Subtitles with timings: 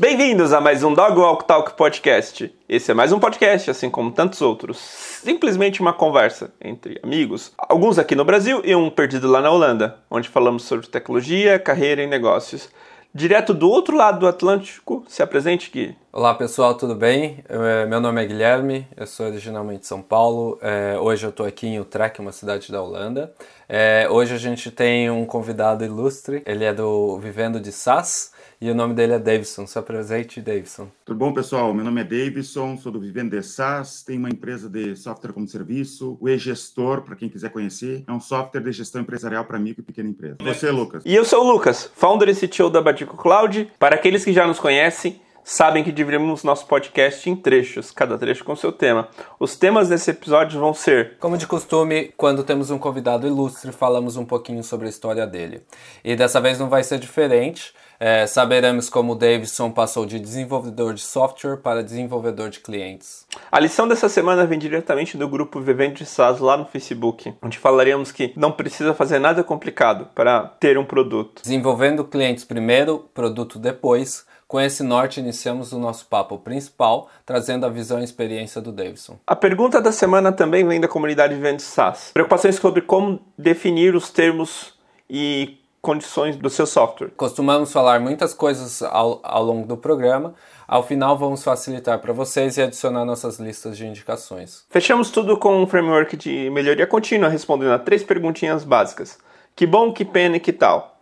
[0.00, 2.54] Bem-vindos a mais um Dog Walk Talk Podcast.
[2.68, 4.78] Esse é mais um podcast, assim como tantos outros.
[4.78, 9.98] Simplesmente uma conversa entre amigos, alguns aqui no Brasil e um perdido lá na Holanda,
[10.08, 12.68] onde falamos sobre tecnologia, carreira e negócios.
[13.12, 15.96] Direto do outro lado do Atlântico, se apresente, Gui.
[16.12, 17.42] Olá pessoal, tudo bem?
[17.48, 20.60] Eu, meu nome é Guilherme, eu sou originalmente de São Paulo.
[20.62, 23.32] É, hoje eu estou aqui em Utrecht, uma cidade da Holanda.
[23.68, 28.70] É, hoje a gente tem um convidado ilustre, ele é do Vivendo de SaaS e
[28.70, 29.66] o nome dele é Davidson.
[29.66, 30.88] Se apresente, Davidson.
[31.04, 31.72] Tudo bom, pessoal?
[31.72, 35.46] Meu nome é Davidson, sou do Vivendo de SaaS, tenho uma empresa de software como
[35.46, 39.82] serviço, o e-gestor, para quem quiser conhecer, é um software de gestão empresarial para micro
[39.82, 40.36] e pequena empresa.
[40.40, 41.02] Você, Lucas?
[41.06, 43.70] E eu sou o Lucas, founder e CTO da Batico Cloud.
[43.78, 48.44] Para aqueles que já nos conhecem, sabem que dividimos nosso podcast em trechos, cada trecho
[48.44, 49.08] com seu tema.
[49.40, 51.16] Os temas desse episódio vão ser.
[51.18, 55.62] Como de costume, quando temos um convidado ilustre, falamos um pouquinho sobre a história dele.
[56.04, 57.72] E dessa vez não vai ser diferente.
[58.00, 63.26] É, saberemos como o Davidson passou de desenvolvedor de software para desenvolvedor de clientes.
[63.50, 67.58] A lição dessa semana vem diretamente do grupo Vivendo de SaaS lá no Facebook, onde
[67.58, 71.42] falaremos que não precisa fazer nada complicado para ter um produto.
[71.42, 74.26] Desenvolvendo clientes primeiro, produto depois.
[74.46, 79.18] Com esse norte, iniciamos o nosso papo principal, trazendo a visão e experiência do Davidson.
[79.26, 82.12] A pergunta da semana também vem da comunidade Vivendo de SaaS.
[82.14, 84.72] Preocupações sobre como definir os termos
[85.10, 87.08] e condições do seu software.
[87.16, 90.34] Costumamos falar muitas coisas ao, ao longo do programa.
[90.66, 94.66] Ao final, vamos facilitar para vocês e adicionar nossas listas de indicações.
[94.68, 99.18] Fechamos tudo com um framework de melhoria contínua, respondendo a três perguntinhas básicas:
[99.56, 101.00] que bom, que pena e que tal.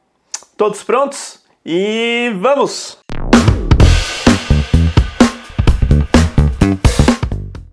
[0.57, 1.41] Todos prontos?
[1.65, 2.97] E vamos!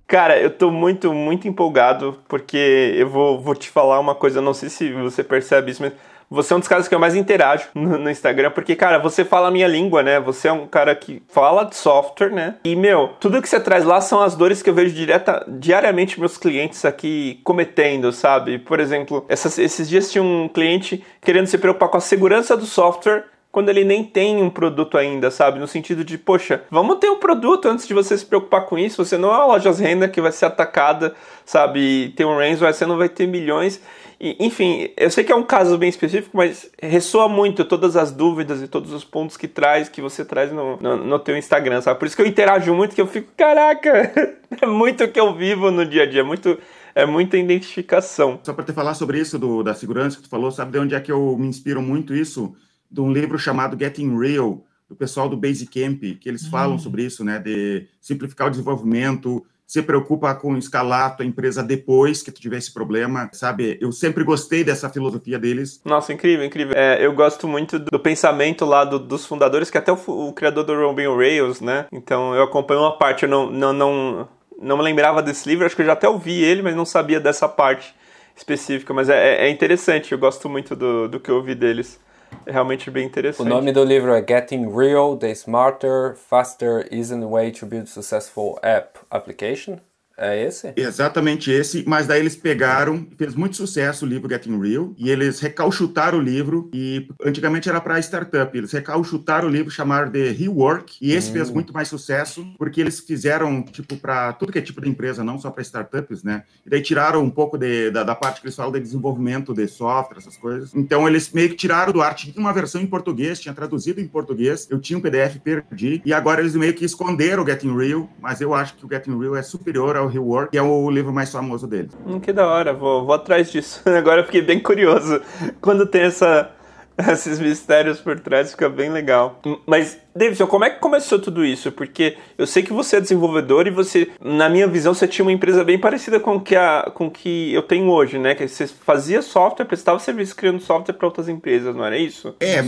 [0.07, 4.53] Cara, eu tô muito, muito empolgado porque eu vou, vou te falar uma coisa, não
[4.53, 5.93] sei se você percebe isso, mas
[6.33, 9.49] você é um dos caras que eu mais interajo no, Instagram, porque, cara, você fala
[9.49, 10.19] a minha língua, né?
[10.19, 12.55] Você é um cara que fala de software, né?
[12.63, 16.19] E, meu, tudo que você traz lá são as dores que eu vejo direta, diariamente
[16.19, 18.57] meus clientes aqui cometendo, sabe?
[18.57, 22.65] Por exemplo, essas, esses dias tinha um cliente querendo se preocupar com a segurança do
[22.65, 25.59] software quando ele nem tem um produto ainda, sabe?
[25.59, 29.05] No sentido de, poxa, vamos ter um produto antes de você se preocupar com isso.
[29.05, 31.13] Você não é uma loja renda que vai ser atacada,
[31.45, 32.11] sabe?
[32.17, 33.79] Tem um ransomware, você não vai ter milhões.
[34.23, 38.09] E, enfim, eu sei que é um caso bem específico, mas ressoa muito todas as
[38.09, 41.81] dúvidas e todos os pontos que traz, que você traz no, no, no teu Instagram,
[41.81, 41.99] sabe?
[41.99, 43.91] Por isso que eu interajo muito, que eu fico, caraca,
[44.61, 46.57] é muito o que eu vivo no dia a dia, é muito
[46.95, 48.39] é muita identificação.
[48.43, 50.95] Só para te falar sobre isso do, da segurança que tu falou, sabe de onde
[50.95, 52.55] é que eu me inspiro muito isso?
[52.89, 56.79] De um livro chamado Getting Real, do pessoal do Basecamp, que eles falam hum.
[56.79, 57.39] sobre isso, né?
[57.39, 62.57] De simplificar o desenvolvimento, se preocupa com escalar a tua empresa depois que tu tiver
[62.57, 63.77] esse problema, sabe?
[63.81, 65.81] Eu sempre gostei dessa filosofia deles.
[65.83, 66.75] Nossa, incrível, incrível.
[66.75, 70.63] É, eu gosto muito do pensamento lá do, dos fundadores, que até o, o criador
[70.63, 71.85] do Ruby on Rails, né?
[71.91, 74.27] Então eu acompanho uma parte, eu não, não, não,
[74.61, 77.19] não me lembrava desse livro, acho que eu já até ouvi ele, mas não sabia
[77.19, 77.95] dessa parte
[78.35, 78.93] específica.
[78.93, 81.99] Mas é, é interessante, eu gosto muito do, do que eu ouvi deles.
[82.45, 83.45] Realmente bem interessante.
[83.45, 88.59] O nome do livro é Getting Real: The Smarter, Faster, Easy Way to Build Successful
[88.61, 89.79] App Application.
[90.17, 90.73] É esse?
[90.75, 95.39] Exatamente esse, mas daí eles pegaram, fez muito sucesso o livro Getting Real, e eles
[95.39, 100.97] recalchutaram o livro, e antigamente era para startup, eles recalchutaram o livro, chamaram de Rework,
[101.01, 101.33] e esse hum.
[101.33, 105.23] fez muito mais sucesso, porque eles fizeram, tipo, para tudo que é tipo de empresa,
[105.23, 106.43] não só para startups, né?
[106.65, 109.67] E daí tiraram um pouco de, da, da, parte que eles falam de desenvolvimento de
[109.67, 110.73] software, essas coisas.
[110.75, 114.07] Então eles meio que tiraram do ar, tinha uma versão em português, tinha traduzido em
[114.07, 118.09] português, eu tinha um PDF, perdi, e agora eles meio que esconderam o Getting Real,
[118.21, 121.13] mas eu acho que o Getting Real é superior ao Rework, que é o livro
[121.13, 121.89] mais famoso dele.
[122.05, 123.81] Hum, que da hora, vou, vou atrás disso.
[123.89, 125.21] Agora eu fiquei bem curioso.
[125.61, 126.51] Quando tem essa,
[127.11, 129.39] esses mistérios por trás, fica bem legal.
[129.65, 131.71] Mas, Davidson, como é que começou tudo isso?
[131.71, 135.31] Porque eu sei que você é desenvolvedor e você, na minha visão, você tinha uma
[135.31, 138.35] empresa bem parecida com que a com que eu tenho hoje, né?
[138.35, 142.35] Que você fazia software, prestava serviço criando software para outras empresas, não era isso?
[142.39, 142.61] É,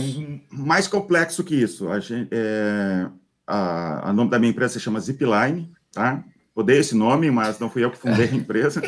[0.50, 1.88] mais complexo que isso.
[1.88, 3.06] A, gente, é,
[3.46, 6.22] a, a nome da minha empresa se chama Zipline, tá?
[6.56, 8.82] Odeio esse nome, mas não fui eu que fundei a empresa.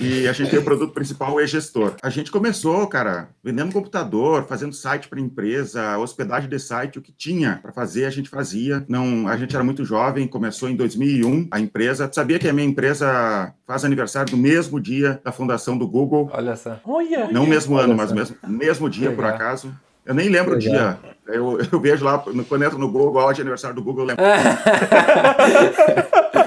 [0.00, 1.94] E a gente tem o produto principal, o e-gestor.
[2.02, 7.12] A gente começou, cara, vendendo computador, fazendo site para empresa, hospedagem de site, o que
[7.12, 8.84] tinha para fazer, a gente fazia.
[8.88, 12.10] Não, a gente era muito jovem, começou em 2001 a empresa.
[12.12, 16.30] Sabia que a minha empresa faz aniversário no mesmo dia da fundação do Google.
[16.32, 16.80] Olha só.
[16.84, 17.28] Olha.
[17.30, 19.72] Não o mesmo ano, mas mesmo mesmo dia, por acaso.
[20.06, 20.98] Eu nem lembro o dia.
[21.26, 24.24] Eu, eu vejo lá, quando entro no Google, ó, de aniversário do Google, eu lembro.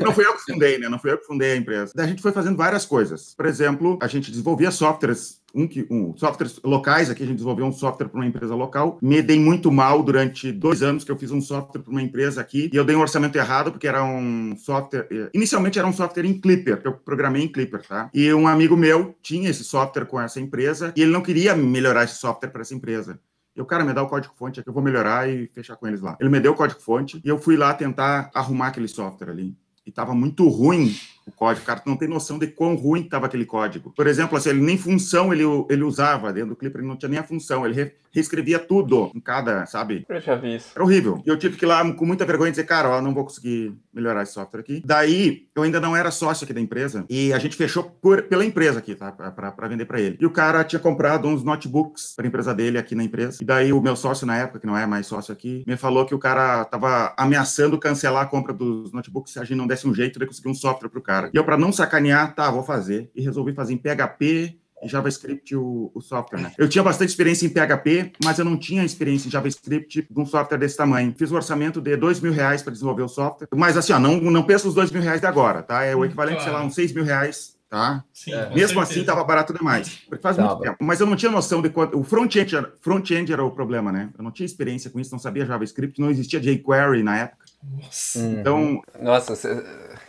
[0.00, 0.88] Não fui eu que fundei, né?
[0.88, 1.92] Não fui eu que fundei a empresa.
[1.96, 3.34] A gente foi fazendo várias coisas.
[3.34, 7.72] Por exemplo, a gente desenvolvia softwares um, um, softwares locais, aqui a gente desenvolveu um
[7.72, 8.98] software para uma empresa local.
[9.00, 12.42] Me dei muito mal durante dois anos que eu fiz um software para uma empresa
[12.42, 15.06] aqui e eu dei um orçamento errado porque era um software.
[15.10, 18.10] Eh, inicialmente era um software em Clipper, que eu programei em Clipper, tá?
[18.12, 22.04] E um amigo meu tinha esse software com essa empresa e ele não queria melhorar
[22.04, 23.18] esse software para essa empresa.
[23.54, 26.18] Eu, cara, me dá o código-fonte aqui, eu vou melhorar e fechar com eles lá.
[26.20, 29.56] Ele me deu o código-fonte e eu fui lá tentar arrumar aquele software ali.
[29.86, 30.92] E estava muito ruim
[31.26, 31.66] o código.
[31.66, 33.92] Cara, tu não tem noção de quão ruim estava aquele código.
[33.94, 37.08] Por exemplo, assim, ele nem função ele, ele usava dentro do Clipper, ele não tinha
[37.08, 37.66] nem a função.
[37.66, 40.06] Ele re, reescrevia tudo em cada, sabe?
[40.08, 40.70] Eu já vi isso.
[40.74, 41.22] Era horrível.
[41.26, 43.74] E eu tive que ir lá com muita vergonha dizer, cara, ó, não vou conseguir
[43.92, 44.82] melhorar esse software aqui.
[44.84, 48.44] Daí, eu ainda não era sócio aqui da empresa e a gente fechou por, pela
[48.44, 49.12] empresa aqui, tá?
[49.12, 50.16] Para vender para ele.
[50.20, 53.38] E o cara tinha comprado uns notebooks para empresa dele aqui na empresa.
[53.42, 56.06] E daí, o meu sócio na época, que não é mais sócio aqui, me falou
[56.06, 59.86] que o cara tava ameaçando cancelar a compra dos notebooks se a gente não desse
[59.86, 61.15] um jeito de conseguir um software pro cara.
[61.32, 63.10] E eu, para não sacanear, tá, vou fazer.
[63.14, 66.52] E resolvi fazer em PHP e JavaScript o, o, software, né?
[66.58, 70.26] Eu tinha bastante experiência em PHP, mas eu não tinha experiência em JavaScript de um
[70.26, 71.14] software desse tamanho.
[71.16, 74.20] Fiz um orçamento de dois mil reais para desenvolver o software, mas assim, ó, não,
[74.20, 75.82] não pensa os dois mil reais de agora, tá?
[75.82, 76.50] É o equivalente, claro.
[76.50, 78.04] sei lá, uns seis mil reais tá?
[78.12, 78.54] Sim, é.
[78.54, 80.02] Mesmo assim, estava barato demais.
[80.08, 80.76] Porque faz muito tempo.
[80.80, 81.98] Mas eu não tinha noção de quanto.
[81.98, 84.10] O front-end era, front era o problema, né?
[84.16, 87.44] Eu não tinha experiência com isso, não sabia JavaScript, não existia jQuery na época.
[87.62, 88.18] Nossa.
[88.18, 88.80] Então.
[89.00, 89.34] Nossa,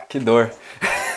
[0.08, 0.50] que dor.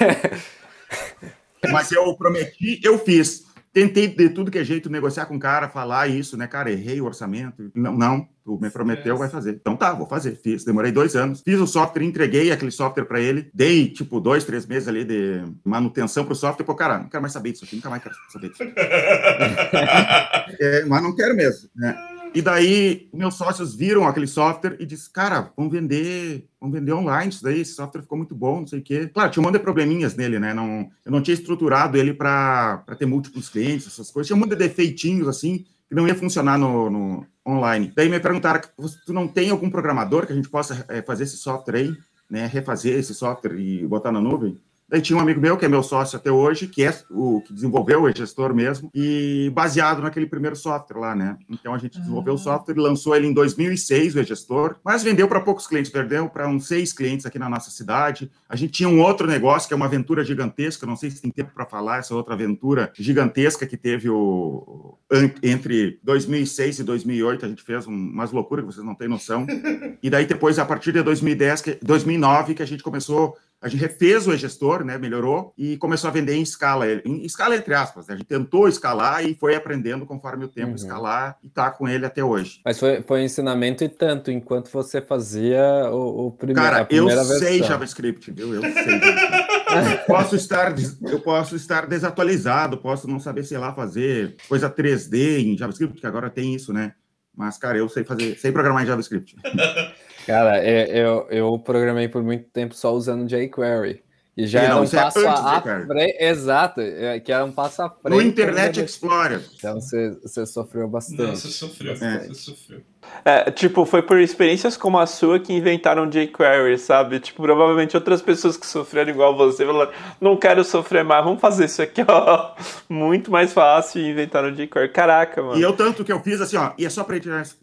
[1.72, 3.50] Mas eu prometi, eu fiz.
[3.74, 6.70] Tentei de tudo que é jeito negociar com o cara, falar isso, né, cara?
[6.70, 7.72] Errei o orçamento.
[7.74, 9.52] Não, não, tu me prometeu, vai fazer.
[9.52, 10.36] Então tá, vou fazer.
[10.36, 11.42] Fiz, demorei dois anos.
[11.42, 13.50] Fiz o software, entreguei aquele software para ele.
[13.54, 16.66] Dei, tipo, dois, três meses ali de manutenção pro software.
[16.66, 18.64] Pô, cara, não quero mais saber disso aqui, nunca mais quero saber disso.
[20.60, 21.96] é, mas não quero mesmo, né?
[22.34, 27.30] E daí, meus sócios viram aquele software e disse, cara, vamos vender, vamos vender online
[27.30, 29.10] isso daí, esse software ficou muito bom, não sei o quê.
[29.14, 30.54] Claro, tinha um monte de probleminhas nele, né?
[30.54, 34.28] Não, eu não tinha estruturado ele para ter múltiplos clientes, essas coisas.
[34.28, 37.92] Tinha um monte de defeitinhos, assim, que não ia funcionar no, no online.
[37.94, 38.62] Daí me perguntaram,
[39.06, 41.98] tu não tem algum programador que a gente possa é, fazer esse software aí,
[42.30, 42.46] né?
[42.46, 44.58] Refazer esse software e botar na nuvem?
[44.92, 47.54] Daí tinha um amigo meu, que é meu sócio até hoje, que é o que
[47.54, 51.38] desenvolveu, é gestor mesmo, e baseado naquele primeiro software lá, né?
[51.50, 52.40] Então a gente desenvolveu o ah.
[52.40, 56.46] software e lançou ele em 2006, o e-gestor, mas vendeu para poucos clientes, perdeu para
[56.50, 58.30] uns seis clientes aqui na nossa cidade.
[58.50, 61.32] A gente tinha um outro negócio, que é uma aventura gigantesca, não sei se tem
[61.32, 64.98] tempo para falar, essa outra aventura gigantesca que teve o
[65.42, 69.48] entre 2006 e 2008, a gente fez umas loucuras que vocês não têm noção.
[70.04, 74.26] E daí depois, a partir de 2010, 2009, que a gente começou a gente refez
[74.26, 78.08] o e-gestor, né, melhorou e começou a vender em escala, em escala entre aspas.
[78.08, 78.16] Né?
[78.16, 80.76] A gente tentou escalar e foi aprendendo conforme o tempo uhum.
[80.76, 82.60] escalar e está com ele até hoje.
[82.66, 85.62] Mas foi, foi ensinamento e tanto enquanto você fazia
[85.92, 86.62] o, o primeiro.
[86.62, 87.68] Cara, eu sei versão.
[87.68, 88.56] JavaScript, viu?
[88.56, 88.72] Eu sei.
[88.74, 90.08] JavaScript.
[90.08, 90.74] posso estar,
[91.04, 96.08] eu posso estar desatualizado, posso não saber sei lá fazer coisa 3D em JavaScript, que
[96.08, 96.94] agora tem isso, né?
[97.36, 99.36] Mas, cara, eu sei fazer, sei programar em JavaScript.
[100.26, 104.04] Cara, é, eu, eu programei por muito tempo só usando jQuery.
[104.36, 106.18] E já e não, era um é passo é à frente.
[106.20, 106.82] Exato,
[107.24, 108.16] que era um passo à frente.
[108.16, 109.42] No Internet Explorer.
[109.58, 111.22] Então você, você sofreu bastante.
[111.22, 111.94] Não, você sofreu.
[111.94, 112.28] É.
[112.28, 112.82] Você sofreu.
[113.26, 117.20] É, tipo, foi por experiências como a sua que inventaram jQuery, sabe?
[117.20, 121.66] Tipo, provavelmente outras pessoas que sofreram igual você falaram, não quero sofrer mais, vamos fazer
[121.66, 122.54] isso aqui, ó.
[122.88, 124.90] Muito mais fácil e inventaram jQuery.
[124.94, 125.60] Caraca, mano.
[125.60, 127.18] E eu tanto que eu fiz assim, ó, e é só para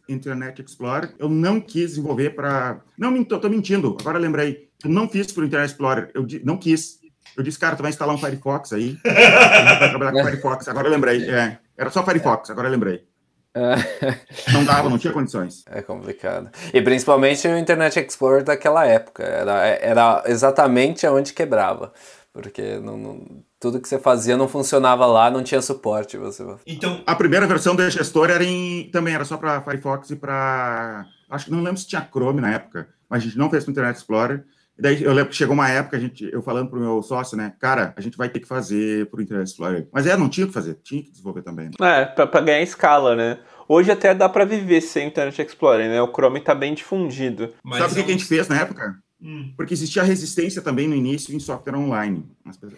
[0.08, 2.80] Internet Explorer, eu não quis desenvolver para...
[2.98, 6.56] Não, tô, tô mentindo, agora lembrei eu não fiz para o Internet Explorer, eu não
[6.56, 6.98] quis.
[7.36, 8.98] Eu disse, cara, tu vai instalar um Firefox aí.
[9.04, 10.68] vai trabalhar com Firefox.
[10.68, 11.28] Agora eu lembrei.
[11.28, 13.06] É, era só Firefox, agora eu lembrei.
[13.54, 14.52] É.
[14.52, 15.64] Não dava, não tinha condições.
[15.66, 16.50] É complicado.
[16.72, 19.24] E principalmente o Internet Explorer daquela época.
[19.24, 21.92] Era, era exatamente onde quebrava.
[22.32, 26.16] Porque não, não, tudo que você fazia não funcionava lá, não tinha suporte.
[26.16, 26.44] Você...
[26.66, 31.06] Então, a primeira versão do gestor era em, também era só para Firefox e para.
[31.28, 33.72] Acho que não lembro se tinha Chrome na época, mas a gente não fez para
[33.72, 34.44] Internet Explorer.
[34.78, 37.36] E daí eu lembro que chegou uma época, a gente, eu falando pro meu sócio,
[37.36, 37.52] né?
[37.58, 39.88] Cara, a gente vai ter que fazer pro Internet Explorer.
[39.92, 41.70] Mas é, não tinha que fazer, tinha que desenvolver também.
[41.80, 43.38] É, pra, pra ganhar escala, né?
[43.68, 46.00] Hoje até dá para viver sem Internet Explorer, né?
[46.00, 47.52] O Chrome tá bem difundido.
[47.62, 48.94] Mas Sabe o que, que a gente fez na época?
[49.20, 49.52] Hum.
[49.56, 52.24] Porque existia resistência também no início em software online.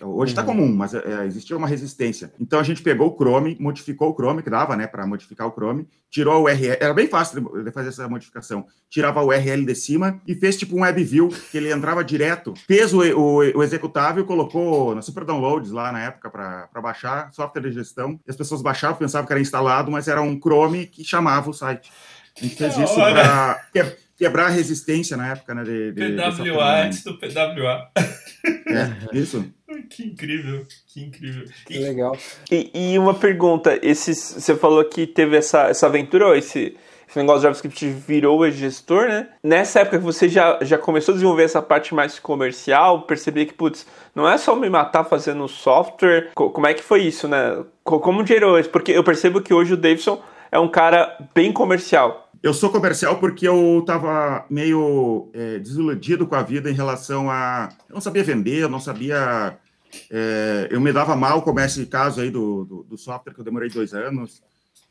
[0.00, 0.46] Hoje está uhum.
[0.48, 2.32] comum, mas é, existia uma resistência.
[2.40, 5.52] Então a gente pegou o Chrome, modificou o Chrome, que dava, né, para modificar o
[5.52, 8.64] Chrome, tirou a URL, era bem fácil de fazer essa modificação.
[8.88, 12.94] Tirava a URL de cima e fez tipo um WebView, que ele entrava direto, fez
[12.94, 17.72] o, o, o executável, colocou na Super Downloads lá na época para baixar, software de
[17.72, 18.18] gestão.
[18.26, 21.54] E as pessoas baixavam, pensavam que era instalado, mas era um Chrome que chamava o
[21.54, 21.92] site.
[22.34, 23.60] A gente fez isso para
[24.20, 25.64] quebrar a resistência na época, né?
[25.64, 27.90] De, de, PWA antes do PWA.
[27.96, 29.44] É, isso.
[29.88, 31.44] Que incrível, que incrível.
[31.64, 32.16] Que legal.
[32.50, 36.76] E, e, uma pergunta, esses, você falou que teve essa, essa aventura, ou esse,
[37.08, 39.28] esse negócio de JavaScript virou o gestor, né?
[39.44, 43.54] Nessa época que você já, já começou a desenvolver essa parte mais comercial, perceber que,
[43.54, 47.64] putz, não é só me matar fazendo software, como é que foi isso, né?
[47.84, 48.70] Como gerou isso?
[48.70, 52.29] Porque eu percebo que hoje o Davidson é um cara bem comercial.
[52.42, 57.68] Eu sou comercial porque eu estava meio é, desiludido com a vida em relação a.
[57.86, 59.58] Eu não sabia vender, eu não sabia.
[60.10, 63.44] É, eu me dava mal como esse caso aí do, do, do, software que eu
[63.44, 64.42] demorei dois anos.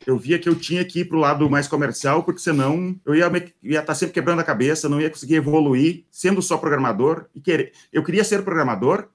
[0.06, 3.14] Eu via que eu tinha que ir para o lado mais comercial, porque senão eu
[3.14, 7.26] ia estar tá sempre quebrando a cabeça, não ia conseguir evoluir sendo só programador.
[7.34, 7.72] e querer.
[7.92, 9.08] Eu queria ser programador,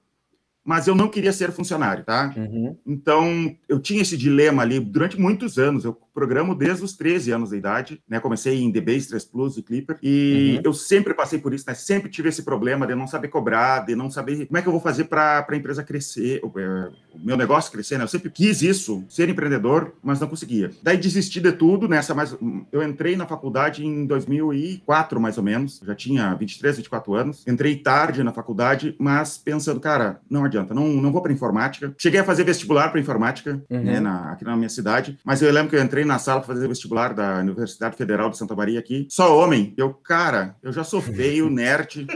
[0.66, 2.34] mas eu não queria ser funcionário, tá?
[2.36, 2.76] Uhum.
[2.84, 5.84] Então, eu tinha esse dilema ali durante muitos anos.
[5.84, 8.18] Eu programo desde os 13 anos de idade, né?
[8.18, 10.62] Comecei em DBase 3 Plus e Clipper, e uhum.
[10.64, 11.74] eu sempre passei por isso, né?
[11.74, 14.72] Sempre tive esse problema de não saber cobrar, de não saber como é que eu
[14.72, 18.04] vou fazer para a empresa crescer, o, é, o, meu negócio crescer, né?
[18.04, 20.70] Eu sempre quis isso, ser empreendedor, mas não conseguia.
[20.82, 22.36] Daí desisti de tudo nessa mais.
[22.72, 27.46] Eu entrei na faculdade em 2004, mais ou menos, já tinha 23, 24 anos.
[27.46, 31.94] Entrei tarde na faculdade, mas pensando, cara, não adianta adianta, não, não vou para informática.
[31.98, 33.82] Cheguei a fazer vestibular para informática uhum.
[33.82, 36.54] né, na, aqui na minha cidade, mas eu lembro que eu entrei na sala para
[36.54, 39.74] fazer vestibular da Universidade Federal de Santa Maria aqui, só homem.
[39.76, 42.06] Eu, cara, eu já sou feio, nerd.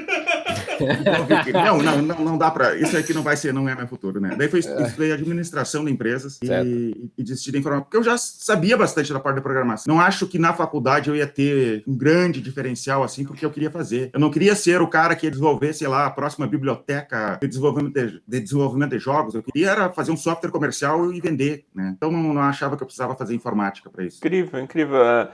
[1.53, 2.77] Não, não, não, não dá para.
[2.77, 4.35] Isso aqui não vai ser, não é meu futuro, né?
[4.37, 4.83] Daí foi é.
[4.83, 9.21] estudei administração de empresas e, e desisti da informática, porque eu já sabia bastante da
[9.21, 9.95] parte da programação.
[9.95, 13.71] Não acho que na faculdade eu ia ter um grande diferencial assim, porque eu queria
[13.71, 14.11] fazer.
[14.13, 17.49] Eu não queria ser o cara que ia desenvolver, sei lá, a próxima biblioteca de
[17.49, 19.35] desenvolvimento de, de desenvolvimento de jogos.
[19.35, 21.95] Eu queria era fazer um software comercial e vender, né?
[21.97, 24.19] Então não, não achava que eu precisava fazer informática para isso.
[24.19, 25.05] Incrível, incrível.
[25.05, 25.29] É,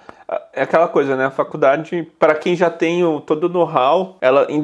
[0.53, 1.27] é aquela coisa, né?
[1.27, 4.61] A faculdade, para quem já tem o, todo o know-how, ela, em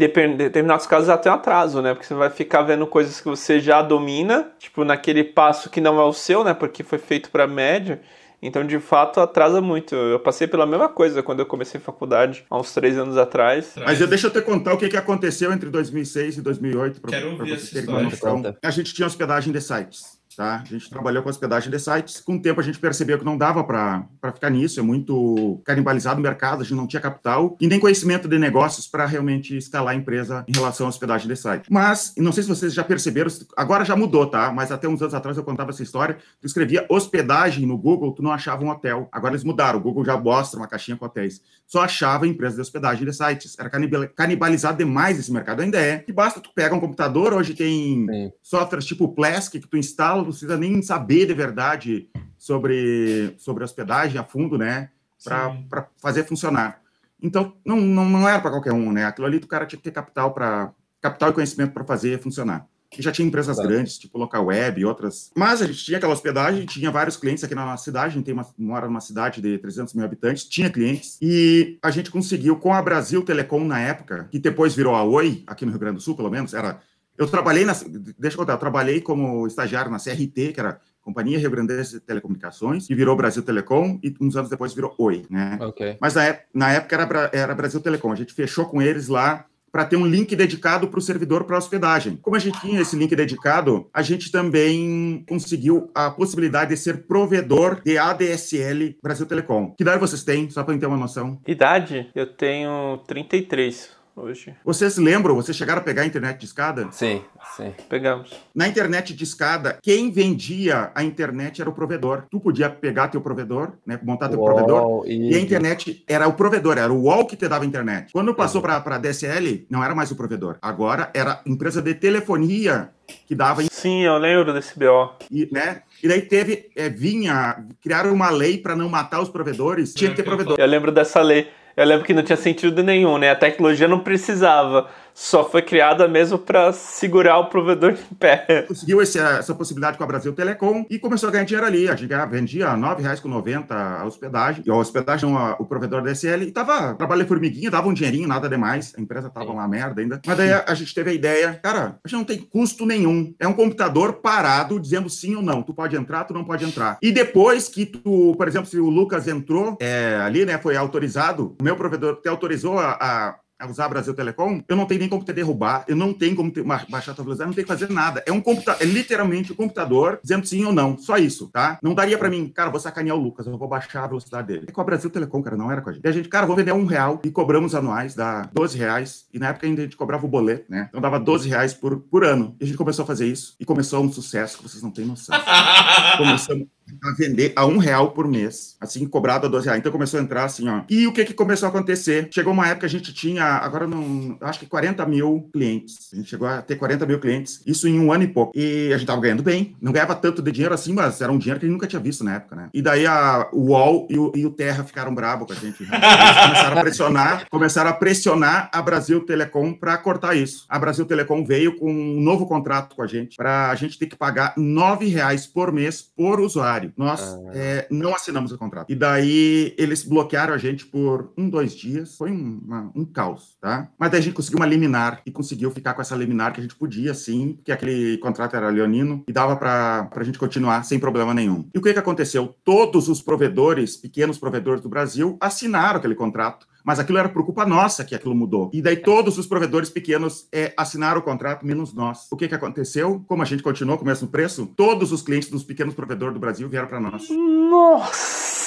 [0.73, 1.95] determinados casos, até um atraso, né?
[1.95, 6.01] Porque você vai ficar vendo coisas que você já domina, tipo, naquele passo que não
[6.01, 6.55] é o seu, né?
[6.55, 8.01] Porque foi feito para média.
[8.41, 9.95] Então, de fato, atrasa muito.
[9.95, 13.75] Eu passei pela mesma coisa quando eu comecei faculdade, há uns três anos atrás.
[13.77, 17.21] Mas eu, deixa eu te contar o que, que aconteceu entre 2006 e 2008, para
[17.21, 18.43] você ter uma noção.
[18.63, 20.21] A gente tinha hospedagem de sites.
[20.37, 20.63] Tá?
[20.63, 22.21] A gente trabalhou com hospedagem de sites.
[22.21, 26.19] Com o tempo, a gente percebeu que não dava para ficar nisso, é muito canibalizado
[26.19, 29.95] o mercado, a gente não tinha capital e nem conhecimento de negócios para realmente escalar
[29.95, 31.67] a empresa em relação à hospedagem de site.
[31.71, 34.53] Mas, não sei se vocês já perceberam, agora já mudou, tá?
[34.53, 36.19] Mas até uns anos atrás eu contava essa história.
[36.41, 39.09] Tu escrevia hospedagem no Google, tu não achava um hotel.
[39.13, 41.41] Agora eles mudaram, o Google já mostra uma caixinha com hotéis.
[41.67, 43.57] Só achava empresa de hospedagem de sites.
[43.59, 43.71] Era
[44.09, 45.99] canibalizado demais esse mercado, ainda é.
[45.99, 48.33] Que basta tu pega um computador, hoje tem Sim.
[48.43, 54.19] softwares tipo Plesk que tu instala não precisa nem saber de verdade sobre, sobre hospedagem
[54.19, 54.91] a fundo, né?
[55.25, 56.81] Para fazer funcionar.
[57.23, 59.05] Então, não, não, não era para qualquer um, né?
[59.05, 62.67] Aquilo ali o cara tinha que ter capital para capital e conhecimento para fazer funcionar.
[62.99, 63.71] E já tinha empresas claro.
[63.71, 65.31] grandes, tipo Local Web e outras.
[65.35, 68.25] Mas a gente tinha aquela hospedagem, tinha vários clientes aqui na nossa cidade, a gente
[68.25, 72.57] tem uma, mora numa cidade de 300 mil habitantes, tinha clientes, e a gente conseguiu,
[72.57, 75.97] com a Brasil Telecom na época, que depois virou a Oi, aqui no Rio Grande
[75.97, 76.81] do Sul, pelo menos, era
[77.17, 77.73] eu trabalhei na.
[78.19, 82.01] Deixa eu contar, eu trabalhei como estagiário na CRT, que era Companhia Rio Grande de
[82.01, 85.59] Telecomunicações, que virou Brasil Telecom e uns anos depois virou Oi, né?
[85.61, 85.97] Okay.
[86.01, 88.13] Mas na, na época era, era Brasil Telecom.
[88.13, 91.57] A gente fechou com eles lá para ter um link dedicado para o servidor para
[91.57, 92.19] hospedagem.
[92.21, 97.07] Como a gente tinha esse link dedicado, a gente também conseguiu a possibilidade de ser
[97.07, 99.75] provedor de ADSL Brasil Telecom.
[99.75, 101.41] Que idade vocês têm, só para ter uma noção?
[101.47, 102.11] Idade?
[102.15, 104.55] Eu tenho 33 hoje.
[104.65, 105.35] Vocês lembram?
[105.35, 106.89] Vocês chegaram a pegar a internet de escada?
[106.91, 107.23] Sim,
[107.57, 107.73] sim.
[107.89, 108.33] Pegamos.
[108.55, 112.25] Na internet de escada, quem vendia a internet era o provedor.
[112.31, 115.33] Tu podia pegar teu provedor, né, montar teu Uou, provedor, e...
[115.33, 115.35] e...
[115.35, 118.13] a internet era o provedor, era o UOL que te dava a internet.
[118.13, 118.81] Quando passou uhum.
[118.83, 120.57] para a DSL, não era mais o provedor.
[120.61, 122.91] Agora era a empresa de telefonia
[123.27, 123.63] que dava.
[123.71, 125.13] Sim, eu lembro desse BO.
[125.31, 125.83] E, né?
[126.03, 130.17] E daí teve, é, vinha, criaram uma lei para não matar os provedores, tinha que
[130.17, 130.59] ter provedor.
[130.59, 131.49] Eu lembro dessa lei.
[131.77, 133.31] Eu lembro que não tinha sentido nenhum, né?
[133.31, 138.65] A tecnologia não precisava só foi criada mesmo para segurar o provedor em pé.
[138.69, 141.89] Conseguiu essa possibilidade com a Brasil Telecom e começou a ganhar dinheiro ali.
[141.89, 145.29] A gente vendia R$ 9,90 a hospedagem, e a hospedagem,
[145.59, 148.93] o provedor da SL, e tava, trabalhei formiguinha, dava um dinheirinho, nada demais.
[148.97, 149.53] A empresa tava Sim.
[149.53, 150.21] uma merda ainda.
[150.27, 153.35] Mas daí a, a, gente teve a ideia, cara, a gente não tem custo nenhum.
[153.39, 155.63] É um computador parado dizendo sim ou não.
[155.63, 156.99] Tu pode entrar, tu não pode entrar.
[157.03, 161.57] E depois que tu, por exemplo, se o Lucas entrou é, ali, né, foi autorizado,
[161.61, 165.09] o meu provedor te autorizou a, a a usar Brasil Telecom, eu não tenho nem
[165.09, 167.73] como te derrubar, eu não tenho como te, baixar a tua velocidade, não tenho que
[167.73, 168.23] fazer nada.
[168.27, 171.79] É um computador, é literalmente um computador dizendo sim ou não, só isso, tá?
[171.83, 174.67] Não daria para mim, cara, vou sacanear o Lucas, eu vou baixar a velocidade dele.
[174.69, 176.05] É com a Brasil Telecom, cara, não era com a gente.
[176.05, 179.27] E a gente, cara, vou vender um real e cobramos anuais, dá 12 reais.
[179.33, 180.87] E na época ainda a gente cobrava o boleto, né?
[180.89, 182.57] Então dava 12 reais por, por ano.
[182.61, 185.05] E a gente começou a fazer isso e começou um sucesso que vocês não têm
[185.05, 185.37] noção.
[186.19, 186.67] Começamos
[187.03, 189.81] a vender a um real por mês, assim, cobrado a 12 reais.
[189.81, 190.83] Então começou a entrar assim, ó.
[190.89, 192.29] E o que que começou a acontecer?
[192.33, 196.11] Chegou uma época que a gente tinha, agora não, acho que 40 mil clientes.
[196.13, 198.53] A gente chegou a ter 40 mil clientes, isso em um ano e pouco.
[198.57, 201.39] E a gente tava ganhando bem, não ganhava tanto de dinheiro assim, mas era um
[201.39, 202.71] dinheiro que a gente nunca tinha visto na época, né?
[202.75, 205.83] E daí a, UOL e o, e o Terra ficaram bravos com a gente.
[205.85, 205.91] Né?
[205.93, 210.65] Começaram a pressionar, começaram a pressionar a Brasil Telecom para cortar isso.
[210.69, 214.07] A Brasil Telecom veio com um novo contrato com a gente, para a gente ter
[214.07, 216.82] que pagar 9 reais por mês por usuário.
[216.97, 217.51] Nós ah.
[217.55, 218.91] é, não assinamos o contrato.
[218.91, 222.17] E daí eles bloquearam a gente por um, dois dias.
[222.17, 223.89] Foi um, uma, um caos, tá?
[223.99, 226.63] Mas daí a gente conseguiu uma liminar e conseguiu ficar com essa liminar que a
[226.63, 230.99] gente podia, sim, porque aquele contrato era leonino e dava para a gente continuar sem
[230.99, 231.69] problema nenhum.
[231.75, 232.55] E o que, que aconteceu?
[232.65, 237.67] Todos os provedores, pequenos provedores do Brasil, assinaram aquele contrato mas aquilo era por culpa
[237.67, 238.71] nossa que aquilo mudou.
[238.73, 242.27] E daí todos os provedores pequenos é, assinaram o contrato, menos nós.
[242.31, 243.25] O que, que aconteceu?
[243.27, 246.41] Como a gente continuou com o mesmo preço, todos os clientes dos pequenos provedores do
[246.41, 247.29] Brasil vieram para nós.
[247.31, 248.62] Nossa!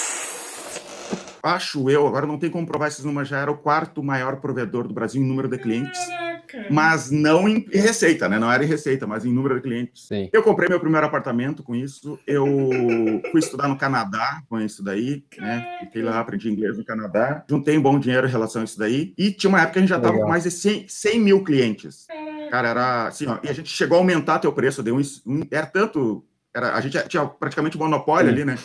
[1.46, 4.88] Acho eu, agora não tem como provar esses números, já era o quarto maior provedor
[4.88, 6.00] do Brasil em número de clientes
[6.70, 8.40] mas não em receita, né?
[8.40, 10.08] Não era em receita, mas em número de clientes.
[10.08, 10.30] Sim.
[10.32, 12.20] Eu comprei meu primeiro apartamento com isso.
[12.26, 12.46] Eu
[13.32, 15.80] fui estudar no Canadá com isso daí, né?
[15.82, 17.44] Fiquei lá, aprendi inglês no Canadá.
[17.50, 19.14] Juntei um bom dinheiro em relação a isso daí.
[19.18, 21.44] E tinha uma época que a gente já estava com mais de 100, 100 mil
[21.44, 22.08] clientes.
[22.50, 24.84] Cara, era assim, ó, e a gente chegou a aumentar teu preço.
[24.84, 26.24] Deu um, um era tanto.
[26.54, 28.34] Era, a gente tinha praticamente um monopólio Sim.
[28.34, 28.58] ali, né?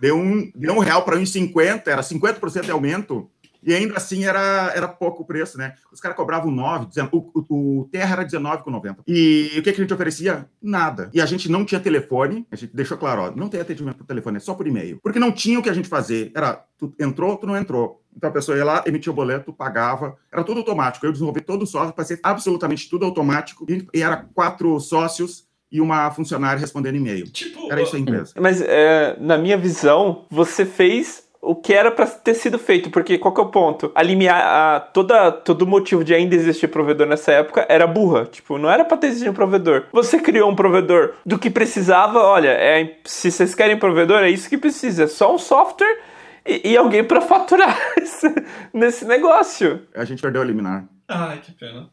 [0.00, 3.30] Deu um, deu um real para 1,50, era 50% de aumento.
[3.66, 5.74] E ainda assim era, era pouco o preço, né?
[5.90, 8.98] Os caras cobravam 9, o, o, o terra era 19,90.
[9.06, 10.46] E o que, que a gente oferecia?
[10.62, 11.10] Nada.
[11.14, 14.06] E a gente não tinha telefone, a gente deixou claro, ó, não tem atendimento por
[14.06, 15.00] telefone, é só por e-mail.
[15.02, 16.30] Porque não tinha o que a gente fazer.
[16.34, 18.02] Era, tu entrou, tu não entrou.
[18.14, 21.06] Então a pessoa ia lá, emitia o boleto, pagava, era tudo automático.
[21.06, 23.64] Eu desenvolvi todo o software para ser absolutamente tudo automático.
[23.68, 27.24] E, e era quatro sócios e uma funcionária respondendo e-mail.
[27.26, 28.32] Tipo, era isso a empresa.
[28.40, 33.18] Mas é, na minha visão, você fez o que era para ter sido feito, porque
[33.18, 33.90] qual que é o ponto?
[33.92, 38.24] A limiar, a, toda, todo o motivo de ainda existir provedor nessa época era burra.
[38.24, 39.86] Tipo, não era para ter existido um provedor.
[39.92, 44.48] Você criou um provedor do que precisava, olha, é, se vocês querem provedor, é isso
[44.48, 45.02] que precisa.
[45.02, 45.98] É só um software
[46.46, 48.32] e, e alguém para faturar esse,
[48.72, 49.82] nesse negócio.
[49.92, 50.84] A gente perdeu a liminar.
[51.08, 51.90] Ai, que pena.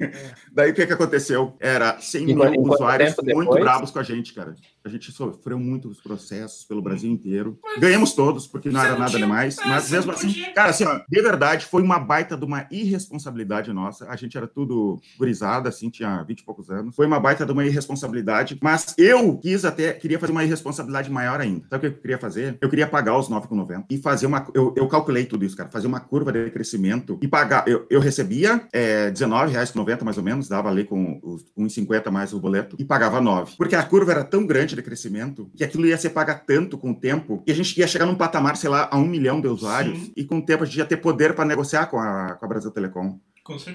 [0.52, 1.54] Daí o que, que aconteceu?
[1.60, 4.54] Era 100 mil usuários muito bravos com a gente, cara.
[4.82, 7.58] A gente sofreu muitos processos pelo Brasil inteiro.
[7.78, 9.56] Ganhamos todos, porque não era nada demais.
[9.64, 14.08] Mas mesmo assim, cara, assim, ó, de verdade, foi uma baita de uma irresponsabilidade nossa.
[14.08, 16.96] A gente era tudo gurizada, assim, tinha 20 e poucos anos.
[16.96, 18.58] Foi uma baita de uma irresponsabilidade.
[18.62, 21.66] Mas eu quis até, queria fazer uma irresponsabilidade maior ainda.
[21.68, 22.56] Sabe o que eu queria fazer?
[22.60, 24.46] Eu queria pagar os 9,90 e fazer uma.
[24.54, 25.68] Eu, eu calculei tudo isso, cara.
[25.70, 27.68] Fazer uma curva de crescimento e pagar.
[27.68, 32.40] Eu, eu recebia é, R$19,90 mais ou menos, dava ali com os 1,50 mais o
[32.40, 33.54] boleto e pagava 9.
[33.56, 36.90] Porque a curva era tão grande de crescimento, que aquilo ia ser pagar tanto com
[36.90, 39.48] o tempo, que a gente ia chegar num patamar, sei lá, a um milhão de
[39.48, 40.12] usuários, Sim.
[40.16, 42.48] e com o tempo a gente ia ter poder para negociar com a, com a
[42.48, 43.18] Brasil Telecom.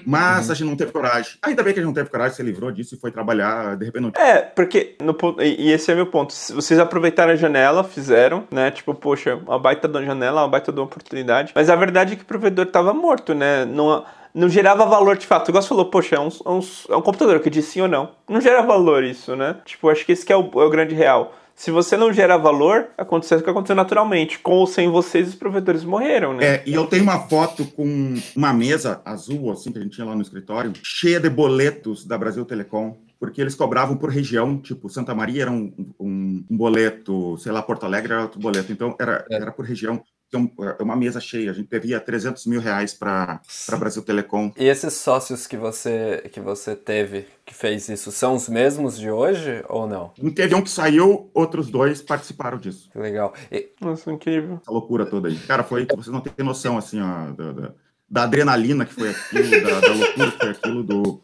[0.06, 1.32] Mas a gente não teve coragem.
[1.42, 3.84] Ainda bem que a gente não teve coragem, se livrou disso e foi trabalhar de
[3.84, 4.18] repente.
[4.18, 6.32] É, porque, no, e esse é meu ponto.
[6.32, 8.70] Vocês aproveitaram a janela, fizeram, né?
[8.70, 11.52] Tipo, poxa, uma baita uma janela, uma baita uma oportunidade.
[11.54, 13.64] Mas a verdade é que o provedor tava morto, né?
[13.66, 14.04] Não,
[14.36, 15.48] não gerava valor de fato.
[15.48, 17.88] Igual você falou, poxa, é um, é um, é um computador que diz sim ou
[17.88, 18.10] não.
[18.28, 19.56] Não gera valor isso, né?
[19.64, 21.34] Tipo, acho que esse que é o, é o grande real.
[21.54, 24.38] Se você não gera valor, acontece o que aconteceu naturalmente.
[24.38, 26.46] Com ou sem vocês, os provedores morreram, né?
[26.46, 30.06] É, e eu tenho uma foto com uma mesa azul, assim, que a gente tinha
[30.06, 34.90] lá no escritório, cheia de boletos da Brasil Telecom porque eles cobravam por região, tipo,
[34.90, 38.94] Santa Maria era um, um, um, boleto, sei lá, Porto Alegre era outro boleto, então
[39.00, 39.36] era, é.
[39.36, 40.02] era por região.
[40.28, 43.40] Então, é uma mesa cheia, a gente devia 300 mil reais para
[43.78, 44.52] Brasil Telecom.
[44.56, 49.08] E esses sócios que você, que você teve, que fez isso, são os mesmos de
[49.08, 50.12] hoje ou não?
[50.20, 52.90] Não teve um que saiu, outros dois participaram disso.
[52.90, 53.34] Que legal.
[53.52, 53.70] E...
[53.80, 54.58] Nossa, incrível.
[54.60, 55.36] Essa loucura toda aí.
[55.38, 57.72] Cara, foi, vocês não têm noção, assim, ó, da, da,
[58.10, 61.22] da adrenalina que foi aquilo, da, da loucura que foi aquilo, do,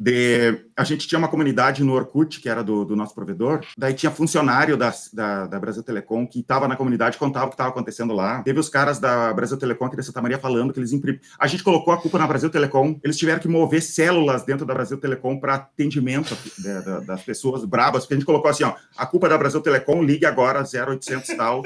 [0.00, 3.92] de, a gente tinha uma comunidade no Orkut, que era do, do nosso provedor, daí
[3.92, 7.68] tinha funcionário da, da, da Brasil Telecom que estava na comunidade, contava o que estava
[7.68, 8.42] acontecendo lá.
[8.42, 11.20] Teve os caras da Brasil Telecom aqui de Santa Maria falando que eles imprimem.
[11.38, 14.72] A gente colocou a culpa na Brasil Telecom, eles tiveram que mover células dentro da
[14.72, 16.34] Brasil Telecom para atendimento
[17.06, 20.24] das pessoas brabas, porque a gente colocou assim, ó, a culpa da Brasil Telecom, ligue
[20.24, 21.62] agora 0800 tal,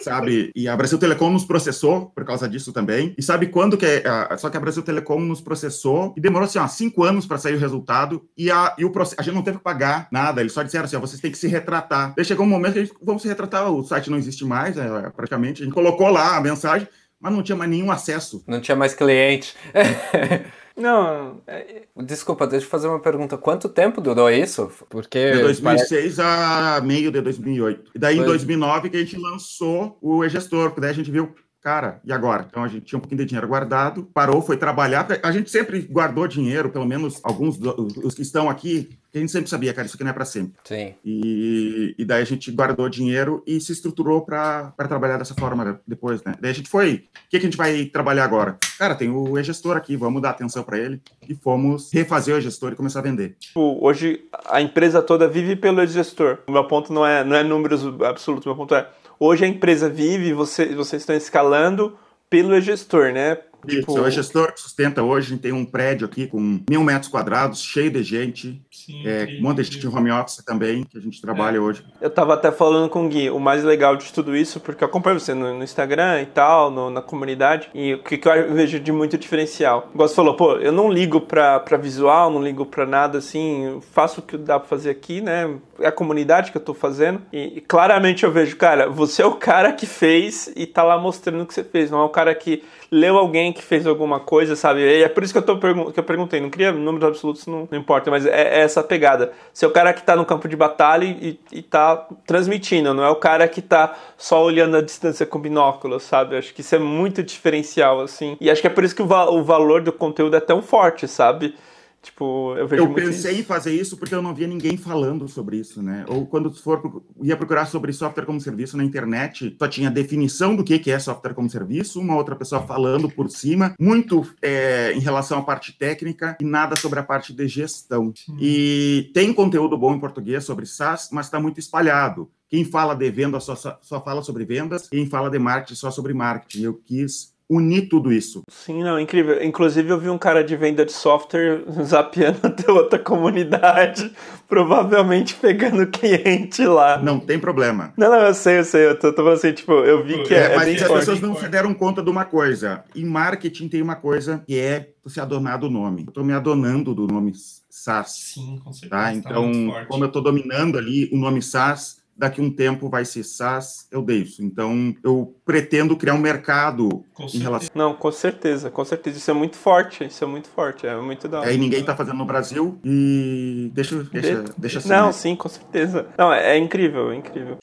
[0.00, 0.50] sabe?
[0.54, 3.14] E a Brasil Telecom nos processou por causa disso também.
[3.16, 4.04] E sabe quando que é,
[4.36, 7.54] só que a Brasil Telecom nos processou e demorou assim, ó, cinco anos para sair
[7.54, 10.40] o resultado e a, e o a gente não teve que pagar nada.
[10.40, 12.14] Eles só disseram assim, ó, vocês têm que se retratar.
[12.16, 14.76] Daí chegou um momento que a gente, vamos se retratar, o site não existe mais,
[14.76, 15.62] é, praticamente.
[15.62, 16.88] A gente colocou lá a mensagem,
[17.20, 18.42] mas não tinha mais nenhum acesso.
[18.46, 19.54] Não tinha mais cliente.
[20.78, 21.42] Não.
[21.46, 21.82] É...
[21.96, 23.36] Desculpa, deixa eu fazer uma pergunta.
[23.36, 24.70] Quanto tempo durou isso?
[24.88, 25.32] Porque.
[25.32, 26.20] De 2006 parece...
[26.22, 27.90] a meio de 2008.
[27.94, 28.24] E daí, Foi.
[28.24, 31.34] em 2009, que a gente lançou o e-gestor, porque daí a gente viu
[31.68, 32.46] cara, e agora?
[32.48, 35.06] Então a gente tinha um pouquinho de dinheiro guardado, parou, foi trabalhar.
[35.22, 39.30] A gente sempre guardou dinheiro, pelo menos alguns dos que estão aqui, que a gente
[39.30, 40.54] sempre sabia, cara, isso aqui não é para sempre.
[40.64, 40.94] Sim.
[41.04, 46.22] E, e daí a gente guardou dinheiro e se estruturou para trabalhar dessa forma depois,
[46.24, 46.34] né?
[46.40, 48.56] Daí a gente foi, o que, que a gente vai trabalhar agora?
[48.78, 52.72] Cara, tem o e-gestor aqui, vamos dar atenção para ele e fomos refazer o e-gestor
[52.72, 53.36] e começar a vender.
[53.38, 56.38] Tipo, hoje a empresa toda vive pelo e-gestor.
[56.46, 58.88] O meu ponto não é, não é números absolutos, o meu ponto é
[59.20, 61.98] Hoje a empresa vive, você, vocês estão escalando
[62.30, 63.38] pelo gestor, né?
[63.66, 64.00] Isso, tipo...
[64.00, 67.60] o gestor que sustenta hoje, a gente tem um prédio aqui com mil metros quadrados,
[67.60, 71.00] cheio de gente, Sim, é, um monte de gente de home office também, que a
[71.00, 71.60] gente trabalha é.
[71.60, 71.84] hoje.
[72.00, 74.88] Eu tava até falando com o Gui, o mais legal de tudo isso, porque eu
[74.88, 78.54] acompanho você no, no Instagram e tal, no, na comunidade, e o que, que, eu
[78.54, 79.88] vejo de muito diferencial.
[79.92, 83.80] Igual você falou, pô, eu não ligo pra, pra visual, não ligo pra nada assim,
[83.92, 85.56] faço o que dá pra fazer aqui, né?
[85.80, 89.26] É a comunidade que eu tô fazendo, e, e claramente eu vejo, cara, você é
[89.26, 92.08] o cara que fez e tá lá mostrando o que você fez, não é o
[92.08, 94.80] cara que leu alguém que fez alguma coisa, sabe?
[94.80, 97.46] E é por isso que eu, tô pergun que eu perguntei, não queria números absolutos,
[97.46, 99.32] não, não importa, mas é, é, essa pegada.
[99.52, 103.10] Ser o cara que tá no campo de batalha e, e tá transmitindo, não é
[103.10, 106.36] o cara que tá só olhando a distância com binóculos, sabe?
[106.36, 108.36] Acho que isso é muito diferencial, assim.
[108.40, 110.62] E acho que é por isso que o, va o valor do conteúdo é tão
[110.62, 111.54] forte, sabe?
[112.02, 113.40] Tipo, eu vejo Eu pensei isso.
[113.40, 116.04] em fazer isso porque eu não via ninguém falando sobre isso, né?
[116.08, 120.62] Ou quando for ia procurar sobre software como serviço na internet, só tinha definição do
[120.64, 125.38] que é software como serviço, uma outra pessoa falando por cima, muito é, em relação
[125.38, 128.12] à parte técnica e nada sobre a parte de gestão.
[128.14, 128.36] Sim.
[128.40, 132.30] E tem conteúdo bom em português sobre SaaS, mas está muito espalhado.
[132.48, 136.14] Quem fala de venda só, só fala sobre vendas, quem fala de marketing só sobre
[136.14, 136.62] marketing.
[136.62, 138.42] Eu quis unir tudo isso.
[138.50, 139.42] Sim, não, incrível.
[139.42, 144.12] Inclusive, eu vi um cara de venda de software zapeando até outra comunidade,
[144.46, 146.98] provavelmente pegando cliente lá.
[146.98, 147.92] Não tem problema.
[147.96, 148.86] Não, não, eu sei, eu sei.
[148.86, 150.52] Eu tô, tô falando assim, tipo, eu vi que é.
[150.52, 151.00] é mas as forte.
[151.00, 152.84] pessoas não se deram conta de uma coisa.
[152.94, 156.04] Em marketing tem uma coisa que é você adonar do nome.
[156.06, 157.32] Eu tô me adonando do nome
[157.70, 158.32] SaaS.
[158.34, 158.90] Sim, com certeza.
[158.90, 159.04] Tá?
[159.04, 163.04] tá então, tá como eu tô dominando ali o nome SaaS, daqui um tempo vai
[163.04, 164.42] ser SaaS, eu deixo.
[164.42, 167.70] Então, eu pretendo criar um mercado com em relação...
[167.72, 169.18] Não, com certeza, com certeza.
[169.18, 172.16] Isso é muito forte, isso é muito forte, é muito da Aí ninguém está fazendo
[172.16, 174.52] no Brasil e deixa, deixa, de...
[174.58, 174.88] deixa assim.
[174.88, 175.12] Não, né?
[175.12, 176.08] sim, com certeza.
[176.18, 177.58] Não, é, é incrível, é incrível.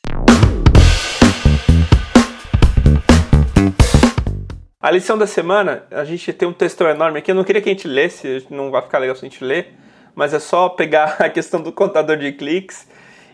[4.79, 7.31] A lição da semana, a gente tem um texto enorme aqui.
[7.31, 9.73] Eu não queria que a gente lesse, não vai ficar legal se a gente ler,
[10.13, 12.87] mas é só pegar a questão do contador de cliques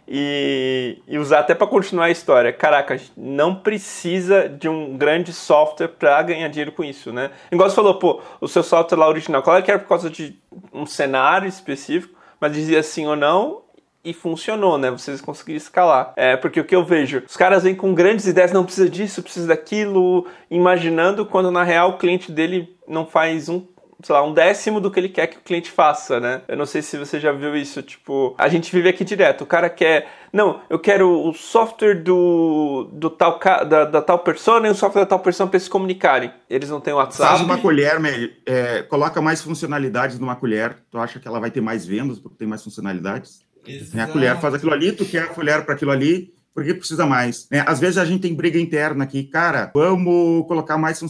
[0.07, 2.51] e, e usar até para continuar a história.
[2.51, 7.31] Caraca, não precisa de um grande software para ganhar dinheiro com isso, né?
[7.51, 10.37] Igual você falou, pô, o seu software lá original, claro que era por causa de
[10.73, 13.61] um cenário específico, mas dizia sim ou não
[14.03, 14.89] e funcionou, né?
[14.89, 16.13] Vocês conseguiram escalar.
[16.15, 19.21] É, porque o que eu vejo, os caras vêm com grandes ideias, não precisa disso,
[19.21, 23.65] precisa daquilo, imaginando quando na real o cliente dele não faz um
[24.03, 26.41] sei lá, um décimo do que ele quer que o cliente faça, né?
[26.47, 29.45] Eu não sei se você já viu isso, tipo, a gente vive aqui direto, o
[29.45, 34.71] cara quer, não, eu quero o software do, do tal, da, da tal persona e
[34.71, 36.31] o software da tal persona para se comunicarem.
[36.49, 37.29] Eles não têm WhatsApp.
[37.29, 37.99] Faz uma colher,
[38.45, 42.37] é, coloca mais funcionalidades numa colher, tu acha que ela vai ter mais vendas porque
[42.37, 43.41] tem mais funcionalidades?
[43.65, 44.09] Exato.
[44.09, 47.47] A colher faz aquilo ali, tu quer a colher para aquilo ali, porque precisa mais.
[47.49, 47.63] Né?
[47.67, 51.01] Às vezes a gente tem briga interna aqui, cara, vamos colocar mais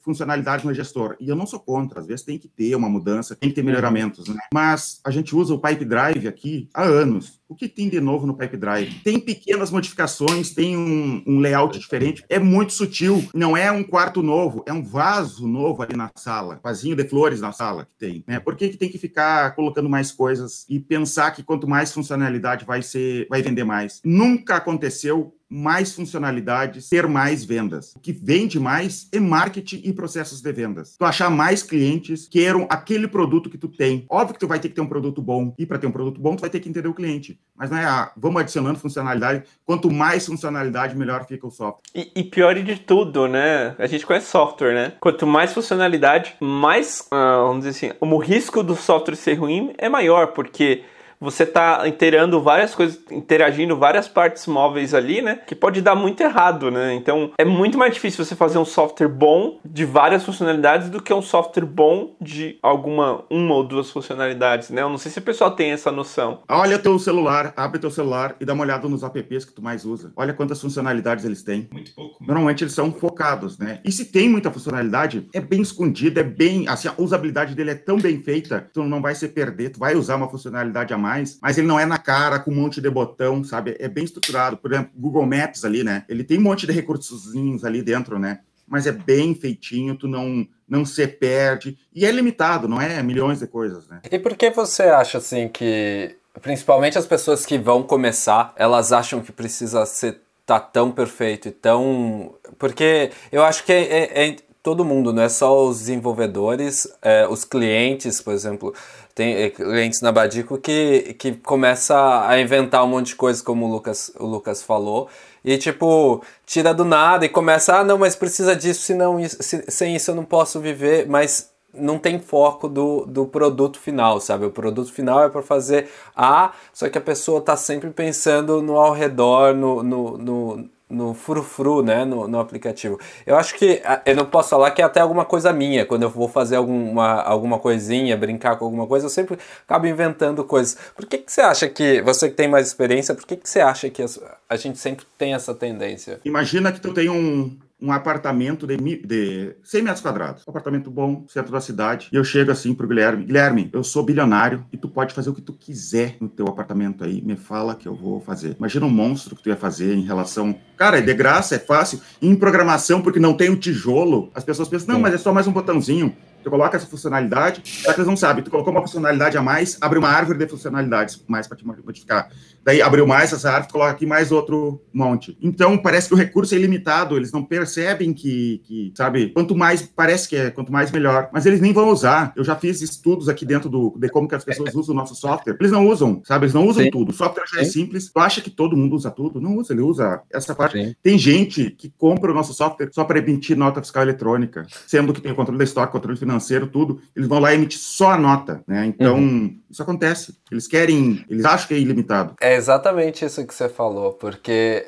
[0.00, 1.16] funcionalidade no gestor.
[1.20, 3.60] E eu não sou contra, às vezes tem que ter uma mudança, tem que ter
[3.60, 3.66] uhum.
[3.66, 4.40] melhoramentos, né?
[4.52, 7.40] Mas a gente usa o Pipe Drive aqui há anos.
[7.48, 9.00] O que tem de novo no Pipe Drive?
[9.04, 13.24] Tem pequenas modificações, tem um, um, layout diferente, é muito sutil.
[13.32, 17.40] Não é um quarto novo, é um vaso novo ali na sala, vasinho de flores
[17.40, 18.24] na sala que tem.
[18.26, 18.40] Né?
[18.40, 22.64] Por que, que tem que ficar colocando mais coisas e pensar que quanto mais funcionalidade
[22.64, 24.00] vai ser, vai vender mais?
[24.04, 27.94] Nunca aconteceu mais funcionalidades, ter mais vendas.
[27.96, 30.96] O que vende mais é marketing e processos de vendas.
[30.98, 34.04] Tu achar mais clientes que queiram aquele produto que tu tem.
[34.10, 35.54] Óbvio que tu vai ter que ter um produto bom.
[35.58, 37.40] E para ter um produto bom, tu vai ter que entender o cliente.
[37.56, 39.44] Mas não é, ah, vamos adicionando funcionalidade.
[39.64, 41.82] Quanto mais funcionalidade, melhor fica o software.
[41.94, 43.74] E, e pior de tudo, né?
[43.78, 44.92] A gente conhece software, né?
[45.00, 49.88] Quanto mais funcionalidade, mais, ah, vamos dizer assim, o risco do software ser ruim é
[49.88, 50.82] maior, porque
[51.20, 55.40] você está inteirando várias coisas, interagindo várias partes móveis ali, né?
[55.46, 56.94] Que pode dar muito errado, né?
[56.94, 61.12] Então é muito mais difícil você fazer um software bom de várias funcionalidades do que
[61.12, 64.82] um software bom de alguma uma ou duas funcionalidades, né?
[64.82, 66.40] Eu não sei se o pessoal tem essa noção.
[66.48, 69.84] Olha teu celular, abre teu celular e dá uma olhada nos apps que tu mais
[69.84, 70.12] usa.
[70.16, 71.68] Olha quantas funcionalidades eles têm.
[71.72, 72.24] Muito pouco.
[72.24, 73.80] Normalmente eles são focados, né?
[73.84, 76.68] E se tem muita funcionalidade, é bem escondida, é bem.
[76.68, 79.94] Assim, a usabilidade dele é tão bem feita, tu não vai se perder, tu vai
[79.94, 81.05] usar uma funcionalidade a mais,
[81.40, 83.76] mas ele não é na cara com um monte de botão, sabe?
[83.78, 84.56] É bem estruturado.
[84.56, 86.04] Por exemplo, Google Maps ali, né?
[86.08, 88.40] Ele tem um monte de recursozinhos ali dentro, né?
[88.66, 91.78] Mas é bem feitinho, tu não não se perde.
[91.94, 94.00] E é limitado, não é milhões de coisas, né?
[94.10, 99.20] E por que você acha assim que, principalmente as pessoas que vão começar, elas acham
[99.20, 102.34] que precisa ser tá tão perfeito e tão.
[102.58, 107.26] Porque eu acho que é, é, é todo mundo, não é só os desenvolvedores, é,
[107.28, 108.72] os clientes, por exemplo.
[109.16, 113.64] Tem é, clientes na Badico que, que começa a inventar um monte de coisa, como
[113.64, 115.08] o Lucas, o Lucas falou,
[115.42, 119.96] e tipo, tira do nada e começa, ah, não, mas precisa disso, senão isso, sem
[119.96, 124.44] isso eu não posso viver, mas não tem foco do, do produto final, sabe?
[124.44, 128.76] O produto final é para fazer A, só que a pessoa está sempre pensando no
[128.76, 132.98] ao redor, no, no, no, no frufru, né, no, no aplicativo.
[133.26, 136.10] Eu acho que, eu não posso falar que é até alguma coisa minha, quando eu
[136.10, 140.76] vou fazer alguma, alguma coisinha, brincar com alguma coisa, eu sempre acabo inventando coisas.
[140.94, 143.60] Por que, que você acha que, você que tem mais experiência, por que, que você
[143.60, 144.04] acha que
[144.48, 146.20] a gente sempre tem essa tendência?
[146.24, 150.42] Imagina que tu tem um, um apartamento de, de 100 metros quadrados.
[150.46, 152.08] Um apartamento bom, centro da cidade.
[152.10, 155.34] E eu chego assim pro Guilherme: Guilherme, eu sou bilionário e tu pode fazer o
[155.34, 157.20] que tu quiser no teu apartamento aí.
[157.22, 158.56] Me fala que eu vou fazer.
[158.58, 160.58] Imagina um monstro que tu ia fazer em relação.
[160.76, 162.00] Cara, é de graça, é fácil.
[162.20, 165.46] Em programação, porque não tem o tijolo, as pessoas pensam: não, mas é só mais
[165.46, 166.16] um botãozinho.
[166.42, 168.44] Tu coloca essa funcionalidade, só que eles não sabem.
[168.44, 172.30] Tu colocou uma funcionalidade a mais, abre uma árvore de funcionalidades mais para te modificar.
[172.66, 175.38] Daí abriu mais essa árvore, coloca aqui mais outro monte.
[175.40, 179.82] Então parece que o recurso é ilimitado, eles não percebem que, que, sabe, quanto mais,
[179.82, 181.28] parece que é, quanto mais melhor.
[181.32, 182.32] Mas eles nem vão usar.
[182.34, 185.14] Eu já fiz estudos aqui dentro do, de como que as pessoas usam o nosso
[185.14, 185.56] software.
[185.60, 186.46] Eles não usam, sabe?
[186.46, 186.90] Eles não usam Sim.
[186.90, 187.10] tudo.
[187.10, 187.68] O software já é Sim.
[187.68, 188.10] é simples.
[188.12, 189.40] Tu acha que todo mundo usa tudo?
[189.40, 190.76] Não usa, ele usa essa parte.
[190.76, 190.94] Sim.
[191.00, 195.20] Tem gente que compra o nosso software só para emitir nota fiscal eletrônica, sendo que
[195.20, 198.18] tem o controle da estoque, controle financeiro tudo, eles vão lá e emitem só a
[198.18, 198.86] nota, né?
[198.86, 199.56] Então, uhum.
[199.70, 200.36] Isso acontece.
[200.50, 202.34] Eles querem, eles acham que é ilimitado.
[202.40, 204.86] É exatamente isso que você falou, porque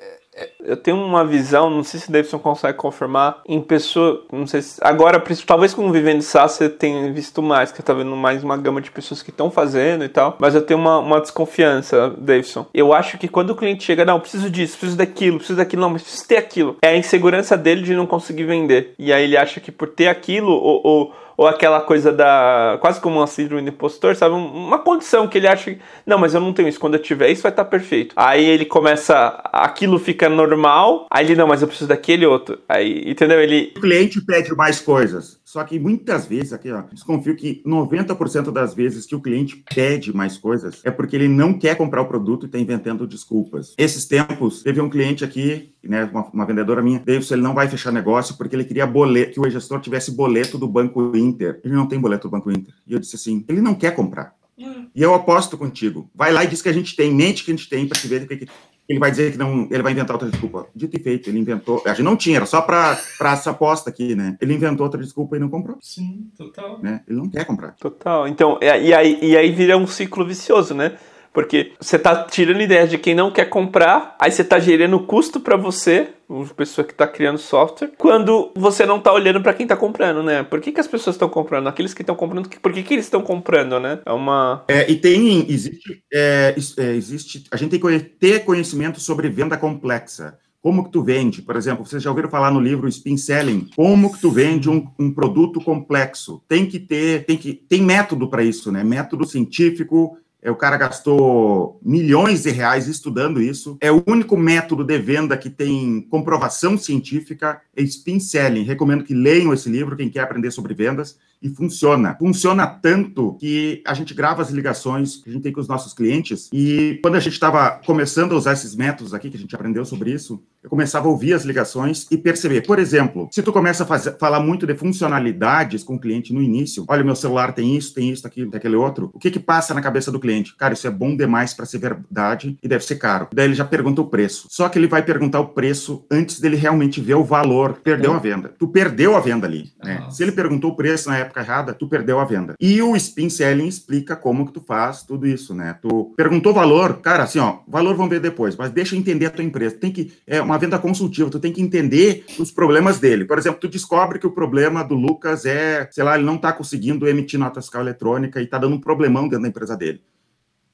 [0.60, 4.62] eu tenho uma visão, não sei se o Davidson consegue confirmar, em pessoa, não sei
[4.62, 8.44] se, agora, talvez com o Vivendo SaaS você tenha visto mais, que tá vendo mais
[8.44, 12.10] uma gama de pessoas que estão fazendo e tal, mas eu tenho uma, uma desconfiança,
[12.18, 12.66] Davidson.
[12.72, 15.90] Eu acho que quando o cliente chega, não, preciso disso, preciso daquilo, preciso daquilo, não,
[15.90, 18.94] mas preciso ter aquilo, é a insegurança dele de não conseguir vender.
[18.98, 22.76] E aí ele acha que por ter aquilo, ou, ou ou aquela coisa da.
[22.80, 24.34] quase como uma síndrome do impostor, sabe?
[24.34, 25.80] Uma condição que ele acha que.
[26.04, 26.80] Não, mas eu não tenho isso.
[26.80, 28.12] Quando eu tiver isso, vai estar tá perfeito.
[28.16, 29.40] Aí ele começa.
[29.44, 31.06] aquilo fica normal.
[31.08, 32.58] Aí ele, não, mas eu preciso daquele outro.
[32.68, 33.40] Aí, entendeu?
[33.40, 33.72] Ele.
[33.76, 35.37] O cliente pede mais coisas.
[35.48, 40.14] Só que muitas vezes, aqui, ó, desconfio que 90% das vezes que o cliente pede
[40.14, 43.72] mais coisas é porque ele não quer comprar o produto e está inventando desculpas.
[43.78, 47.66] Esses tempos, teve um cliente aqui, né, uma, uma vendedora minha, Davidson, ele não vai
[47.66, 51.62] fechar negócio porque ele queria boleto, que o gestor tivesse boleto do Banco Inter.
[51.64, 52.74] Ele não tem boleto do Banco Inter.
[52.86, 54.37] E eu disse assim, ele não quer comprar.
[54.58, 54.88] Hum.
[54.94, 56.10] E eu aposto contigo.
[56.14, 58.08] Vai lá e diz que a gente tem, mente que a gente tem para te
[58.08, 58.46] ver o que,
[58.88, 60.66] ele vai dizer que não, ele vai inventar outra desculpa.
[60.74, 61.82] Dito e feito, ele inventou.
[61.84, 64.38] A gente não tinha, era só para essa aposta aqui, né?
[64.40, 65.76] Ele inventou outra desculpa e não comprou.
[65.82, 66.80] Sim, total.
[66.82, 67.02] Né?
[67.06, 67.72] Ele não quer comprar.
[67.72, 68.26] Total.
[68.26, 70.96] Então, e aí, e aí vira um ciclo vicioso, né?
[71.38, 75.38] Porque você tá tirando ideias de quem não quer comprar, aí você tá gerando custo
[75.38, 79.62] para você, uma pessoa que está criando software, quando você não está olhando para quem
[79.62, 80.42] está comprando, né?
[80.42, 81.68] Por que, que as pessoas estão comprando?
[81.68, 84.00] Aqueles que estão comprando, por que, que eles estão comprando, né?
[84.04, 84.64] É uma.
[84.66, 89.56] É, e tem, existe, é, é, existe, a gente tem que ter conhecimento sobre venda
[89.56, 90.36] complexa.
[90.60, 91.40] Como que tu vende?
[91.40, 93.70] Por exemplo, vocês já ouviram falar no livro Spin Selling?
[93.76, 96.42] Como que tu vende um, um produto complexo?
[96.48, 98.82] Tem que ter, tem que, tem método para isso, né?
[98.82, 103.76] Método científico, o cara gastou milhões de reais estudando isso.
[103.80, 107.60] É o único método de venda que tem comprovação científica.
[107.76, 108.62] É spin selling.
[108.62, 111.18] Recomendo que leiam esse livro, quem quer aprender sobre vendas.
[111.42, 112.16] E funciona.
[112.18, 115.92] Funciona tanto que a gente grava as ligações que a gente tem com os nossos
[115.92, 116.48] clientes.
[116.52, 119.84] E quando a gente estava começando a usar esses métodos aqui, que a gente aprendeu
[119.84, 122.62] sobre isso, eu começava a ouvir as ligações e perceber.
[122.62, 126.42] Por exemplo, se tu começa a fazer, falar muito de funcionalidades com o cliente no
[126.42, 129.38] início, olha, meu celular tem isso, tem isso, aquilo, tem aquele outro, o que que
[129.38, 130.56] passa na cabeça do cliente?
[130.56, 133.28] Cara, isso é bom demais para ser verdade e deve ser caro.
[133.32, 134.48] Daí ele já pergunta o preço.
[134.50, 137.80] Só que ele vai perguntar o preço antes dele realmente ver o valor.
[137.84, 138.54] Perdeu a venda.
[138.58, 139.72] Tu perdeu a venda ali.
[139.82, 140.04] Né?
[140.10, 142.54] Se ele perguntou o preço na época época errada, tu perdeu a venda.
[142.58, 145.78] E o spin selling explica como que tu faz tudo isso, né?
[145.80, 149.30] Tu perguntou valor, cara, assim, ó, valor vamos ver depois, mas deixa eu entender a
[149.30, 149.76] tua empresa.
[149.76, 153.24] Tem que é uma venda consultiva, tu tem que entender os problemas dele.
[153.24, 156.52] Por exemplo, tu descobre que o problema do Lucas é, sei lá, ele não está
[156.52, 160.00] conseguindo emitir nota fiscal eletrônica e está dando um problemão dentro da empresa dele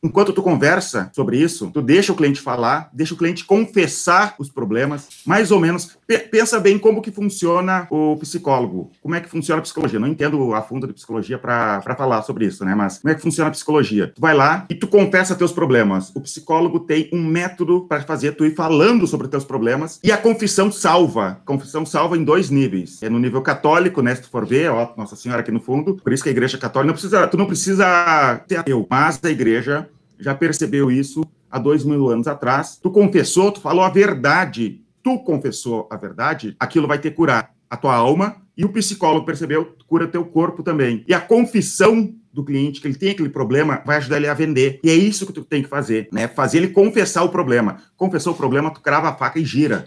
[0.05, 4.51] enquanto tu conversa sobre isso, tu deixa o cliente falar, deixa o cliente confessar os
[4.51, 5.97] problemas, mais ou menos.
[6.31, 9.99] Pensa bem como que funciona o psicólogo, como é que funciona a psicologia.
[9.99, 12.75] Não entendo a fundo de psicologia para falar sobre isso, né?
[12.75, 14.13] Mas como é que funciona a psicologia?
[14.15, 16.13] Tu vai lá e tu confessa teus problemas.
[16.15, 20.19] O psicólogo tem um método para fazer tu ir falando sobre teus problemas e a
[20.19, 21.41] confissão salva.
[21.47, 23.03] Confissão salva em dois níveis.
[23.03, 24.15] É no nível católico, né?
[24.15, 25.95] Se tu for ver, ó, Nossa Senhora aqui no fundo.
[25.95, 29.31] Por isso que a igreja católica não precisa, tu não precisa ter ateu, mas a
[29.31, 32.79] igreja já percebeu isso há dois mil anos atrás.
[32.83, 37.77] Tu confessou, tu falou a verdade, tu confessou a verdade, aquilo vai ter curar a
[37.77, 41.05] tua alma e o psicólogo percebeu, cura teu corpo também.
[41.09, 44.81] E a confissão do cliente que ele tem aquele problema vai ajudar ele a vender.
[44.83, 46.27] E é isso que tu tem que fazer, né?
[46.27, 47.79] Fazer ele confessar o problema.
[47.97, 49.85] Confessou o problema, tu crava a faca e gira,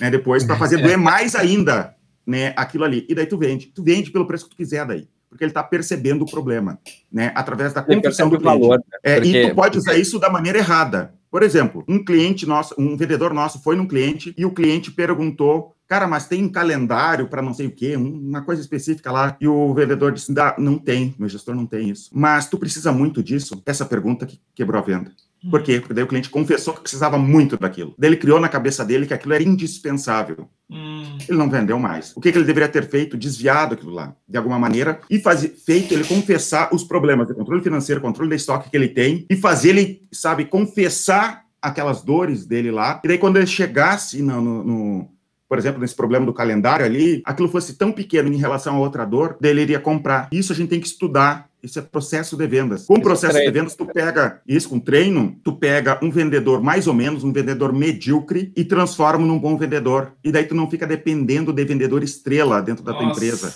[0.00, 0.10] né?
[0.10, 1.94] Depois para fazer doer mais ainda,
[2.26, 2.54] né?
[2.56, 3.06] Aquilo ali.
[3.08, 3.66] E daí tu vende.
[3.66, 6.78] Tu vende pelo preço que tu quiser daí porque ele está percebendo o problema,
[7.10, 7.32] né?
[7.34, 8.60] Através da confissão do cliente.
[8.60, 8.98] Valor, né?
[9.02, 9.36] é, porque...
[9.36, 11.12] E tu pode usar isso da maneira errada.
[11.28, 15.74] Por exemplo, um cliente nosso, um vendedor nosso foi num cliente e o cliente perguntou
[15.88, 19.36] cara, mas tem um calendário para não sei o quê, uma coisa específica lá.
[19.40, 22.10] E o vendedor disse, não tem, meu gestor não tem isso.
[22.12, 23.60] Mas tu precisa muito disso?
[23.66, 25.12] Essa pergunta que quebrou a venda.
[25.50, 25.80] Por quê?
[25.80, 27.94] Porque daí o cliente confessou que precisava muito daquilo.
[27.98, 30.48] Daí ele criou na cabeça dele que aquilo era indispensável.
[30.70, 31.18] Hum.
[31.28, 32.12] Ele não vendeu mais.
[32.16, 33.16] O que, que, ele deveria ter feito?
[33.16, 37.62] Desviado aquilo lá, de alguma maneira, e fazer, feito ele confessar os problemas de controle
[37.62, 42.70] financeiro, controle de estoque que ele tem, e fazer ele, sabe, confessar aquelas dores dele
[42.70, 43.00] lá.
[43.04, 45.14] E daí, quando ele chegasse no, no, no
[45.48, 49.04] por exemplo, nesse problema do calendário ali, aquilo fosse tão pequeno em relação a outra
[49.04, 50.28] dor, dele iria comprar.
[50.32, 51.48] Isso a gente tem que estudar.
[51.64, 52.84] Isso é processo de vendas.
[52.84, 56.92] Com processo de vendas, tu pega isso com treino, tu pega um vendedor mais ou
[56.92, 60.12] menos, um vendedor medíocre e transforma num bom vendedor.
[60.22, 63.02] E daí tu não fica dependendo de vendedor estrela dentro da Nossa.
[63.02, 63.54] tua empresa.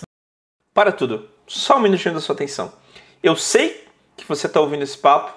[0.73, 1.29] Para tudo.
[1.45, 2.73] Só um minutinho da sua atenção.
[3.21, 3.83] Eu sei
[4.17, 5.31] que você está ouvindo esse papo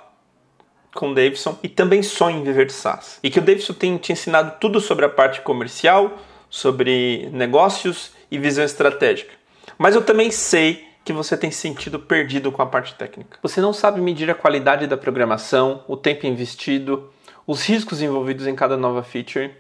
[0.95, 3.19] com o Davidson e também sonha em viver de SaaS.
[3.23, 8.39] E que o Davidson tem te ensinado tudo sobre a parte comercial, sobre negócios e
[8.39, 9.35] visão estratégica.
[9.77, 13.39] Mas eu também sei que você tem sentido perdido com a parte técnica.
[13.43, 17.11] Você não sabe medir a qualidade da programação, o tempo investido,
[17.47, 19.51] os riscos envolvidos em cada nova feature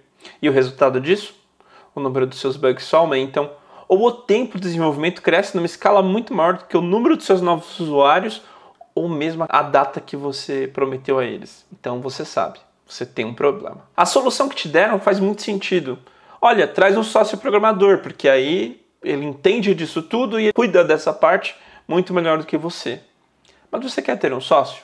[0.40, 1.34] e o resultado disso?
[1.94, 3.50] O número dos seus bugs só aumentam
[3.88, 7.24] ou o tempo de desenvolvimento cresce numa escala muito maior do que o número de
[7.24, 8.42] seus novos usuários
[8.94, 11.66] ou mesmo a data que você prometeu a eles.
[11.72, 13.82] Então você sabe, você tem um problema.
[13.96, 15.98] A solução que te deram faz muito sentido,
[16.40, 21.54] olha, traz um sócio programador, porque aí ele entende disso tudo e cuida dessa parte
[21.86, 23.00] muito melhor do que você.
[23.70, 24.82] Mas você quer ter um sócio?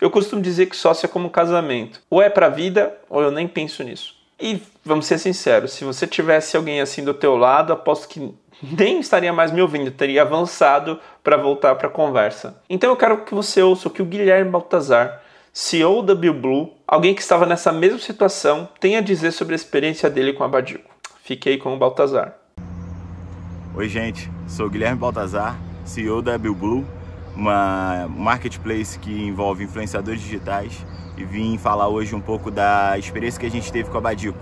[0.00, 2.00] Eu costumo dizer que sócio é como um casamento.
[2.08, 4.14] Ou é para a vida, ou eu nem penso nisso.
[4.40, 9.00] E vamos ser sinceros, se você tivesse alguém assim do teu lado, aposto que nem
[9.00, 12.60] estaria mais me ouvindo, teria avançado para voltar para a conversa.
[12.68, 15.22] Então eu quero que você ouça o que o Guilherme Baltazar,
[15.54, 20.10] CEO da BioBlue, alguém que estava nessa mesma situação, tem a dizer sobre a experiência
[20.10, 20.94] dele com a Badico.
[21.22, 22.36] Fiquei com o Baltazar.
[23.76, 24.32] Oi, gente.
[24.46, 26.82] Sou Guilherme Baltazar, CEO da BioBlue,
[27.36, 33.44] uma marketplace que envolve influenciadores digitais e vim falar hoje um pouco da experiência que
[33.44, 34.38] a gente teve com a Badico.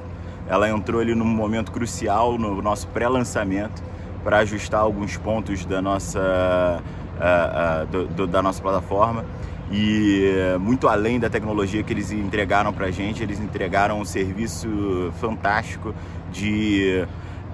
[0.46, 3.82] Ela entrou ali num momento crucial no nosso pré-lançamento
[4.22, 6.80] para ajustar alguns pontos da nossa,
[7.18, 9.24] uh, uh, do, do, da nossa plataforma
[9.68, 15.12] e muito além da tecnologia que eles entregaram para a gente, eles entregaram um serviço
[15.18, 15.92] fantástico
[16.30, 17.04] de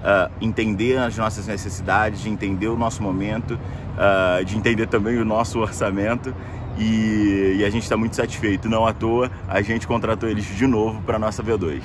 [0.01, 5.25] uh, entender as nossas necessidades, de entender o nosso momento, uh, de entender também o
[5.25, 6.33] nosso orçamento
[6.77, 8.69] e, e a gente está muito satisfeito.
[8.69, 11.81] Não à toa, a gente contratou eles de novo para a nossa V2.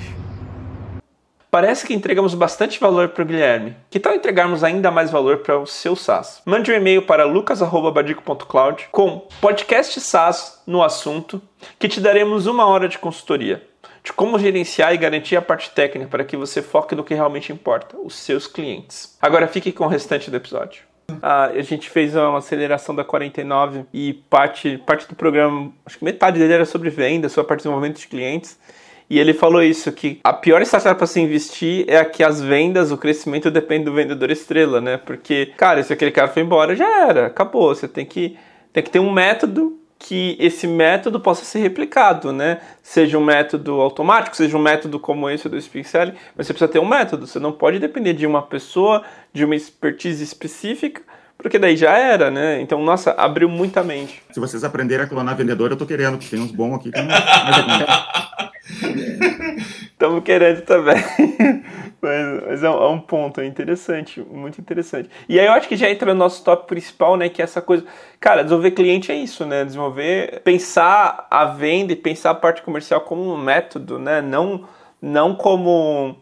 [1.49, 3.75] Parece que entregamos bastante valor para o Guilherme.
[3.89, 6.41] Que tal entregarmos ainda mais valor para o seu SaaS?
[6.45, 11.41] Mande um e-mail para lucas.badico.cloud com podcast SaaS no assunto,
[11.79, 13.63] que te daremos uma hora de consultoria
[14.07, 17.51] de como gerenciar e garantir a parte técnica para que você foque no que realmente
[17.51, 19.17] importa, os seus clientes.
[19.21, 20.83] Agora fique com o restante do episódio.
[21.21, 26.05] Ah, a gente fez uma aceleração da 49 e parte, parte do programa, acho que
[26.05, 28.57] metade dele era sobre venda, sobre a parte de desenvolvimento de clientes.
[29.09, 32.41] E ele falou isso, que a pior startup para se investir é a que as
[32.41, 34.95] vendas, o crescimento depende do vendedor estrela, né?
[34.95, 37.75] Porque, cara, se aquele cara foi embora, já era, acabou.
[37.75, 38.37] Você tem que,
[38.71, 42.61] tem que ter um método que esse método possa ser replicado, né?
[42.83, 46.79] Seja um método automático, seja um método como esse do Spixel, mas você precisa ter
[46.79, 47.25] um método.
[47.25, 49.03] Você não pode depender de uma pessoa,
[49.33, 51.01] de uma expertise específica
[51.37, 52.59] porque daí já era, né?
[52.61, 54.23] Então, nossa, abriu muita mente.
[54.31, 56.99] Se vocês aprenderem a clonar vendedor, eu tô querendo, porque tem uns bons aqui que.
[59.91, 60.95] Estamos querendo também.
[62.01, 65.09] mas, mas é, um, é, um, ponto, é interessante, muito interessante.
[65.29, 67.29] E aí eu acho que já entra no nosso tópico principal, né?
[67.29, 67.85] Que é essa coisa.
[68.19, 69.63] Cara, desenvolver cliente é isso, né?
[69.63, 74.21] Desenvolver, pensar a venda e pensar a parte comercial como um método, né?
[74.21, 74.67] Não,
[74.99, 76.17] não como.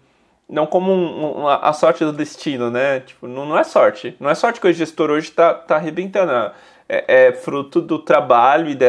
[0.48, 3.00] Não como um, um, a sorte do destino, né?
[3.00, 4.16] Tipo, não, não é sorte.
[4.20, 6.32] Não é sorte que o gestor hoje está tá arrebentando.
[6.88, 8.88] É, é fruto do trabalho e da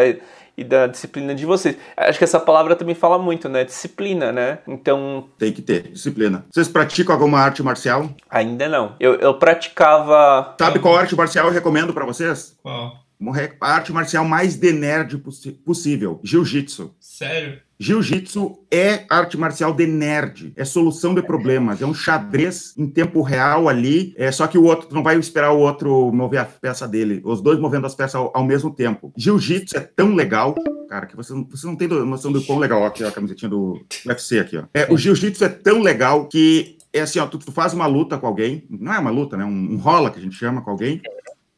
[0.56, 1.76] e da disciplina de vocês.
[1.96, 3.64] Acho que essa palavra também fala muito, né?
[3.64, 4.58] Disciplina, né?
[4.66, 5.28] Então.
[5.38, 6.46] Tem que ter, disciplina.
[6.50, 8.08] Vocês praticam alguma arte marcial?
[8.30, 8.96] Ainda não.
[8.98, 10.54] Eu, eu praticava.
[10.58, 12.56] Sabe qual arte marcial eu recomendo para vocês?
[12.62, 13.04] Qual?
[13.60, 15.22] A arte marcial mais de nerd
[15.64, 16.94] possível: Jiu-Jitsu.
[17.00, 17.60] Sério?
[17.78, 23.20] Jiu-jitsu é arte marcial de nerd, é solução de problemas, é um xadrez em tempo
[23.20, 26.88] real ali, é só que o outro não vai esperar o outro mover a peça
[26.88, 29.12] dele, os dois movendo as peças ao, ao mesmo tempo.
[29.16, 30.54] Jiu-jitsu é tão legal,
[30.88, 33.84] cara, que você, você não tem noção do quão legal aqui, ó, a camisetinha do
[34.06, 34.64] UFC aqui, ó.
[34.72, 38.16] É, o jiu-jitsu é tão legal que é assim, ó, tu, tu, faz uma luta
[38.16, 39.44] com alguém, não é uma luta, né?
[39.44, 41.02] Um, um rola que a gente chama com alguém,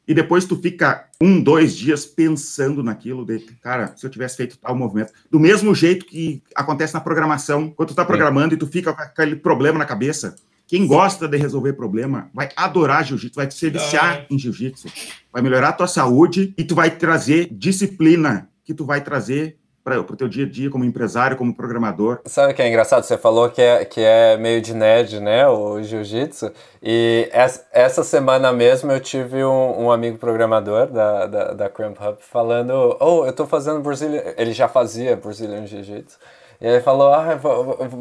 [0.07, 4.59] e depois tu fica um, dois dias pensando naquilo, de, cara, se eu tivesse feito
[4.59, 5.13] tal movimento.
[5.31, 9.03] Do mesmo jeito que acontece na programação, quando tu tá programando e tu fica com
[9.03, 14.27] aquele problema na cabeça, quem gosta de resolver problema vai adorar jiu-jitsu, vai se viciar
[14.31, 14.89] em jiu-jitsu,
[15.33, 19.57] vai melhorar a tua saúde e tu vai trazer disciplina que tu vai trazer
[19.89, 22.21] para o teu dia a dia como empresário, como programador.
[22.27, 23.03] Sabe o que é engraçado?
[23.03, 28.53] Você falou que é, que é meio de nerd, né, o jiu-jitsu, e essa, semana
[28.53, 33.31] mesmo eu tive um, um amigo programador da, da, da Cramp Hub falando, oh, eu
[33.31, 36.19] estou fazendo Brazilian, ele já fazia Brazilian Jiu-Jitsu,
[36.61, 37.39] e ele falou, ah,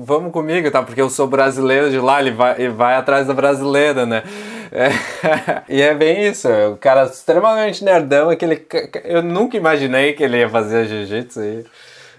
[0.03, 0.81] vamos comigo, tá?
[0.81, 4.23] Porque eu sou brasileiro de lá, ele vai, ele vai atrás da brasileira, né?
[4.71, 4.89] É,
[5.69, 8.65] e é bem isso, o cara extremamente nerdão, aquele,
[9.03, 11.41] eu nunca imaginei que ele ia fazer jiu-jitsu.
[11.41, 11.65] E...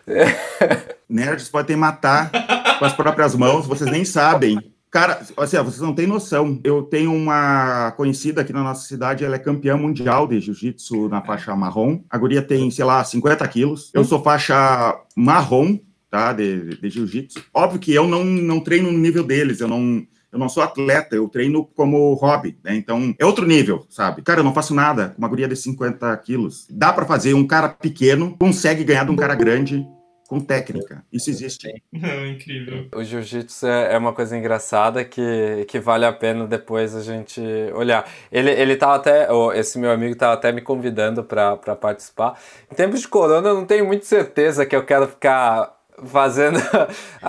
[1.08, 2.30] Nerds podem matar
[2.78, 4.58] com as próprias mãos, vocês nem sabem.
[4.90, 6.58] Cara, assim, vocês não têm noção.
[6.64, 11.20] Eu tenho uma conhecida aqui na nossa cidade, ela é campeã mundial de jiu-jitsu na
[11.20, 12.00] faixa marrom.
[12.08, 13.90] A guria tem, sei lá, 50 quilos.
[13.92, 15.78] Eu sou faixa marrom,
[16.10, 17.44] tá, de, de jiu-jitsu.
[17.52, 21.16] Óbvio que eu não, não treino no nível deles, eu não, eu não sou atleta,
[21.16, 22.74] eu treino como hobby, né?
[22.74, 24.22] Então, é outro nível, sabe?
[24.22, 26.66] Cara, eu não faço nada com uma guria de 50 quilos.
[26.70, 29.86] Dá para fazer, um cara pequeno consegue ganhar de um cara grande
[30.28, 31.02] com técnica.
[31.10, 31.82] Isso existe.
[31.90, 32.86] Não, incrível.
[32.94, 37.40] O jiu-jitsu é, é uma coisa engraçada que, que vale a pena depois a gente
[37.74, 38.06] olhar.
[38.30, 42.38] Ele, ele tava até, esse meu amigo tava até me convidando para participar.
[42.70, 46.58] Em tempos de corona, eu não tenho muita certeza que eu quero ficar fazendo.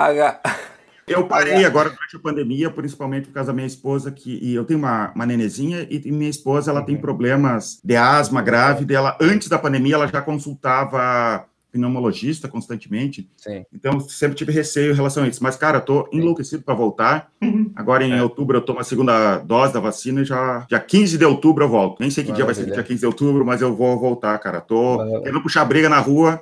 [1.09, 4.63] Eu parei agora durante a pandemia, principalmente por causa da minha esposa, que e eu
[4.63, 7.01] tenho uma, uma nenezinha e minha esposa ela tem uhum.
[7.01, 9.17] problemas de asma grave dela.
[9.19, 13.29] Antes da pandemia, ela já consultava pneumologista constantemente.
[13.37, 13.63] Sim.
[13.73, 15.43] Então, sempre tive receio em relação a isso.
[15.43, 17.31] Mas, cara, eu tô enlouquecido para voltar.
[17.41, 17.71] Uhum.
[17.75, 18.23] Agora, em é.
[18.23, 21.69] outubro, eu tomo a segunda dose da vacina e já, dia 15 de outubro eu
[21.69, 21.99] volto.
[21.99, 22.53] Nem sei que Maravilha.
[22.53, 24.61] dia vai ser dia 15 de outubro, mas eu vou voltar, cara.
[24.61, 25.21] Tô Maravilha.
[25.21, 26.41] querendo puxar briga na rua.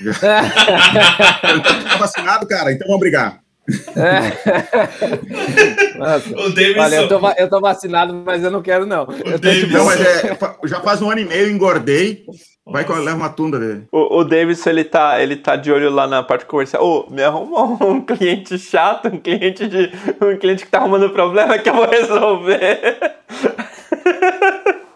[0.00, 3.40] Eu tô vacinado, cara, então vamos brigar.
[3.96, 4.20] É.
[5.98, 6.34] Nossa.
[6.80, 9.06] Olha, eu tô, eu tô vacinado, mas eu não quero, não.
[9.24, 9.38] Eu
[9.70, 12.24] não, mas é, já faz um ano e meio, engordei.
[12.70, 13.86] Vai que eu levo uma tunda dele.
[13.90, 16.84] O, o Davidson, ele tá, ele tá de olho lá na parte comercial.
[16.84, 19.90] Ô, oh, me arruma um cliente chato, um cliente de.
[20.20, 22.78] um cliente que tá arrumando problema que eu vou resolver.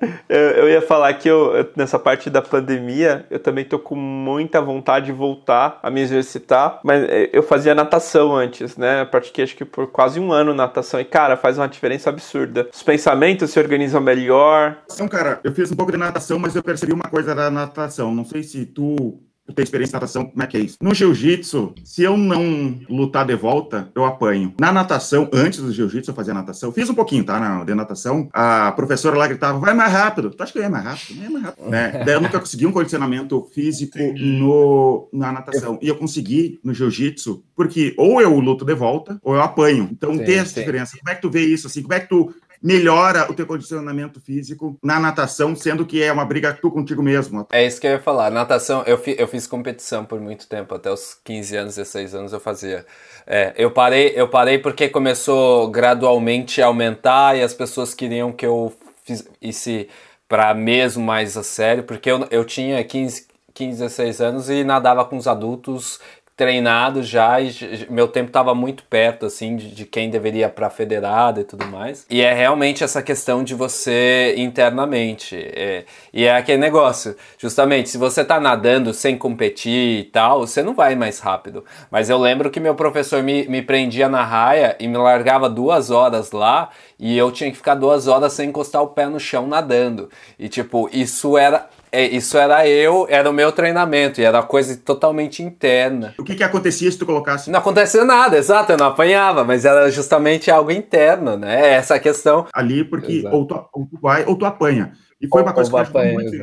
[0.28, 4.60] Eu, eu, ia falar que eu, nessa parte da pandemia, eu também tô com muita
[4.60, 9.02] vontade de voltar a me exercitar, mas é, eu fazia natação antes, né?
[9.02, 12.68] Eu pratiquei acho que por quase um ano natação e, cara, faz uma diferença absurda.
[12.72, 14.78] Os pensamentos se organizam melhor.
[14.92, 18.14] Então, cara, eu fiz um pouco de natação, mas eu percebi uma coisa da natação.
[18.14, 20.76] Não sei se tu eu tenho experiência em natação, como é que é isso?
[20.80, 24.52] No jiu-jitsu, se eu não lutar de volta, eu apanho.
[24.60, 26.72] Na natação, antes do jiu-jitsu, eu fazia natação.
[26.72, 27.38] Fiz um pouquinho, tá?
[27.38, 28.28] Na, de natação.
[28.32, 30.30] A professora lá gritava, vai mais rápido.
[30.30, 31.16] Tu acha que eu ia mais rápido?
[31.16, 31.68] Não ia mais rápido.
[31.68, 32.02] Né?
[32.04, 35.78] Daí eu nunca consegui um condicionamento físico no, na natação.
[35.80, 39.88] E eu consegui no jiu-jitsu, porque ou eu luto de volta, ou eu apanho.
[39.92, 40.60] Então sim, tem essa sim.
[40.60, 40.98] diferença.
[40.98, 41.66] Como é que tu vê isso?
[41.66, 42.34] Assim, como é que tu
[42.66, 47.46] melhora o teu condicionamento físico na natação, sendo que é uma briga tu contigo mesmo.
[47.52, 48.28] É isso que eu ia falar.
[48.28, 52.32] Natação, eu, fi, eu fiz competição por muito tempo, até os 15 anos, 16 anos
[52.32, 52.84] eu fazia.
[53.24, 58.44] É, eu parei, eu parei porque começou gradualmente a aumentar e as pessoas queriam que
[58.44, 59.88] eu fizesse
[60.28, 65.04] para mesmo mais a sério, porque eu, eu tinha 15, 15, 16 anos e nadava
[65.04, 66.00] com os adultos
[66.36, 71.40] treinado já e meu tempo estava muito perto assim de, de quem deveria para federada
[71.40, 72.04] e tudo mais.
[72.10, 75.34] E é realmente essa questão de você internamente.
[75.34, 80.62] É, e é aquele negócio, justamente, se você tá nadando sem competir e tal, você
[80.62, 81.64] não vai mais rápido.
[81.90, 85.90] Mas eu lembro que meu professor me, me prendia na raia e me largava duas
[85.90, 86.68] horas lá
[86.98, 90.10] e eu tinha que ficar duas horas sem encostar o pé no chão nadando.
[90.38, 94.76] E tipo, isso era é, isso era eu, era o meu treinamento, e era coisa
[94.76, 96.14] totalmente interna.
[96.18, 97.50] O que que acontecia se tu colocasse?
[97.50, 101.74] Não acontecia nada, exato, eu não apanhava, mas era justamente algo interno, né?
[101.74, 102.46] Essa questão.
[102.52, 104.92] Ali, porque ou tu, ou tu vai ou tu apanha.
[105.26, 106.34] E foi uma coisa que eu ajudou muito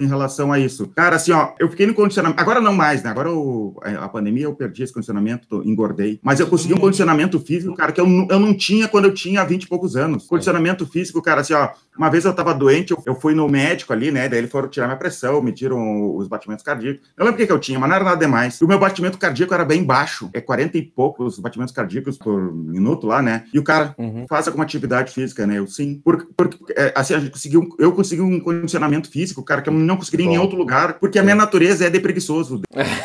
[0.00, 0.88] em relação, a isso.
[0.88, 2.40] Cara, assim, ó, eu fiquei no condicionamento.
[2.40, 3.10] Agora não mais, né?
[3.10, 6.18] Agora eu, a pandemia eu perdi esse condicionamento, engordei.
[6.22, 9.44] Mas eu consegui um condicionamento físico, cara, que eu, eu não tinha quando eu tinha
[9.44, 10.26] 20 e poucos anos.
[10.26, 13.92] Condicionamento físico, cara, assim, ó, uma vez eu tava doente, eu, eu fui no médico
[13.92, 14.28] ali, né?
[14.28, 17.02] Daí eles foram tirar minha pressão, mediram os batimentos cardíacos.
[17.16, 18.60] Eu lembro o que, que eu tinha, mas não era nada demais.
[18.60, 23.06] O meu batimento cardíaco era bem baixo, é 40 e poucos batimentos cardíacos por minuto
[23.06, 23.44] lá, né?
[23.52, 24.26] E o cara uhum.
[24.28, 25.58] faz alguma atividade física, né?
[25.58, 26.00] Eu sim.
[26.02, 29.72] Porque, porque é, assim, a gente conseguiu, eu consegui um condicionamento físico, cara, que eu
[29.72, 32.62] não conseguiria em outro lugar, porque a minha natureza é de preguiçoso.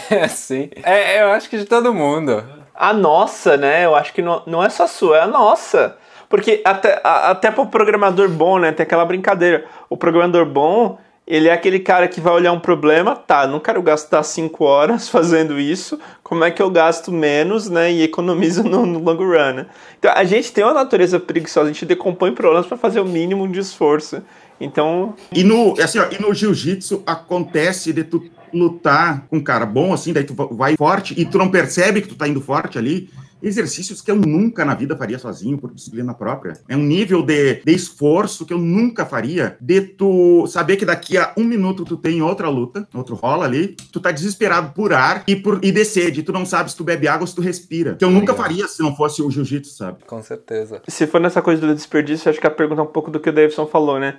[0.09, 0.70] É, sim.
[0.84, 2.43] É, eu acho que de todo mundo.
[2.74, 3.86] A nossa, né?
[3.86, 5.97] Eu acho que não, não é só sua, é a nossa.
[6.30, 8.72] Porque até, a, até para o programador bom, né?
[8.72, 9.65] Tem aquela brincadeira.
[9.89, 13.82] O programador bom, ele é aquele cara que vai olhar um problema, tá, não quero
[13.82, 18.86] gastar 5 horas fazendo isso, como é que eu gasto menos, né, e economizo no,
[18.86, 19.65] no long run, né?
[19.99, 23.45] Então, a gente tem uma natureza preguiçosa, a gente decompõe problemas para fazer o mínimo
[23.47, 24.22] de esforço.
[24.60, 25.16] Então...
[25.32, 29.93] E no, assim, ó, e no jiu-jitsu acontece de tu lutar com um cara bom,
[29.93, 33.10] assim, daí tu vai forte e tu não percebe que tu tá indo forte ali,
[33.41, 36.53] exercícios que eu nunca na vida faria sozinho por disciplina própria.
[36.68, 41.18] É um nível de, de esforço que eu nunca faria de tu saber que daqui
[41.18, 45.24] a um minuto tu tem outra luta, outro rola ali, tu tá desesperado por ar
[45.28, 47.41] e, por, e de sede, tu não sabe se tu bebe água ou se tu
[47.41, 47.95] respira.
[47.95, 50.03] Que eu nunca faria se não fosse o jiu-jitsu, sabe?
[50.05, 50.82] Com certeza.
[50.88, 53.30] Se for nessa coisa do desperdício, acho que a pergunta é um pouco do que
[53.30, 54.18] o Davidson falou, né?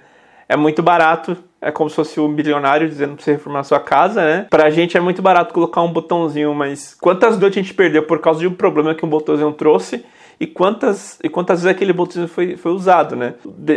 [0.49, 1.37] É muito barato.
[1.61, 4.47] É como se fosse um bilionário dizendo pra você reformar sua casa, né?
[4.49, 8.21] Pra gente é muito barato colocar um botãozinho, mas quantas noites a gente perdeu por
[8.21, 10.05] causa de um problema que um botãozinho trouxe
[10.41, 13.35] e quantas, e quantas vezes aquele botãozinho foi, foi usado, né?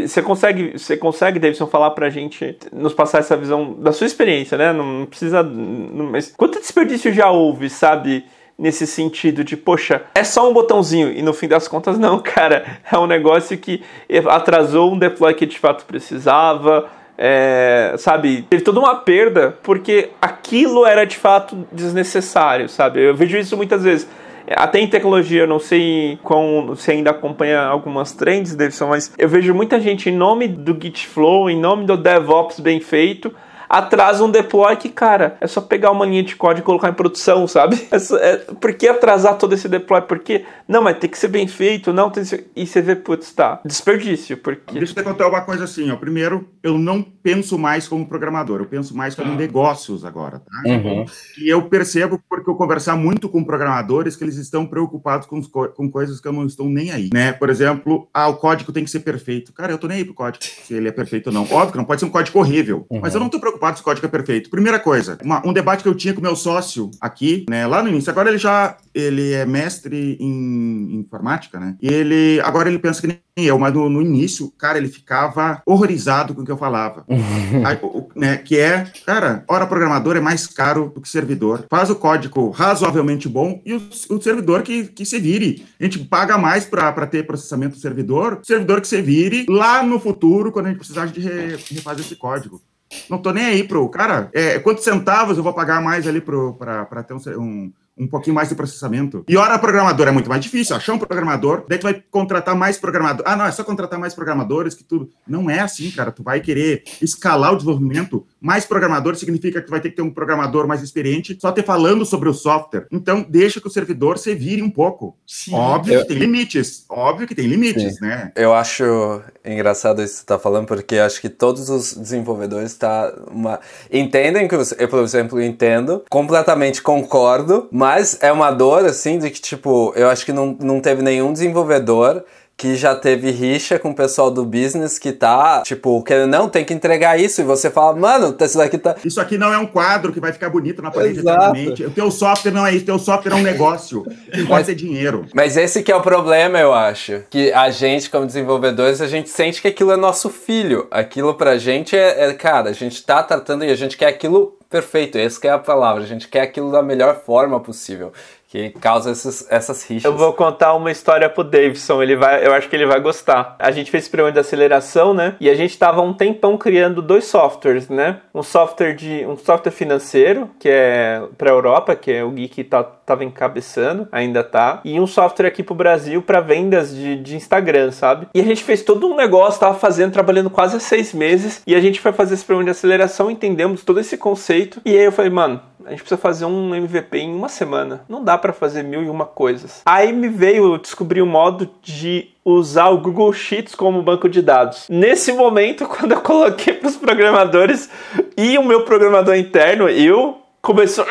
[0.08, 4.58] Você consegue, você consegue, Davidson, falar pra gente, nos passar essa visão da sua experiência,
[4.58, 4.72] né?
[4.72, 5.42] Não precisa.
[5.42, 8.26] Não, mas quanto desperdício já houve, sabe?
[8.58, 12.80] Nesse sentido de, poxa, é só um botãozinho e no fim das contas não, cara,
[12.92, 13.84] é um negócio que
[14.30, 20.86] atrasou um deploy que de fato precisava, é, sabe, teve toda uma perda porque aquilo
[20.86, 23.02] era de fato desnecessário, sabe?
[23.02, 24.08] Eu vejo isso muitas vezes.
[24.56, 29.30] Até em tecnologia, eu não sei com, você ainda acompanha algumas trends, Davidson, mas eu
[29.30, 33.34] vejo muita gente em nome do Git Flow, em nome do DevOps bem feito,
[33.72, 36.94] atrasa um deploy que, cara, é só pegar uma linha de código e colocar em
[36.94, 37.82] produção, sabe?
[37.92, 40.02] É, é, por que atrasar todo esse deploy?
[40.02, 42.50] Porque, não, mas tem que ser bem feito, não tem ser...
[42.56, 44.74] E você vê, putz, tá, desperdício, porque...
[44.74, 45.96] Deixa eu te contar uma coisa assim, ó.
[45.96, 49.36] Primeiro, eu não penso mais como programador, eu penso mais como ah.
[49.36, 50.70] negócios agora, tá?
[50.70, 51.06] Uhum.
[51.38, 55.90] E eu percebo, porque eu conversar muito com programadores, que eles estão preocupados com, com
[55.90, 57.32] coisas que eu não estou nem aí, né?
[57.34, 59.54] Por exemplo, ah, o código tem que ser perfeito.
[59.54, 61.44] Cara, eu tô nem aí pro código, se ele é perfeito ou não.
[61.44, 63.00] Óbvio que não pode ser um código horrível, uhum.
[63.02, 64.50] mas eu não tô preocupado código é perfeito.
[64.50, 67.90] Primeira coisa, uma, um debate que eu tinha com meu sócio aqui, né, lá no
[67.90, 68.10] início.
[68.10, 71.76] Agora ele já ele é mestre em informática, né?
[71.82, 75.62] E ele agora ele pensa que nem eu, mas no, no início, cara, ele ficava
[75.66, 77.06] horrorizado com o que eu falava.
[77.66, 81.66] Aí, o, né, que é, cara, hora programador é mais caro do que servidor.
[81.70, 85.66] Faz o código razoavelmente bom e o, o servidor que, que se vire.
[85.80, 90.00] A gente paga mais para ter processamento do servidor, servidor que se vire lá no
[90.00, 92.62] futuro, quando a gente precisar de re, refazer esse código.
[93.10, 94.30] Não tô nem aí pro cara.
[94.34, 98.50] É, quantos centavos eu vou pagar mais ali para ter um, um, um pouquinho mais
[98.50, 99.24] de processamento.
[99.28, 102.78] E hora programador é muito mais difícil, achar um programador, daí tu vai contratar mais
[102.78, 103.24] programador.
[103.28, 105.10] Ah, não, é só contratar mais programadores que tudo.
[105.28, 106.12] Não é assim, cara.
[106.12, 108.26] Tu vai querer escalar o desenvolvimento.
[108.40, 111.64] Mais programador significa que tu vai ter que ter um programador mais experiente, só ter
[111.64, 112.88] falando sobre o software.
[112.92, 115.16] Então, deixa que o servidor se vire um pouco.
[115.28, 116.02] Sim, Óbvio eu...
[116.02, 116.86] que tem limites.
[116.90, 118.02] Óbvio que tem limites, Sim.
[118.02, 118.32] né?
[118.36, 123.14] Eu acho engraçado isso que você tá falando, porque acho que todos os desenvolvedores tá
[123.30, 123.60] uma...
[123.92, 124.76] entendem que você...
[124.80, 127.91] eu, por exemplo, entendo, completamente concordo, mas
[128.22, 132.24] é uma dor, assim, de que, tipo, eu acho que não, não teve nenhum desenvolvedor
[132.62, 136.64] que já teve rixa com o pessoal do business que tá, tipo, que não tem
[136.64, 138.96] que entregar isso e você fala, mano, isso daqui tá.
[139.04, 141.38] Isso aqui não é um quadro que vai ficar bonito na parede Exato.
[141.38, 141.84] eternamente.
[141.86, 144.06] O teu software não é isso, o teu software é um negócio.
[144.32, 145.26] Que pode ter dinheiro.
[145.34, 147.24] Mas esse que é o problema, eu acho.
[147.32, 150.86] Que a gente, como desenvolvedores, a gente sente que aquilo é nosso filho.
[150.92, 154.61] Aquilo pra gente é, é cara, a gente tá tratando e a gente quer aquilo
[154.72, 155.18] perfeito.
[155.18, 156.02] Essa que é a palavra.
[156.04, 158.12] A gente quer aquilo da melhor forma possível
[158.52, 160.12] que causa essas, essas rixas.
[160.12, 163.56] Eu vou contar uma história pro Davidson, ele vai, eu acho que ele vai gostar.
[163.58, 165.38] A gente fez experimento de aceleração, né?
[165.40, 168.20] E a gente tava um tempão criando dois softwares, né?
[168.36, 172.84] Um software de um software financeiro, que é para Europa, que é o que tá,
[173.12, 177.92] tava encabeçando, ainda tá, e um software aqui pro Brasil para vendas de, de Instagram,
[177.92, 178.28] sabe?
[178.34, 181.82] E a gente fez todo um negócio, tava fazendo, trabalhando quase seis meses, e a
[181.82, 185.32] gente foi fazer esse experimento de aceleração, entendemos todo esse conceito, e aí eu falei,
[185.32, 188.02] mano, a gente precisa fazer um MVP em uma semana.
[188.08, 189.82] Não dá para fazer mil e uma coisas.
[189.86, 194.42] Aí me veio descobrir o um modo de usar o Google Sheets como banco de
[194.42, 194.88] dados.
[194.90, 197.90] Nesse momento, quando eu coloquei para os programadores
[198.38, 201.06] e o meu programador interno, eu começou.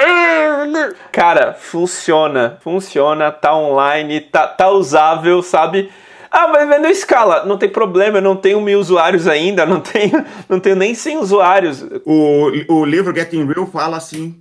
[1.12, 5.90] Cara, funciona, funciona, tá online, tá, tá usável, sabe?
[6.30, 10.24] Ah, mas vendo escala, não tem problema, eu não tenho mil usuários ainda, não tenho,
[10.48, 11.84] não tenho nem 100 usuários.
[12.04, 14.40] O, o livro Getting Real fala assim,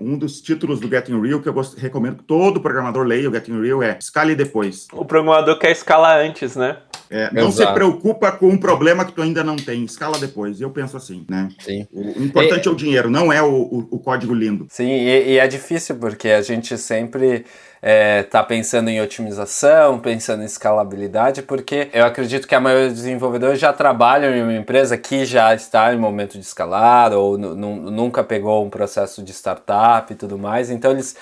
[0.00, 3.32] um dos títulos do Getting Real que eu gosto, recomendo que todo programador leia o
[3.32, 4.86] Getting Real é escale depois.
[4.92, 6.76] O programador quer escalar antes, né?
[7.10, 7.68] É, não Exato.
[7.68, 10.60] se preocupa com um problema que tu ainda não tem, escala depois.
[10.60, 11.48] Eu penso assim, né?
[11.58, 11.86] Sim.
[11.92, 12.68] O importante e...
[12.68, 14.66] é o dinheiro, não é o, o, o código lindo.
[14.70, 17.44] Sim, e, e, é difícil porque a gente sempre
[17.80, 22.98] é, tá pensando em otimização, pensando em escalabilidade, porque eu acredito que a maioria dos
[22.98, 28.24] desenvolvedores já trabalham em uma empresa que já está em momento de escalar ou nunca
[28.24, 31.16] pegou um processo de startup e tudo mais, então eles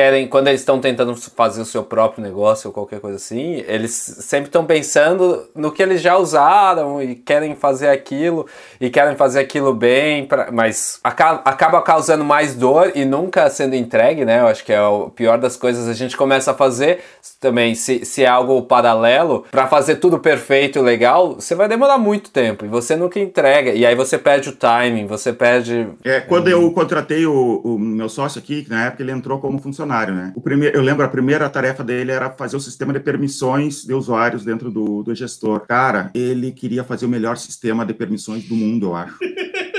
[0.00, 3.92] querem, quando eles estão tentando fazer o seu próprio negócio ou qualquer coisa assim, eles
[3.92, 8.46] sempre estão pensando no que eles já usaram e querem fazer aquilo
[8.80, 13.74] e querem fazer aquilo bem, pra, mas acaba, acaba causando mais dor e nunca sendo
[13.76, 14.40] entregue, né?
[14.40, 15.86] Eu acho que é o pior das coisas.
[15.86, 17.00] A gente começa a fazer
[17.38, 21.98] também, se, se é algo paralelo, para fazer tudo perfeito e legal, você vai demorar
[21.98, 23.72] muito tempo e você nunca entrega.
[23.72, 25.88] E aí você perde o timing, você perde.
[26.02, 29.89] É, quando eu contratei o, o meu sócio aqui, na época ele entrou como funcionário
[29.90, 30.32] funcionário, né?
[30.36, 33.92] O primeiro, eu lembro, a primeira tarefa dele era fazer o sistema de permissões de
[33.92, 35.66] usuários dentro do, do gestor.
[35.66, 39.18] Cara, ele queria fazer o melhor sistema de permissões do mundo, eu acho.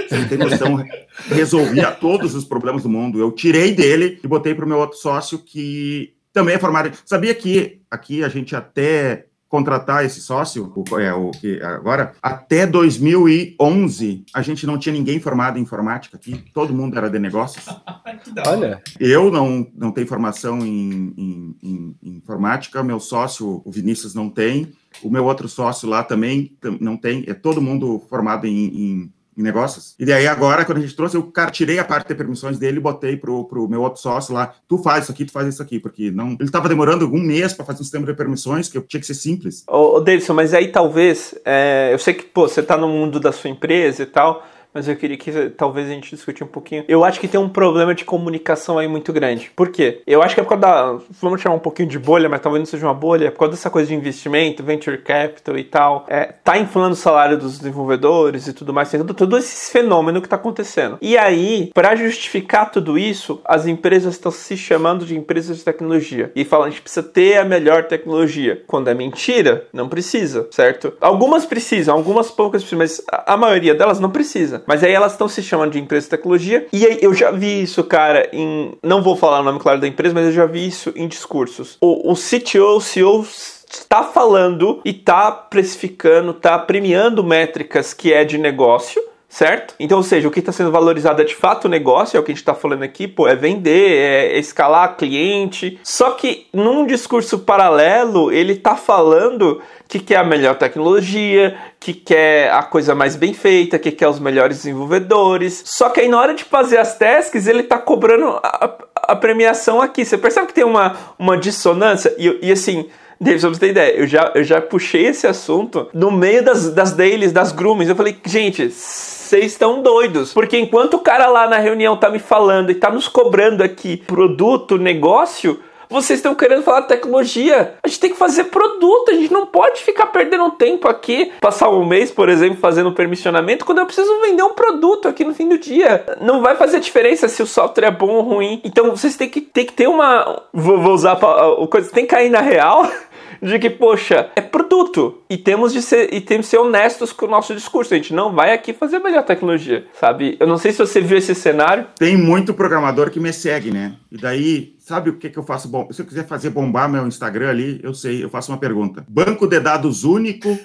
[0.09, 0.83] Você tem noção,
[1.29, 3.19] resolvia todos os problemas do mundo.
[3.19, 6.91] Eu tirei dele e botei para o meu outro sócio que também é formado.
[7.05, 12.65] Sabia que aqui a gente até contratar esse sócio, o, é, o que agora, até
[12.65, 17.65] 2011 a gente não tinha ninguém formado em informática aqui, todo mundo era de negócios.
[18.47, 18.81] Olha.
[18.97, 24.29] Eu não, não tenho formação em, em, em, em informática, meu sócio, o Vinícius, não
[24.29, 24.71] tem,
[25.03, 29.41] o meu outro sócio lá também não tem, é todo mundo formado em, em em
[29.41, 29.95] negócios.
[29.97, 32.77] E daí agora, quando a gente trouxe, eu cara, tirei a parte de permissões dele
[32.77, 35.61] e botei pro, pro meu outro sócio lá, tu faz isso aqui, tu faz isso
[35.61, 36.31] aqui, porque não.
[36.31, 39.15] Ele estava demorando algum mês para fazer um sistema de permissões que tinha que ser
[39.15, 39.63] simples.
[39.67, 43.19] Ô, ô Davidson, mas aí talvez, é, eu sei que, pô, você tá no mundo
[43.19, 46.83] da sua empresa e tal, mas eu queria que talvez a gente discutisse um pouquinho.
[46.87, 49.51] Eu acho que tem um problema de comunicação aí muito grande.
[49.55, 50.01] Por quê?
[50.07, 50.99] Eu acho que é por causa da.
[51.21, 53.51] Vamos chamar um pouquinho de bolha, mas talvez não seja uma bolha, é por causa
[53.51, 56.05] dessa coisa de investimento, venture capital e tal.
[56.07, 60.21] É, tá inflando o salário dos desenvolvedores e tudo mais, tem todo, todo esse fenômeno
[60.21, 60.97] que tá acontecendo.
[61.01, 66.31] E aí, para justificar tudo isso, as empresas estão se chamando de empresas de tecnologia
[66.35, 68.63] e falam a gente precisa ter a melhor tecnologia.
[68.67, 70.93] Quando é mentira, não precisa, certo?
[71.01, 74.60] Algumas precisam, algumas poucas precisam, mas a, a maioria delas não precisa.
[74.65, 76.67] Mas aí elas estão se chamando de empresa de tecnologia.
[76.71, 78.73] E aí eu já vi isso, cara, em.
[78.83, 81.77] Não vou falar o nome claro da empresa, mas eu já vi isso em discursos.
[81.81, 83.25] O, o CTO, o CEO
[83.69, 89.01] está falando e está precificando, está premiando métricas que é de negócio
[89.31, 89.73] certo?
[89.79, 92.23] Então, ou seja, o que está sendo valorizado é de fato o negócio, é o
[92.23, 95.79] que a gente está falando aqui, pô, é vender, é escalar cliente.
[95.83, 102.51] Só que num discurso paralelo, ele está falando que quer a melhor tecnologia, que quer
[102.51, 105.63] a coisa mais bem feita, que quer os melhores desenvolvedores.
[105.65, 109.81] Só que aí na hora de fazer as tasks, ele está cobrando a, a, premiação
[109.81, 110.03] aqui.
[110.03, 112.13] Você percebe que tem uma, uma dissonância?
[112.17, 112.89] E, e assim,
[113.21, 116.73] David, pra você ter ideia, eu já, eu já puxei esse assunto no meio das,
[116.73, 117.87] das dailies, das groomings.
[117.87, 120.33] Eu falei, gente, vocês estão doidos.
[120.33, 123.97] Porque enquanto o cara lá na reunião tá me falando e tá nos cobrando aqui
[123.97, 127.75] produto, negócio, vocês estão querendo falar tecnologia.
[127.83, 131.69] A gente tem que fazer produto, a gente não pode ficar perdendo tempo aqui, passar
[131.69, 135.47] um mês, por exemplo, fazendo permissionamento, quando eu preciso vender um produto aqui no fim
[135.47, 136.05] do dia.
[136.21, 138.61] Não vai fazer diferença se o software é bom ou ruim.
[138.63, 140.41] Então vocês têm que, têm que ter uma.
[140.53, 141.19] Vou, vou usar
[141.59, 142.89] o coisa, tem que cair na real
[143.41, 147.25] de que, poxa, é produto e temos de ser e temos de ser honestos com
[147.25, 147.93] o nosso discurso.
[147.93, 150.37] A gente não vai aqui fazer melhor tecnologia, sabe?
[150.39, 151.87] Eu não sei se você viu esse cenário.
[151.97, 153.93] Tem muito programador que me segue, né?
[154.11, 155.67] E daí, sabe o que, que eu faço?
[155.67, 159.05] Bom, se eu quiser fazer bombar meu Instagram ali, eu sei, eu faço uma pergunta.
[159.07, 160.57] Banco de dados único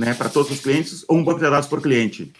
[0.00, 2.32] né, para todos os clientes ou um banco de dados por cliente.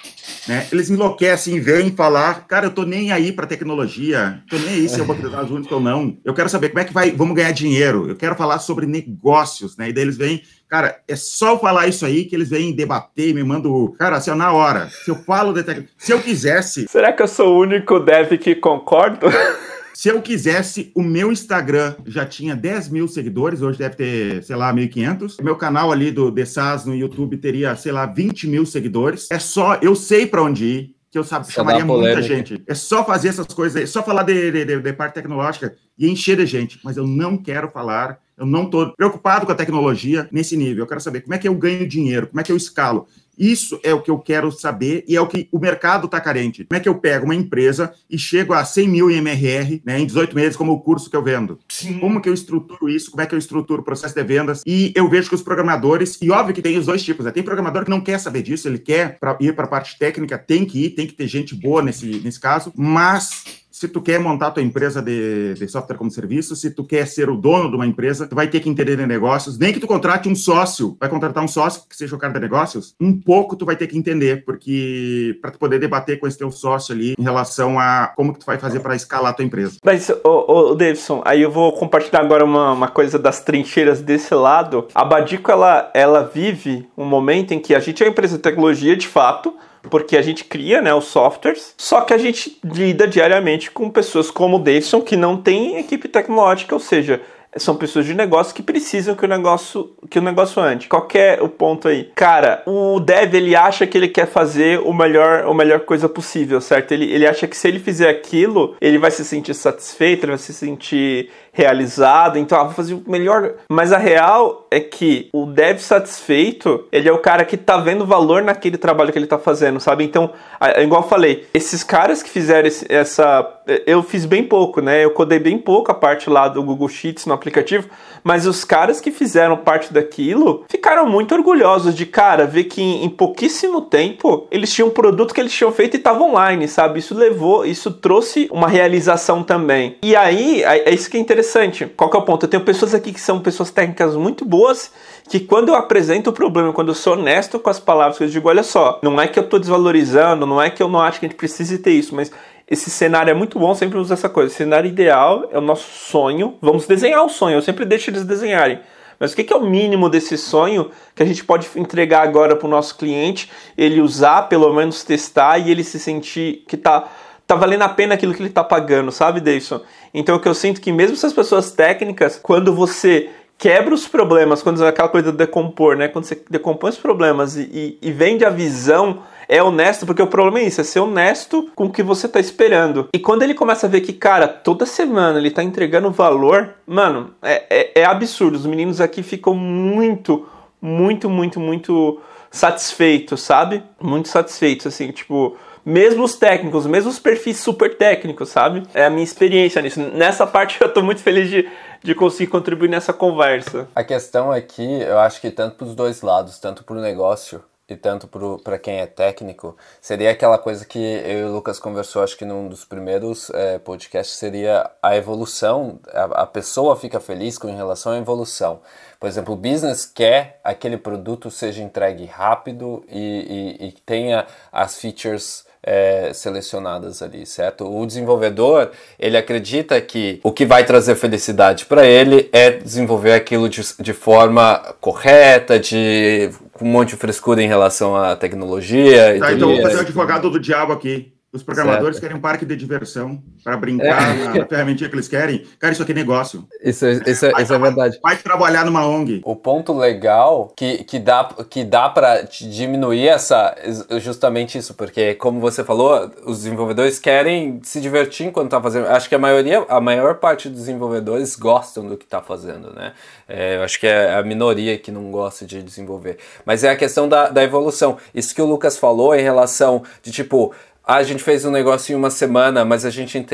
[0.48, 0.66] Né?
[0.72, 4.98] Eles enlouquecem vêm falar, cara, eu tô nem aí para tecnologia, tô nem aí se
[4.98, 6.16] é um banco de dados único ou não.
[6.24, 8.08] Eu quero saber como é que vai, vamos ganhar dinheiro.
[8.08, 9.90] Eu quero falar sobre negócios, né?
[9.90, 13.44] E daí eles vêm, cara, é só falar isso aí que eles vêm debater me
[13.44, 14.88] mandam, cara, assim, na hora.
[14.88, 16.88] Se eu falo de tecnologia, se eu quisesse.
[16.88, 19.26] Será que eu sou o único dev que concordo?
[19.94, 24.56] Se eu quisesse, o meu Instagram já tinha 10 mil seguidores, hoje deve ter, sei
[24.56, 25.42] lá, 1.500.
[25.42, 29.28] Meu canal ali do The SAS no YouTube teria, sei lá, 20 mil seguidores.
[29.30, 32.62] É só, eu sei para onde ir, que eu sabe, chamaria muita gente.
[32.66, 35.74] É só fazer essas coisas aí, é só falar de, de, de, de parte tecnológica
[35.98, 36.78] e encher de gente.
[36.84, 40.84] Mas eu não quero falar eu não estou preocupado com a tecnologia nesse nível.
[40.84, 43.06] Eu quero saber como é que eu ganho dinheiro, como é que eu escalo.
[43.40, 46.64] Isso é o que eu quero saber e é o que o mercado está carente.
[46.64, 49.98] Como é que eu pego uma empresa e chego a 100 mil em MRR né,
[49.98, 51.58] em 18 meses, como o curso que eu vendo?
[51.66, 51.98] Sim.
[51.98, 53.10] Como que eu estruturo isso?
[53.10, 54.62] Como é que eu estruturo o processo de vendas?
[54.66, 57.30] E eu vejo que os programadores, e óbvio que tem os dois tipos, né?
[57.30, 60.36] tem programador que não quer saber disso, ele quer pra ir para a parte técnica,
[60.36, 63.42] tem que ir, tem que ter gente boa nesse, nesse caso, mas
[63.80, 67.30] se tu quer montar tua empresa de, de, software como serviço, se tu quer ser
[67.30, 69.86] o dono de uma empresa, tu vai ter que entender de negócios, nem que tu
[69.86, 73.56] contrate um sócio, vai contratar um sócio que seja o cara de negócios, um pouco
[73.56, 77.14] tu vai ter que entender, porque para tu poder debater com esse teu sócio ali
[77.18, 79.78] em relação a como que tu vai fazer para escalar tua empresa.
[79.82, 84.34] Mas, ô, ô, Davidson, aí eu vou compartilhar agora uma, uma coisa das trincheiras desse
[84.34, 84.88] lado.
[84.94, 88.42] A Badico, ela, ela vive um momento em que a gente é uma empresa de
[88.42, 89.54] tecnologia, de fato,
[89.88, 94.30] porque a gente cria né, os softwares, só que a gente lida diariamente com pessoas
[94.30, 97.20] como o Davidson que não tem equipe tecnológica, ou seja,
[97.56, 100.86] são pessoas de negócio que precisam que o negócio que o negócio ande.
[100.86, 102.10] Qual é o ponto aí?
[102.14, 106.60] Cara, o dev ele acha que ele quer fazer o melhor, a melhor coisa possível,
[106.60, 106.92] certo?
[106.92, 110.38] Ele, ele acha que se ele fizer aquilo, ele vai se sentir satisfeito, ele vai
[110.38, 113.52] se sentir realizado, então ah, vou fazer o melhor.
[113.70, 118.06] Mas a real é que o dev satisfeito, ele é o cara que tá vendo
[118.06, 120.02] valor naquele trabalho que ele tá fazendo, sabe?
[120.02, 120.30] Então,
[120.78, 123.46] igual eu falei, esses caras que fizeram esse, essa.
[123.86, 125.04] Eu fiz bem pouco, né?
[125.04, 127.88] Eu codei bem pouco a parte lá do Google Sheets no aplicativo,
[128.22, 133.08] mas os caras que fizeram parte daquilo ficaram muito orgulhosos de, cara, ver que em,
[133.08, 136.98] pouquíssimo tempo eles tinham um produto que eles tinham feito e estava online, sabe?
[136.98, 139.96] Isso levou, isso trouxe uma realização também.
[140.02, 141.86] E aí, é, é isso que é interessante.
[141.96, 142.44] Qual que é o ponto?
[142.44, 144.92] Eu tenho pessoas aqui que são pessoas técnicas muito boas,
[145.28, 148.48] que quando eu apresento o problema, quando eu sou honesto com as palavras, eu digo,
[148.48, 151.26] olha só, não é que eu estou desvalorizando, não é que eu não acho que
[151.26, 152.32] a gente precise ter isso, mas
[152.70, 154.52] esse cenário é muito bom, sempre uso essa coisa.
[154.52, 156.56] O cenário ideal é o nosso sonho.
[156.62, 158.78] Vamos desenhar o sonho, eu sempre deixo eles desenharem.
[159.18, 162.66] Mas o que é o mínimo desse sonho que a gente pode entregar agora para
[162.66, 167.08] o nosso cliente, ele usar, pelo menos testar e ele se sentir que está
[167.46, 169.82] tá valendo a pena aquilo que ele está pagando, sabe, Davidson?
[170.14, 174.62] Então o que eu sinto que mesmo essas pessoas técnicas, quando você quebra os problemas,
[174.62, 176.08] quando aquela coisa de decompor, né?
[176.08, 180.28] Quando você decompõe os problemas e, e, e vende a visão é honesto, porque o
[180.28, 183.08] problema é isso, é ser honesto com o que você tá esperando.
[183.12, 187.34] E quando ele começa a ver que, cara, toda semana ele tá entregando valor, mano,
[187.42, 188.54] é, é, é absurdo.
[188.54, 190.46] Os meninos aqui ficam muito,
[190.80, 193.82] muito, muito, muito satisfeitos, sabe?
[194.00, 198.82] Muito satisfeitos, assim, tipo mesmo os técnicos, mesmo os perfis super técnicos, sabe?
[198.94, 199.98] É a minha experiência nisso.
[199.98, 201.68] Nessa parte eu tô muito feliz de,
[202.04, 203.88] de conseguir contribuir nessa conversa.
[203.94, 207.62] A questão aqui, eu acho que tanto para os dois lados, tanto para o negócio
[207.90, 208.28] e tanto
[208.62, 212.44] para quem é técnico, seria aquela coisa que eu e o Lucas conversou, acho que
[212.44, 218.12] num dos primeiros é, podcasts, seria a evolução, a, a, pessoa fica feliz com relação
[218.12, 218.80] à evolução.
[219.18, 224.98] Por exemplo, o business quer aquele produto seja entregue rápido e, e, e tenha as
[224.98, 227.84] features é, selecionadas ali, certo?
[227.84, 233.68] O desenvolvedor ele acredita que o que vai trazer felicidade para ele é desenvolver aquilo
[233.68, 239.38] de, de forma correta, de com um monte de frescura em relação à tecnologia.
[239.38, 241.32] Tá, então vou fazer o advogado do diabo aqui.
[241.52, 242.20] Os programadores certo.
[242.20, 244.58] querem um parque de diversão para brincar é.
[244.60, 245.66] na ferramentinha que eles querem.
[245.80, 246.64] Cara, isso aqui é negócio.
[246.80, 248.20] Isso, isso, é, isso é verdade.
[248.22, 249.40] Vai trabalhar numa ONG.
[249.44, 253.74] O ponto legal que, que dá, que dá para diminuir essa
[254.20, 259.08] justamente isso, porque como você falou, os desenvolvedores querem se divertir enquanto tá fazendo.
[259.08, 263.12] Acho que a maioria, a maior parte dos desenvolvedores gostam do que tá fazendo, né?
[263.48, 266.38] É, eu acho que é a minoria que não gosta de desenvolver.
[266.64, 268.18] Mas é a questão da, da evolução.
[268.32, 270.72] Isso que o Lucas falou em relação de tipo
[271.04, 273.44] a gente fez um negócio em uma semana, mas a gente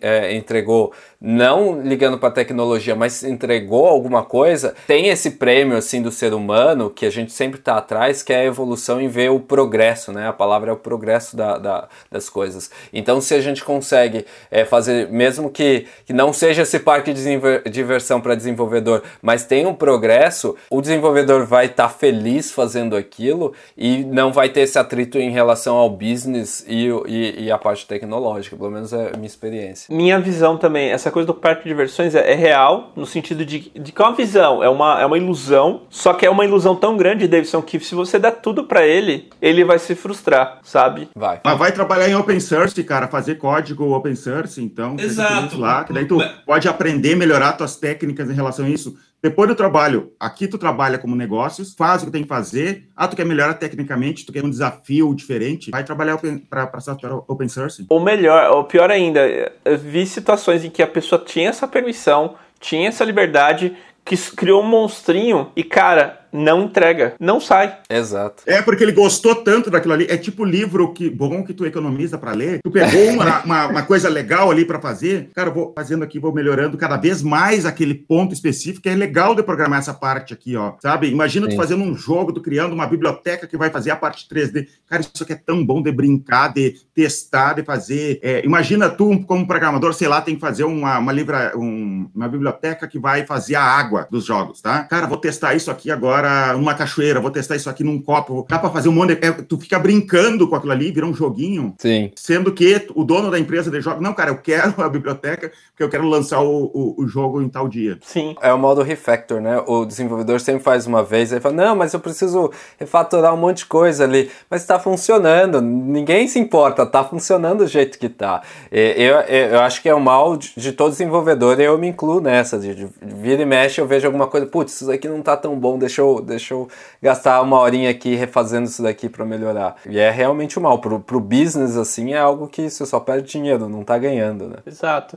[0.00, 6.10] é, entregou não ligando para tecnologia, mas entregou alguma coisa, tem esse prêmio assim do
[6.10, 9.38] ser humano que a gente sempre está atrás, que é a evolução e ver o
[9.38, 10.26] progresso, né?
[10.26, 12.70] A palavra é o progresso da, da das coisas.
[12.92, 17.22] Então, se a gente consegue é, fazer, mesmo que, que não seja esse parque de
[17.70, 23.52] diversão para desenvolvedor, mas tem um progresso, o desenvolvedor vai estar tá feliz fazendo aquilo
[23.76, 27.86] e não vai ter esse atrito em relação ao business e, e, e a parte
[27.86, 29.94] tecnológica, pelo menos é a minha experiência.
[29.94, 33.70] Minha visão também, essa coisa do parque de diversões é, é, real, no sentido de,
[33.74, 36.76] de que é uma visão, é uma, é uma ilusão, só que é uma ilusão
[36.76, 41.08] tão grande, Davidson, que se você der tudo para ele, ele vai se frustrar, sabe?
[41.14, 41.40] Vai.
[41.44, 44.96] Mas vai trabalhar em open source, cara, fazer código open source, então.
[44.98, 45.58] Exato.
[45.58, 48.96] Lá, que daí tu pode aprender, melhorar tuas técnicas em relação a isso.
[49.22, 52.88] Depois do trabalho, aqui tu trabalha como negócios, faz o que tem que fazer.
[52.96, 56.18] Ah, tu quer melhorar tecnicamente, tu quer um desafio diferente, vai trabalhar
[56.50, 57.86] para software open source.
[57.88, 59.20] Ou melhor, ou pior ainda,
[59.64, 64.60] eu vi situações em que a pessoa tinha essa permissão, tinha essa liberdade, que criou
[64.60, 67.76] um monstrinho e, cara, não entrega, não sai.
[67.90, 68.42] Exato.
[68.46, 70.06] É porque ele gostou tanto daquilo ali.
[70.08, 72.60] É tipo livro que bom que tu economiza para ler.
[72.64, 75.28] Tu pegou uma, uma, uma, coisa legal ali para fazer.
[75.34, 78.88] Cara, eu vou fazendo aqui, vou melhorando cada vez mais aquele ponto específico.
[78.88, 80.74] É legal de programar essa parte aqui, ó.
[80.80, 81.10] Sabe?
[81.10, 81.52] Imagina Sim.
[81.52, 84.68] tu fazendo um jogo, tu criando uma biblioteca que vai fazer a parte 3D.
[84.88, 88.18] Cara, isso aqui é tão bom de brincar, de testar, de fazer.
[88.22, 92.28] É, imagina tu, como programador, sei lá, tem que fazer uma, uma, livra, um, uma
[92.28, 94.84] biblioteca que vai fazer a água dos jogos, tá?
[94.84, 98.46] Cara, vou testar isso aqui agora agora numa cachoeira, vou testar isso aqui num copo.
[98.48, 99.26] Dá para fazer um monte de...
[99.26, 101.74] é, tu fica brincando com aquilo ali, vira um joguinho.
[101.78, 102.10] Sim.
[102.14, 105.82] Sendo que o dono da empresa de jogos, não, cara, eu quero a biblioteca porque
[105.82, 107.98] eu quero lançar o, o, o, jogo em tal dia.
[108.02, 108.36] Sim.
[108.40, 109.62] É o modo refactor, né?
[109.66, 113.58] O desenvolvedor sempre faz uma vez, aí fala, não, mas eu preciso refatorar um monte
[113.58, 114.30] de coisa ali.
[114.48, 118.42] Mas está funcionando, ninguém se importa, tá funcionando do jeito que tá.
[118.70, 119.16] Eu, eu,
[119.52, 122.58] eu acho que é o mal de, de todo desenvolvedor e eu me incluo nessa.
[122.58, 125.58] De, de vira e mexe, eu vejo alguma coisa, putz, isso aqui não tá tão
[125.58, 126.68] bom, deixa eu deixa eu
[127.00, 129.76] gastar uma horinha aqui refazendo isso daqui para melhorar.
[129.88, 130.78] E é realmente o mal.
[130.78, 134.56] Pro, pro business, assim, é algo que você só perde dinheiro, não tá ganhando, né?
[134.66, 135.16] Exato.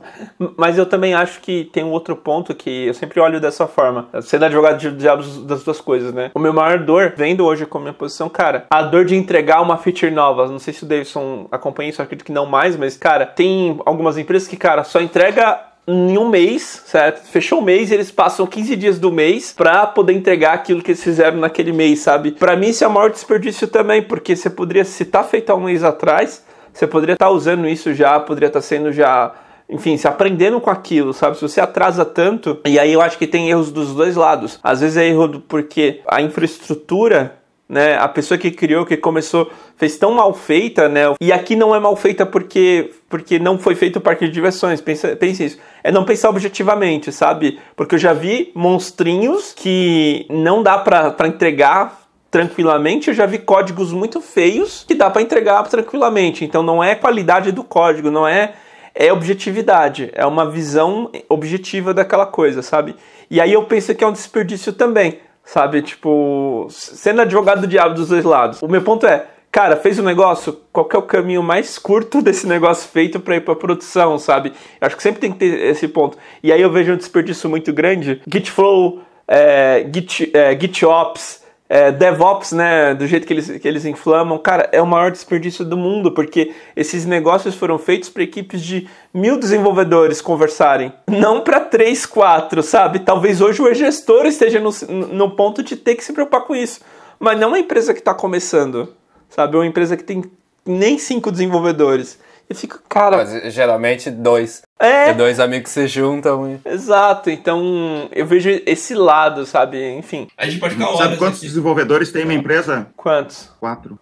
[0.56, 4.08] Mas eu também acho que tem um outro ponto que eu sempre olho dessa forma.
[4.22, 6.30] Sendo advogado de diabos das duas coisas, né?
[6.34, 9.76] O meu maior dor, vendo hoje como minha posição, cara, a dor de entregar uma
[9.76, 10.46] feature nova.
[10.48, 14.18] Não sei se o Davidson acompanha isso, acredito que não mais, mas, cara, tem algumas
[14.18, 17.26] empresas que, cara, só entrega em um mês, certo?
[17.28, 21.02] Fechou o mês eles passam 15 dias do mês para poder entregar aquilo que eles
[21.02, 22.32] fizeram naquele mês, sabe?
[22.32, 25.54] Para mim isso é o maior desperdício também, porque você poderia, se tá feito há
[25.54, 29.32] um mês atrás, você poderia estar tá usando isso já, poderia estar tá sendo já
[29.68, 31.36] enfim, se aprendendo com aquilo, sabe?
[31.36, 34.60] Se você atrasa tanto, e aí eu acho que tem erros dos dois lados.
[34.62, 37.36] Às vezes é erro porque a infraestrutura
[37.68, 37.96] né?
[37.98, 41.02] A pessoa que criou, que começou, fez tão mal feita, né?
[41.20, 44.80] E aqui não é mal feita porque porque não foi feito o parque de diversões.
[44.80, 45.58] Pensa, pense isso.
[45.82, 47.58] É não pensar objetivamente, sabe?
[47.74, 53.08] Porque eu já vi monstrinhos que não dá para entregar tranquilamente.
[53.08, 56.44] Eu já vi códigos muito feios que dá para entregar tranquilamente.
[56.44, 58.54] Então não é qualidade do código, não é
[58.98, 62.96] é objetividade, é uma visão objetiva daquela coisa, sabe?
[63.30, 65.80] E aí eu penso que é um desperdício também sabe?
[65.80, 68.60] Tipo, sendo advogado do diabo dos dois lados.
[68.60, 72.20] O meu ponto é, cara, fez o um negócio, qual é o caminho mais curto
[72.20, 74.52] desse negócio feito para ir para produção, sabe?
[74.80, 76.18] Eu acho que sempre tem que ter esse ponto.
[76.42, 78.20] E aí eu vejo um desperdício muito grande.
[78.30, 84.38] Gitflow, é, Git, é, GitOps, é, DevOps, né, do jeito que eles, que eles inflamam,
[84.38, 88.88] cara, é o maior desperdício do mundo, porque esses negócios foram feitos para equipes de
[89.12, 93.00] mil desenvolvedores conversarem, não para três, quatro, sabe?
[93.00, 94.70] Talvez hoje o gestor esteja no,
[95.12, 96.80] no ponto de ter que se preocupar com isso,
[97.18, 98.94] mas não uma empresa que está começando,
[99.28, 99.56] sabe?
[99.56, 100.22] Uma empresa que tem
[100.64, 102.18] nem cinco desenvolvedores.
[102.48, 103.16] Eu fico, cara.
[103.18, 104.62] Mas, geralmente dois.
[104.78, 105.10] É.
[105.10, 106.52] E dois amigos se juntam.
[106.52, 106.60] E...
[106.68, 107.28] Exato.
[107.30, 109.96] Então eu vejo esse lado, sabe?
[109.96, 110.28] Enfim.
[110.36, 111.46] A gente pode ficar Sabe quantos aqui.
[111.48, 112.86] desenvolvedores tem uma empresa?
[112.96, 113.50] Quantos?
[113.58, 113.98] Quatro.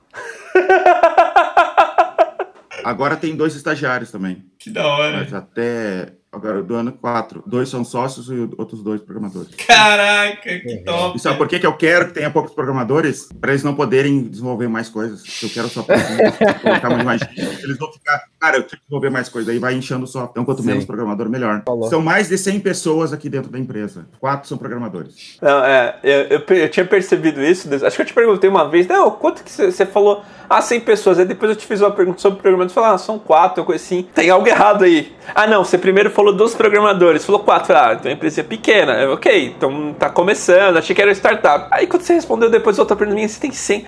[2.84, 4.45] Agora tem dois estagiários também.
[4.59, 5.16] Que da hora.
[5.18, 7.45] Mas até Agora, do ano 4.
[7.47, 9.55] Dois são sócios e outros dois programadores.
[9.55, 11.16] Caraca, que top!
[11.16, 13.28] E sabe por que, que eu quero que tenha poucos programadores?
[13.40, 15.22] Para eles não poderem desenvolver mais coisas.
[15.40, 15.84] Eu quero só
[16.61, 17.22] colocar mais
[17.62, 19.53] Eles vão ficar, cara, eu tenho que desenvolver mais coisas.
[19.53, 20.28] Aí vai inchando só.
[20.30, 20.68] Então, quanto Sim.
[20.68, 21.62] menos programador, melhor.
[21.64, 21.88] Falou.
[21.88, 24.07] São mais de 100 pessoas aqui dentro da empresa.
[24.20, 25.38] Quatro são programadores.
[25.40, 27.68] Não, é, eu, eu, eu tinha percebido isso.
[27.74, 30.22] Acho que eu te perguntei uma vez, não, quanto que você falou?
[30.49, 31.18] Ah, 100 pessoas.
[31.18, 32.74] Aí depois eu te fiz uma pergunta sobre programadores.
[32.74, 34.07] Falou, ah, são quatro, coisa assim.
[34.14, 35.14] Tem algo errado aí.
[35.34, 37.76] Ah, não, você primeiro falou falou dos programadores, falou quatro.
[37.76, 39.11] Ah, então a empresa é pequena.
[39.12, 41.68] Ok, então tá começando, achei que era startup.
[41.70, 43.86] Aí quando você respondeu depois outra pergunta minha, você tem 100.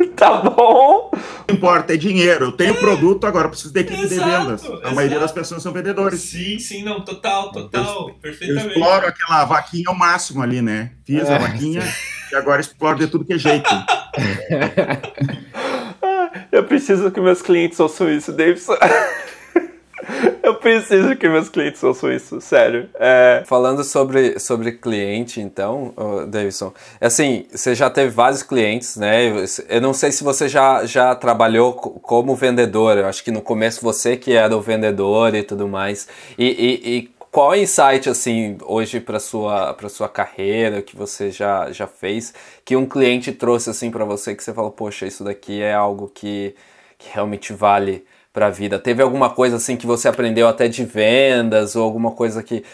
[0.16, 1.10] tá bom.
[1.48, 2.46] Não importa, é dinheiro.
[2.46, 4.64] Eu tenho produto, agora eu preciso da equipe de Exato, vendas.
[4.64, 4.94] A exato.
[4.94, 6.20] maioria das pessoas são vendedores.
[6.20, 8.68] Sim, sim, não, total, total, Eu perfeitamente.
[8.68, 10.92] exploro aquela vaquinha ao máximo ali, né?
[11.04, 11.82] Fiz É, a vaquinha
[12.32, 13.68] e agora exploro de tudo que é jeito.
[16.52, 18.76] Eu preciso que meus clientes ouçam isso, Davidson.
[20.42, 22.88] Eu preciso que meus clientes ouçam isso, sério.
[22.94, 25.92] É, Falando sobre, sobre cliente, então,
[26.28, 29.26] Davidson, assim, você já teve vários clientes, né?
[29.68, 33.42] Eu não sei se você já, já trabalhou co- como vendedor, eu acho que no
[33.42, 36.08] começo você que era o vendedor e tudo mais.
[36.38, 40.96] E, e, e qual é o insight, assim, hoje para sua para sua carreira que
[40.96, 42.34] você já, já fez,
[42.64, 46.10] que um cliente trouxe, assim, para você, que você falou, poxa, isso daqui é algo
[46.12, 46.54] que,
[46.98, 48.78] que realmente vale para a vida?
[48.78, 52.64] Teve alguma coisa assim que você aprendeu até de vendas ou alguma coisa que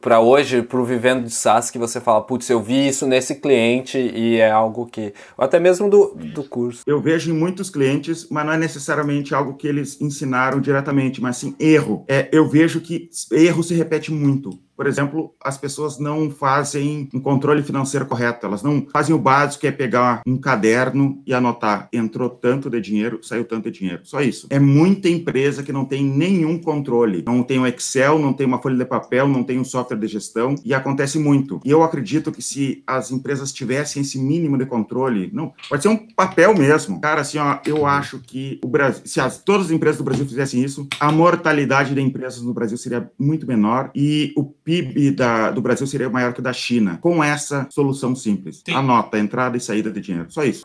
[0.00, 3.36] para hoje, para o vivendo de SaaS, que você fala, putz, eu vi isso nesse
[3.36, 5.12] cliente e é algo que.
[5.36, 6.82] Ou até mesmo do, do curso.
[6.86, 11.36] Eu vejo em muitos clientes, mas não é necessariamente algo que eles ensinaram diretamente, mas
[11.36, 12.04] sim erro.
[12.08, 14.58] É, eu vejo que erro se repete muito.
[14.76, 19.60] Por exemplo, as pessoas não fazem um controle financeiro correto, elas não fazem o básico,
[19.60, 24.00] que é pegar um caderno e anotar, entrou tanto de dinheiro, saiu tanto de dinheiro.
[24.04, 24.48] Só isso.
[24.50, 27.22] É muita empresa que não tem nenhum controle.
[27.24, 30.06] Não tem o Excel, não tem uma folha de papel, não tem um software de
[30.06, 31.60] gestão, e acontece muito.
[31.64, 35.88] E eu acredito que se as empresas tivessem esse mínimo de controle, não, pode ser
[35.88, 37.00] um papel mesmo.
[37.00, 40.26] Cara, assim, ó, eu acho que o Brasil, se as, todas as empresas do Brasil
[40.26, 45.50] fizessem isso, a mortalidade de empresas no Brasil seria muito menor e o PIB da,
[45.50, 48.62] do Brasil seria maior que o da China, com essa solução simples.
[48.66, 48.74] Sim.
[48.74, 50.26] Anota, entrada e saída de dinheiro.
[50.30, 50.64] Só isso.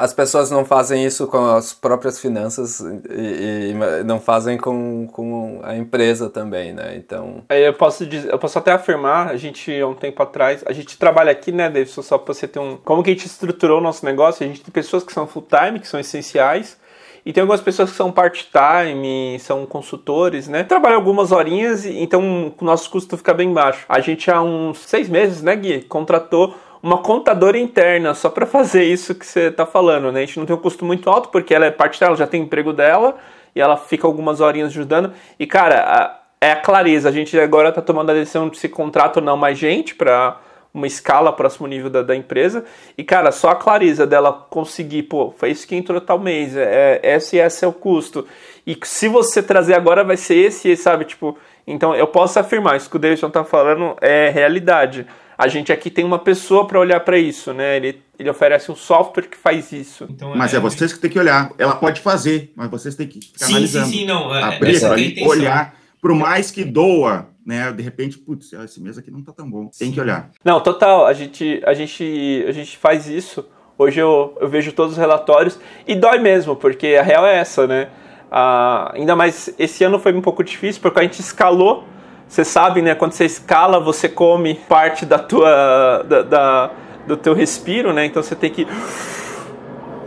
[0.00, 5.60] As pessoas não fazem isso com as próprias finanças e, e não fazem com, com
[5.62, 6.96] a empresa também, né?
[6.96, 7.42] Então.
[7.48, 10.72] aí eu posso dizer, eu posso até afirmar, a gente há um tempo atrás, a
[10.72, 12.76] gente trabalha aqui, né, Davidson, só pra você ter um.
[12.78, 14.44] Como que a gente estruturou o nosso negócio?
[14.44, 16.78] A gente tem pessoas que são full time, que são essenciais.
[17.24, 20.64] E tem algumas pessoas que são part-time, são consultores, né?
[20.64, 23.84] Trabalham algumas horinhas, então o nosso custo fica bem baixo.
[23.88, 28.84] A gente há uns seis meses, né, Gui, contratou uma contadora interna só para fazer
[28.84, 30.22] isso que você tá falando, né?
[30.22, 32.42] A gente não tem um custo muito alto porque ela é parte dela, já tem
[32.42, 33.16] emprego dela
[33.54, 35.12] e ela fica algumas horinhas ajudando.
[35.38, 37.08] E cara, é a clareza.
[37.08, 40.40] A gente agora tá tomando a decisão de se contrata ou não mais gente para
[40.72, 42.64] uma escala próximo nível da, da empresa.
[42.96, 47.00] E, cara, só a clareza dela conseguir, pô, foi isso que entrou tal mês, é,
[47.02, 48.26] é, esse e esse é o custo.
[48.66, 51.04] E se você trazer agora vai ser esse, e sabe?
[51.04, 51.36] Tipo,
[51.66, 55.06] então eu posso afirmar, isso que o Davidson tá falando é realidade.
[55.36, 57.76] A gente aqui tem uma pessoa para olhar para isso, né?
[57.78, 60.06] Ele, ele oferece um software que faz isso.
[60.10, 61.50] Então, Mas é vocês que têm que olhar.
[61.56, 63.86] Ela pode fazer, mas vocês têm que ficar Sim, sim, analisando.
[63.86, 64.34] sim, não.
[64.36, 67.70] é- Abrir é olhar, por mais que doa, né?
[67.72, 69.62] De repente, putz, esse mês aqui não tá tão bom.
[69.78, 69.92] Tem Sim.
[69.92, 70.30] que olhar.
[70.44, 73.46] Não, total, a gente, a gente, a gente faz isso.
[73.78, 77.66] Hoje eu, eu vejo todos os relatórios e dói mesmo, porque a real é essa,
[77.66, 77.88] né?
[78.30, 81.84] Ah, ainda mais esse ano foi um pouco difícil porque a gente escalou.
[82.28, 82.94] Você sabe, né?
[82.94, 86.70] Quando você escala, você come parte da tua, da, da-
[87.08, 88.04] do teu respiro, né?
[88.04, 88.66] Então você tem que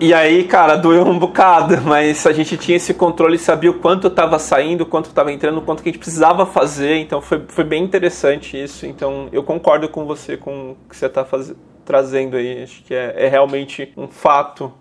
[0.03, 4.07] e aí, cara, doeu um bocado, mas a gente tinha esse controle, sabia o quanto
[4.07, 7.41] estava saindo, o quanto estava entrando, o quanto que a gente precisava fazer, então foi,
[7.47, 8.85] foi bem interessante isso.
[8.85, 11.25] Então eu concordo com você com o que você está
[11.85, 14.73] trazendo aí, acho que é, é realmente um fato.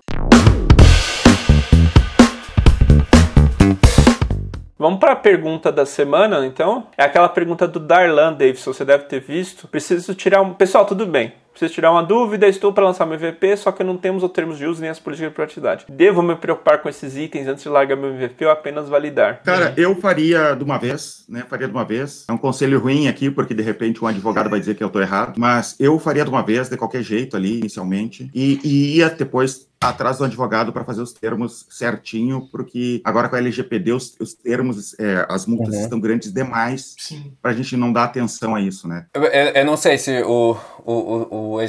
[4.83, 6.89] Vamos para a pergunta da semana, então.
[6.99, 9.69] É aquela pergunta do Darlan Davidson, você deve ter visto.
[9.69, 10.55] Preciso tirar um.
[10.55, 11.35] Pessoal, tudo bem.
[11.53, 14.59] Preciso tirar uma dúvida, estou para lançar meu MVP, só que não temos os termos
[14.59, 15.85] de uso nem as políticas de privacidade.
[15.89, 19.43] Devo me preocupar com esses itens antes de largar meu MVP ou apenas validar?
[19.45, 21.45] Cara, eu faria de uma vez, né?
[21.49, 22.25] Faria de uma vez.
[22.29, 25.01] É um conselho ruim aqui, porque de repente um advogado vai dizer que eu tô
[25.01, 25.35] errado.
[25.39, 28.31] Mas eu faria de uma vez, de qualquer jeito ali, inicialmente.
[28.35, 33.37] E, e ia depois atrás do advogado para fazer os termos certinho, porque agora com
[33.37, 35.81] a LGPD os, os termos, é, as multas Uhum.
[35.83, 36.95] estão grandes demais
[37.41, 39.07] para a gente não dar atenção a isso, né?
[39.15, 41.61] Eu, eu- eu não sei se o, o, o, o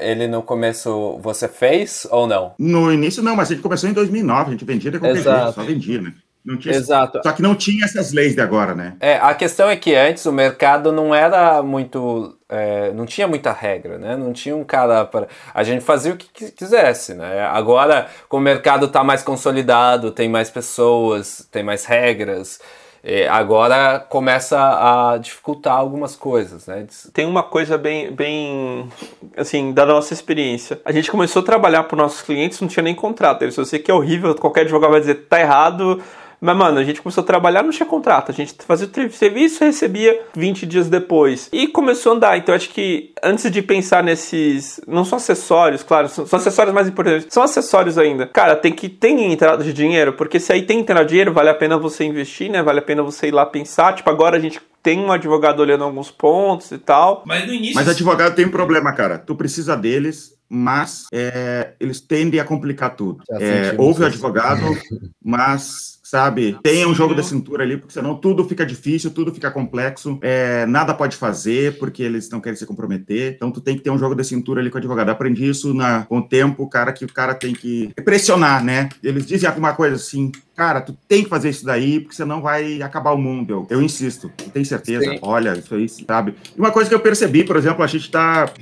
[0.00, 2.54] ele no começo você fez ou não.
[2.58, 5.42] No início não, mas a gente começou em 2009, a gente vendia de qualquer Exato.
[5.44, 6.14] jeito, só vendia, né?
[6.44, 7.20] Não tinha, Exato.
[7.22, 8.96] Só que não tinha essas leis de agora, né?
[9.00, 12.36] É, a questão é que antes o mercado não era muito.
[12.48, 14.16] é, não tinha muita regra, né?
[14.16, 15.28] Não tinha um cara para.
[15.54, 17.42] A gente fazia o que qui- quisesse, né?
[17.46, 22.58] Agora, como o mercado está mais consolidado, tem mais pessoas, tem mais regras,
[23.04, 26.86] é, agora começa a dificultar algumas coisas, né?
[27.12, 28.88] Tem uma coisa bem, bem,
[29.36, 30.80] assim, da nossa experiência.
[30.84, 33.42] A gente começou a trabalhar para nossos clientes, não tinha nem contrato.
[33.42, 36.00] Eles, eu sei que é horrível, qualquer advogado vai dizer tá errado,
[36.42, 38.32] Mas, mano, a gente começou a trabalhar, não tinha contrato.
[38.32, 41.48] A gente fazia o serviço e recebia 20 dias depois.
[41.52, 42.36] E começou a andar.
[42.36, 44.80] Então, acho que antes de pensar nesses.
[44.86, 47.28] Não são acessórios, claro, são, são acessórios mais importantes.
[47.30, 48.26] São acessórios ainda.
[48.26, 51.48] Cara, tem que ter entrada de dinheiro, porque se aí tem entrada de dinheiro, vale
[51.48, 52.60] a pena você investir, né?
[52.60, 53.94] Vale a pena você ir lá pensar.
[53.94, 57.22] Tipo, agora a gente tem um advogado olhando alguns pontos e tal.
[57.24, 57.76] Mas no início.
[57.76, 59.16] Mas advogado tem um problema, cara.
[59.16, 63.22] Tu precisa deles, mas é, eles tendem a complicar tudo.
[63.30, 64.62] É, houve o advogado,
[65.24, 69.50] mas, sabe, tenha um jogo da cintura ali, porque senão tudo fica difícil, tudo fica
[69.50, 73.32] complexo, é, nada pode fazer, porque eles não querem se comprometer.
[73.34, 75.08] Então, tu tem que ter um jogo da cintura ali com o advogado.
[75.08, 78.90] Aprendi isso na, com o tempo, cara, que o cara tem que pressionar, né?
[79.02, 82.82] Eles dizem alguma coisa assim, cara, tu tem que fazer isso daí, porque senão vai
[82.82, 83.66] acabar o mundo.
[83.70, 85.10] Eu, eu insisto, tu tem certeza?
[85.10, 85.18] Sim.
[85.22, 86.34] Olha, isso aí, sabe?
[86.56, 88.52] E uma coisa que eu percebi, por exemplo, a gente está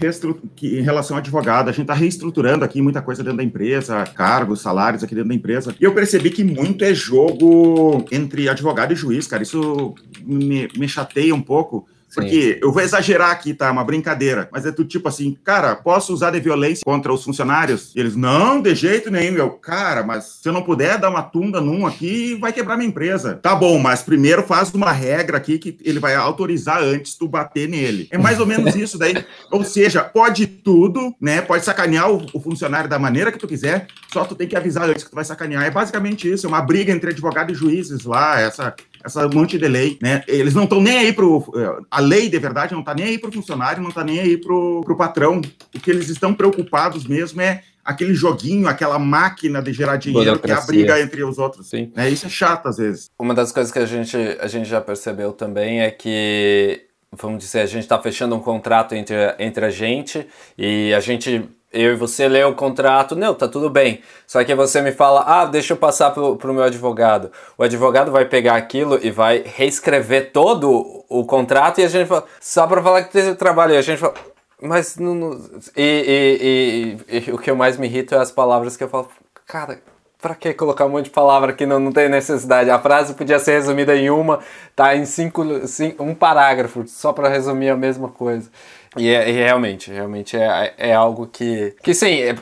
[0.62, 4.61] em relação ao advogado, a gente está reestruturando aqui muita coisa dentro da empresa, cargos,
[4.61, 5.74] salários aqui dentro da empresa.
[5.80, 9.43] E eu percebi que muito é jogo entre advogado e juiz, cara.
[9.43, 11.86] Isso me, me chateia um pouco.
[12.15, 13.71] Porque eu vou exagerar aqui, tá?
[13.71, 14.49] Uma brincadeira.
[14.53, 17.93] Mas é tudo tipo assim, cara, posso usar de violência contra os funcionários?
[17.95, 19.37] E eles, não, de jeito nenhum.
[19.37, 22.89] Eu, cara, mas se eu não puder dar uma tunda num aqui, vai quebrar minha
[22.89, 23.39] empresa.
[23.43, 27.69] Tá bom, mas primeiro faz uma regra aqui que ele vai autorizar antes tu bater
[27.69, 28.09] nele.
[28.11, 29.15] É mais ou menos isso daí.
[29.51, 31.41] Ou seja, pode tudo, né?
[31.41, 34.89] Pode sacanear o, o funcionário da maneira que tu quiser, só tu tem que avisar
[34.89, 35.65] antes que tu vai sacanear.
[35.65, 38.75] É basicamente isso, é uma briga entre advogado e juízes lá, essa
[39.05, 40.23] essa monte de lei, né?
[40.29, 41.45] Eles não estão nem aí pro.
[41.57, 44.37] eh, A lei, de verdade, não está nem aí pro funcionário, não está nem aí
[44.37, 45.41] pro, pro patrão.
[45.75, 50.51] O que eles estão preocupados mesmo é aquele joguinho, aquela máquina de gerar dinheiro que
[50.51, 51.69] é a briga entre os outros.
[51.69, 51.91] Sim.
[51.97, 53.11] É, isso é chato às vezes.
[53.19, 57.61] Uma das coisas que a gente, a gente já percebeu também é que, vamos dizer,
[57.61, 60.27] a gente está fechando um contrato entre, entre a gente
[60.57, 64.01] e a gente, eu e você lê o contrato, não, tá tudo bem.
[64.27, 67.31] Só que você me fala, ah, deixa eu passar pro, pro meu advogado.
[67.57, 72.25] O advogado vai pegar aquilo e vai reescrever todo o contrato e a gente fala,
[72.41, 73.75] só para falar que teve trabalho.
[73.75, 74.14] E a gente fala,
[74.61, 75.14] mas não.
[75.14, 75.41] não-
[75.77, 78.89] E, e- e- e o que eu mais me irrita é as palavras que eu
[78.89, 79.09] falo,
[79.47, 79.81] cara.
[80.23, 82.68] Pra que colocar um monte de palavra que não, não tem necessidade?
[82.68, 84.41] A frase podia ser resumida em uma,
[84.77, 88.51] tá em cinco, cin- um parágrafo, só pra resumir a mesma coisa.
[88.97, 91.74] E, é- e realmente, realmente é, é algo que.
[91.82, 92.34] Que sim, é-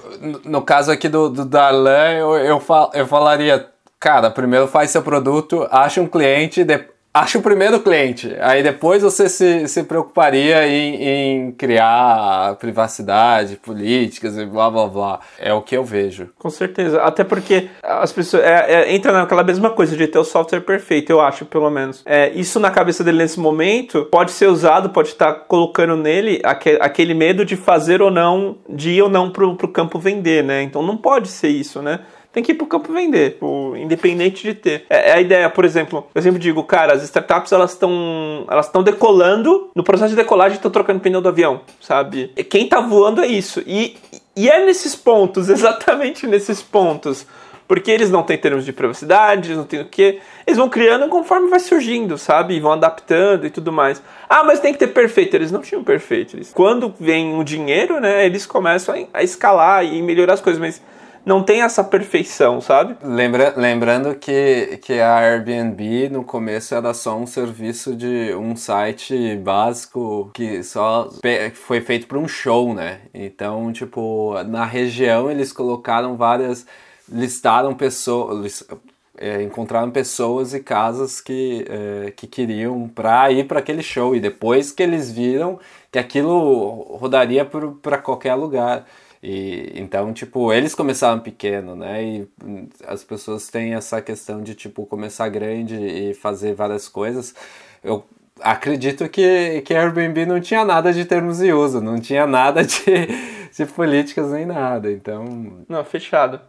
[0.44, 3.66] no- caso aqui do, do Darlan, eu, eu, fal, eu falaria,
[4.00, 6.84] cara, primeiro faz seu produto, acha um cliente, de-
[7.20, 8.34] acha o primeiro cliente.
[8.40, 15.20] Aí depois você se, se preocuparia em, em criar privacidade, políticas e blá blá blá.
[15.38, 16.28] É o que eu vejo.
[16.38, 17.02] Com certeza.
[17.02, 18.42] Até porque as pessoas.
[18.44, 22.02] É, é, entra naquela mesma coisa de ter o software perfeito, eu acho, pelo menos.
[22.06, 26.78] É, isso na cabeça dele nesse momento pode ser usado, pode estar colocando nele aque-
[26.80, 30.62] aquele medo de fazer ou não, de ir ou não pro, pro campo vender, né?
[30.62, 32.00] Então não pode ser isso, né?
[32.38, 33.36] Tem que ir pro campo vender,
[33.76, 34.86] independente de ter.
[34.88, 38.66] É, é a ideia, por exemplo, eu sempre digo, cara, as startups elas estão elas
[38.66, 42.28] estão decolando, no processo de decolagem estão trocando pneu do avião, sabe?
[42.48, 43.60] Quem tá voando é isso.
[43.66, 43.96] E,
[44.36, 47.26] e é nesses pontos, exatamente nesses pontos.
[47.66, 50.20] Porque eles não têm termos de privacidade, eles não têm o quê.
[50.46, 52.54] Eles vão criando conforme vai surgindo, sabe?
[52.54, 54.00] E vão adaptando e tudo mais.
[54.28, 55.34] Ah, mas tem que ter perfeito.
[55.34, 56.38] Eles não tinham perfeito.
[56.54, 58.24] Quando vem o dinheiro, né?
[58.24, 60.80] Eles começam a, a escalar e melhorar as coisas, mas
[61.24, 62.96] não tem essa perfeição, sabe?
[63.02, 69.36] Lembra, lembrando que, que a Airbnb no começo era só um serviço de um site
[69.36, 71.10] básico que só
[71.54, 73.00] foi feito para um show, né?
[73.12, 76.66] Então, tipo, na região eles colocaram várias.
[77.08, 78.64] listaram pessoas.
[79.18, 84.20] é, encontraram pessoas e casas que, é, que queriam para ir para aquele show e
[84.20, 85.58] depois que eles viram
[85.90, 88.86] que aquilo rodaria para qualquer lugar.
[89.22, 92.02] E, então, tipo, eles começaram pequeno, né?
[92.02, 97.34] E hum, as pessoas têm essa questão de, tipo, começar grande e fazer várias coisas.
[97.82, 98.04] Eu
[98.40, 102.84] acredito que, que Airbnb não tinha nada de termos de uso, não tinha nada de,
[103.56, 104.90] de políticas nem nada.
[104.90, 105.24] Então,
[105.68, 106.40] Não, fechado.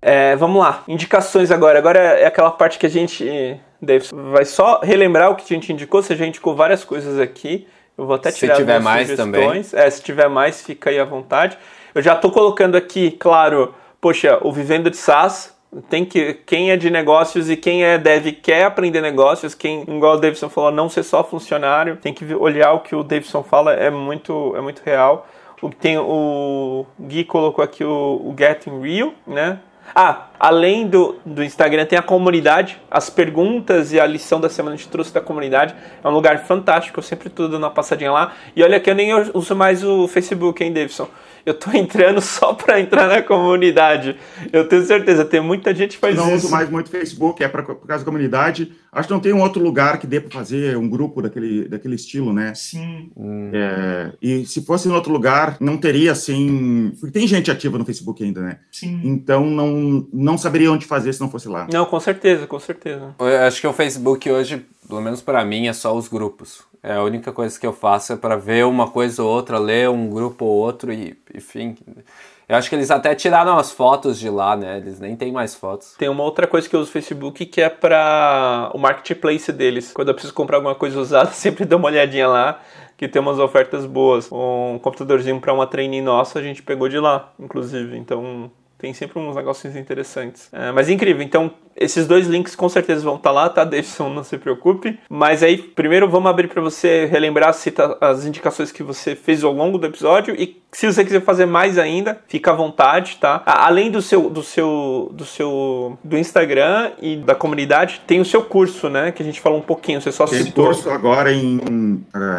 [0.00, 1.78] É, vamos lá, indicações agora.
[1.78, 5.72] Agora é aquela parte que a gente Davidson, vai só relembrar o que a gente
[5.72, 6.02] indicou.
[6.02, 7.68] Você já indicou várias coisas aqui.
[7.96, 9.74] Eu vou até Se tirar tiver as minhas mais sugestões.
[9.74, 11.58] É, se tiver mais, fica aí à vontade.
[11.94, 15.52] Eu já tô colocando aqui, claro, poxa, o Vivendo de SaaS.
[15.88, 20.16] Tem que quem é de negócios e quem é dev quer aprender negócios, quem, igual
[20.16, 23.72] o Davidson falou, não ser só funcionário, tem que olhar o que o Davidson fala,
[23.72, 25.26] é muito, é muito real.
[25.62, 29.60] O, tem, o Gui colocou aqui o, o Getting Real, né?
[29.94, 34.74] Ah, além do, do Instagram, tem a comunidade, as perguntas e a lição da semana
[34.74, 35.72] a gente trouxe da comunidade.
[36.02, 38.32] É um lugar fantástico, eu sempre tô dando uma passadinha lá.
[38.56, 41.08] E olha que eu nem uso mais o Facebook, hein, Davidson?
[41.44, 44.16] Eu tô entrando só para entrar na comunidade.
[44.52, 46.30] Eu tenho certeza, tem muita gente que faz não isso.
[46.30, 48.72] Não uso mais muito Facebook, é para por causa da comunidade.
[48.92, 51.94] Acho que não tem um outro lugar que dê para fazer um grupo daquele, daquele
[51.94, 52.52] estilo, né?
[52.54, 53.10] Sim.
[53.52, 56.92] É, e se fosse em outro lugar, não teria assim.
[57.00, 58.58] Porque tem gente ativa no Facebook ainda, né?
[58.70, 59.00] Sim.
[59.02, 61.66] Então não, não saberia onde fazer se não fosse lá.
[61.72, 63.14] Não, com certeza, com certeza.
[63.18, 66.62] Eu acho que o Facebook hoje, pelo menos para mim, é só os grupos.
[66.82, 69.88] É a única coisa que eu faço é para ver uma coisa ou outra, ler
[69.88, 71.76] um grupo ou outro e, enfim.
[72.48, 74.78] Eu acho que eles até tiraram as fotos de lá, né?
[74.78, 75.94] Eles nem têm mais fotos.
[75.96, 79.92] Tem uma outra coisa que eu uso o Facebook que é para o marketplace deles.
[79.92, 82.60] Quando eu preciso comprar alguma coisa usada, sempre dou uma olhadinha lá,
[82.96, 84.28] que tem umas ofertas boas.
[84.32, 87.96] Um computadorzinho para uma trainee nossa, a gente pegou de lá, inclusive.
[87.96, 88.50] Então,
[88.82, 90.48] tem sempre uns negocinhos interessantes.
[90.52, 94.08] É, mas incrível, então esses dois links com certeza vão estar lá, tá, Davidson?
[94.08, 94.98] Não se preocupe.
[95.08, 99.52] Mas aí, primeiro vamos abrir para você relembrar cita as indicações que você fez ao
[99.52, 103.42] longo do episódio e se você quiser fazer mais ainda, fica à vontade, tá?
[103.44, 108.42] Além do seu do seu do seu do Instagram e da comunidade, tem o seu
[108.42, 109.12] curso, né?
[109.12, 110.00] Que a gente falou um pouquinho.
[110.00, 110.64] Você só tem citou.
[110.66, 111.60] curso agora em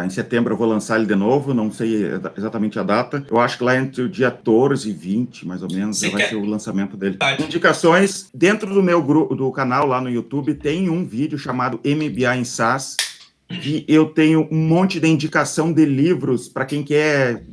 [0.04, 3.24] em setembro eu vou lançar ele de novo, não sei exatamente a data.
[3.30, 6.28] Eu acho que lá entre o dia 14 e 20, mais ou menos, vai quer...
[6.30, 7.16] ser o lançamento dele.
[7.16, 7.34] Tá.
[7.34, 12.36] Indicações dentro do meu grupo do canal lá no YouTube tem um vídeo chamado MBA
[12.36, 12.96] em SaaS,
[13.48, 17.44] que eu tenho um monte de indicação de livros para quem quer.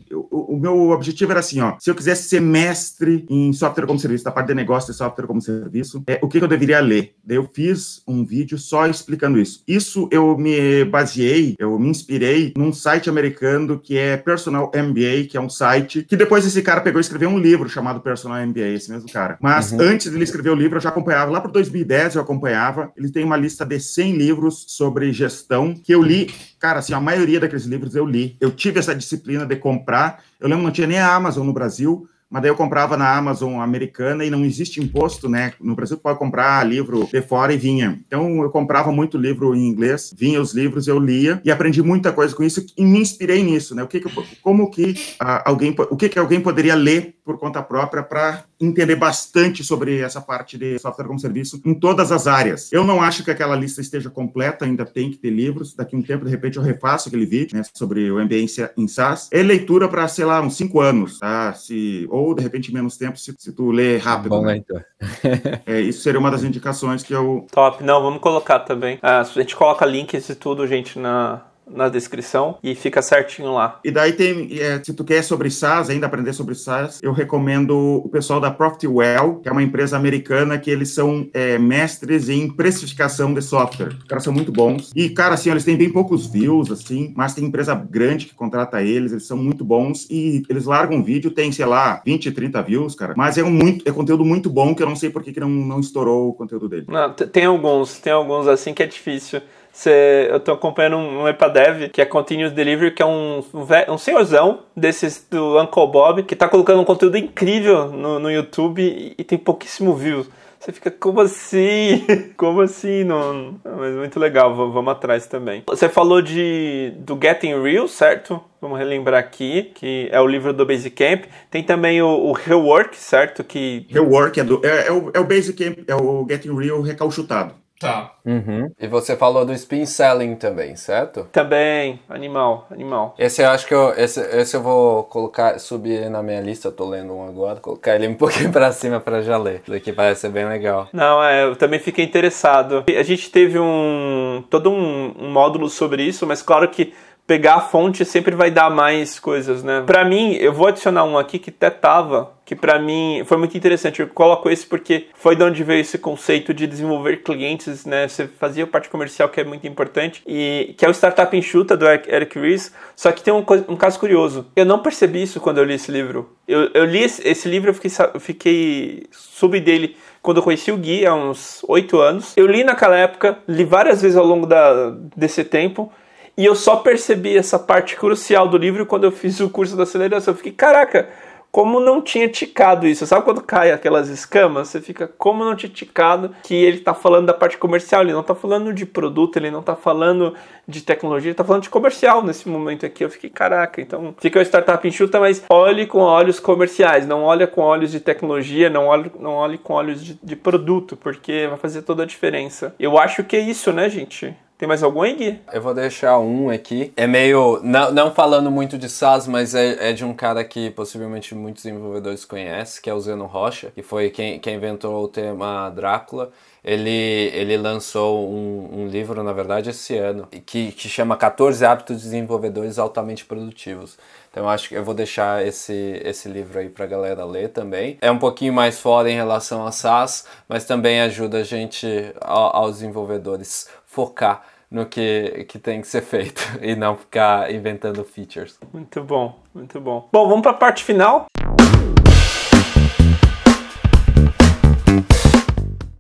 [0.52, 1.76] O, meu objetivo era assim, ó.
[1.80, 5.28] Se eu quisesse ser mestre em software como serviço, da parte de negócio de software
[5.28, 7.16] como serviço, é, o que, que eu deveria ler?
[7.24, 9.64] Daí eu fiz um vídeo só explicando isso.
[9.68, 15.38] Isso eu me baseei, eu me inspirei num site americano que é Personal MBA, que
[15.38, 18.68] é um site que depois esse cara pegou e escreveu um livro chamado Personal MBA,
[18.68, 19.38] esse mesmo cara.
[19.42, 19.82] Mas uhum.
[19.82, 21.32] antes dele escrever o livro, eu já acompanhava.
[21.32, 22.92] Lá para 2010 eu acompanhava.
[22.96, 27.00] Ele tem uma lista de 100 livros sobre gestão que eu li, cara, assim, a
[27.00, 28.38] maioria daqueles livros eu li.
[28.40, 30.24] Eu tive essa disciplina de comprar.
[30.42, 33.60] Eu lembro não tinha nem a Amazon no Brasil, mas daí eu comprava na Amazon
[33.60, 35.52] americana e não existe imposto, né?
[35.60, 38.00] No Brasil pode comprar livro de fora e vinha.
[38.08, 42.14] Então eu comprava muito livro em inglês, vinha os livros, eu lia e aprendi muita
[42.14, 43.84] coisa com isso e me inspirei nisso, né?
[43.84, 44.10] O que, que
[44.42, 44.92] como que
[45.22, 50.00] uh, alguém, o que que alguém poderia ler por conta própria para entender bastante sobre
[50.00, 52.72] essa parte de software como serviço em todas as áreas.
[52.72, 55.74] Eu não acho que aquela lista esteja completa, ainda tem que ter livros.
[55.76, 58.88] Daqui a um tempo, de repente, eu refaço aquele vídeo né, sobre o ambiência em
[58.88, 59.30] SaaS.
[59.32, 61.54] É leitura para, sei lá, uns cinco anos, tá?
[61.54, 64.30] Se, ou, de repente, menos tempo, se, se tu lê rápido.
[64.30, 64.58] Bom, né?
[64.58, 64.82] então.
[65.66, 67.46] é, isso seria uma das indicações que eu...
[67.52, 67.84] Top.
[67.84, 69.00] Não, vamos colocar também.
[69.02, 71.42] Ah, a gente coloca links e tudo, gente, na,
[71.74, 73.80] na descrição e fica certinho lá.
[73.84, 78.02] E daí tem, é, se tu quer sobre SaaS, ainda aprender sobre SaaS, eu recomendo
[78.04, 82.50] o pessoal da Profitwell, que é uma empresa americana que eles são é, mestres em
[82.50, 83.94] precificação de software.
[83.98, 84.92] Os caras são muito bons.
[84.96, 88.82] E, cara, assim, eles têm bem poucos views, assim, mas tem empresa grande que contrata
[88.82, 92.62] eles, eles são muito bons e eles largam um vídeo, tem, sei lá, 20, 30
[92.62, 95.24] views, cara, mas é um muito, é conteúdo muito bom que eu não sei por
[95.24, 96.86] que, que não, não estourou o conteúdo dele.
[96.88, 99.42] Não, tem alguns, tem alguns assim que é difícil.
[99.72, 103.44] Cê, eu tô acompanhando um, um EPADev, que é Continuous Delivery, que é um,
[103.88, 108.82] um, senhorzão desses do Uncle Bob, que tá colocando um conteúdo incrível no, no YouTube
[108.82, 110.28] e, e tem pouquíssimo views.
[110.62, 112.06] Você fica, como assim?
[112.38, 113.04] Como assim?
[113.04, 113.60] Não...
[113.66, 115.64] Mas muito legal, vamos atrás também.
[115.66, 118.40] Você falou de do Getting Real, certo?
[118.62, 121.24] Vamos relembrar aqui, que é o livro do Basecamp.
[121.50, 123.44] Tem também o, o Rework, certo?
[123.44, 123.88] Que...
[123.90, 127.56] Rework é, do, é, é, o, é o Basecamp, é o Getting Real recalchutado.
[127.82, 128.12] Tá.
[128.24, 128.72] Uhum.
[128.80, 131.28] E você falou do spin selling também, certo?
[131.32, 133.16] Também, animal, animal.
[133.18, 136.72] Esse eu acho que eu, esse, esse eu vou colocar, subir na minha lista, eu
[136.72, 139.62] tô lendo um agora, colocar ele um pouquinho pra cima pra já ler.
[139.64, 140.88] Isso aqui parece ser bem legal.
[140.94, 142.84] Não, é, eu também fiquei interessado.
[142.88, 146.94] A gente teve um todo um, um módulo sobre isso, mas claro que
[147.26, 149.84] pegar a fonte sempre vai dar mais coisas, né?
[149.86, 153.56] Para mim, eu vou adicionar um aqui que até tava, que para mim foi muito
[153.56, 154.02] interessante.
[154.02, 158.08] Eu coloco esse porque foi de onde veio esse conceito de desenvolver clientes, né?
[158.08, 161.88] Você fazia parte comercial que é muito importante e que é o Startup Enxuta do
[161.88, 162.74] Eric Ries.
[162.98, 164.48] Só que tem um, um caso curioso.
[164.54, 166.36] Eu não percebi isso quando eu li esse livro.
[166.46, 170.72] Eu, eu li esse, esse, livro, eu fiquei, eu fiquei sub dele quando eu conheci
[170.72, 172.34] o Gui há uns oito anos.
[172.36, 175.90] Eu li naquela época, li várias vezes ao longo da, desse tempo
[176.38, 179.84] e eu só percebi essa parte crucial do livro quando eu fiz o curso da
[179.84, 180.34] aceleração.
[180.34, 181.10] Eu fiquei, caraca,
[181.52, 183.06] como não tinha ticado isso.
[183.06, 184.70] Sabe quando cai aquelas escamas?
[184.70, 188.24] Você fica, como não tinha ticado que ele tá falando da parte comercial, ele não
[188.24, 190.34] tá falando de produto, ele não tá falando
[190.66, 193.04] de tecnologia, ele tá falando de comercial nesse momento aqui.
[193.04, 197.46] Eu fiquei, caraca, então fica o startup enxuta, mas olhe com olhos comerciais, não olha
[197.46, 201.58] com olhos de tecnologia, não olhe, não olhe com olhos de, de produto, porque vai
[201.58, 202.74] fazer toda a diferença.
[202.80, 204.34] Eu acho que é isso, né, gente?
[204.62, 205.40] Tem mais algum aí, Gui?
[205.52, 206.94] Eu vou deixar um aqui.
[206.96, 207.60] É meio.
[207.64, 211.64] Não, não falando muito de SaaS, mas é, é, de um cara que possivelmente muitos
[211.64, 216.30] desenvolvedores conhecem, que é o Zeno Rocha, que foi quem, quem inventou o tema Drácula.
[216.64, 216.92] Ele,
[217.34, 222.04] ele lançou um, um livro, na verdade, esse ano, que, que chama 14 Hábitos de
[222.04, 223.98] Desenvolvedores Altamente Produtivos.
[224.30, 227.98] Então acho que eu vou deixar esse, esse livro aí pra galera ler também.
[228.00, 232.74] É um pouquinho mais fora em relação a SaaS, mas também ajuda a gente, aos
[232.74, 238.58] desenvolvedores, focar no que, que tem que ser feito e não ficar inventando features.
[238.72, 240.08] Muito bom, muito bom.
[240.12, 241.26] Bom, vamos para a parte final.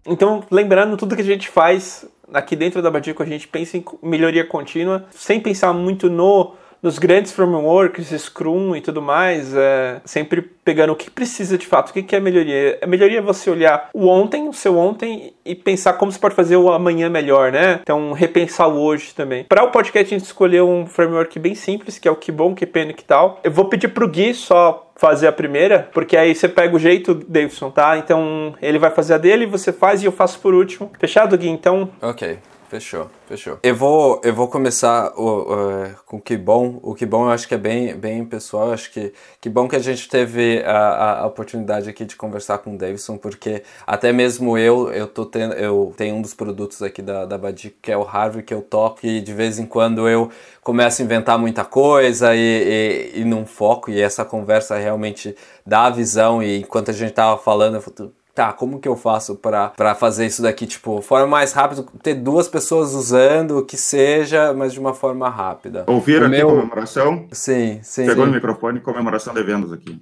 [0.05, 3.83] Então, lembrando tudo que a gente faz aqui dentro da Badico, a gente pensa em
[4.01, 10.41] melhoria contínua, sem pensar muito no nos grandes frameworks, Scrum e tudo mais, é, sempre
[10.41, 12.79] pegando o que precisa de fato, o que é melhoria.
[12.81, 16.35] A melhoria é você olhar o ontem, o seu ontem, e pensar como você pode
[16.35, 17.79] fazer o amanhã melhor, né?
[17.81, 19.43] Então, repensar o hoje também.
[19.43, 22.55] Para o podcast, a gente escolheu um framework bem simples, que é o que bom,
[22.55, 23.39] que pena, que tal.
[23.43, 27.13] Eu vou pedir pro Gui só fazer a primeira, porque aí você pega o jeito,
[27.13, 27.97] Davidson, tá?
[27.97, 30.91] Então, ele vai fazer a dele, você faz e eu faço por último.
[30.99, 31.49] Fechado, Gui?
[31.49, 31.89] Então...
[32.01, 32.37] Ok.
[32.71, 33.59] Fechou, fechou.
[33.63, 36.79] Eu vou, eu vou começar o, uh, com que bom.
[36.81, 38.67] O que bom eu acho que é bem, bem pessoal.
[38.67, 39.11] Eu acho que
[39.41, 43.17] que bom que a gente teve a, a oportunidade aqui de conversar com o Davidson,
[43.17, 47.37] porque até mesmo eu, eu tô tendo, eu tenho um dos produtos aqui da, da
[47.37, 50.31] Badic, que é o Harvey, que eu toco, e de vez em quando eu
[50.63, 55.35] começo a inventar muita coisa e, e, e não foco, e essa conversa realmente
[55.65, 57.81] dá a visão, e enquanto a gente tava falando, eu
[58.33, 62.47] tá, como que eu faço para fazer isso daqui, tipo, forma mais rápida, ter duas
[62.47, 65.83] pessoas usando, o que seja, mas de uma forma rápida.
[65.87, 66.47] Ouviram o aqui meu...
[66.47, 67.27] comemoração?
[67.31, 68.05] Sim, sim.
[68.05, 68.29] Pegou sim.
[68.29, 69.99] no microfone, comemoração de vendas aqui.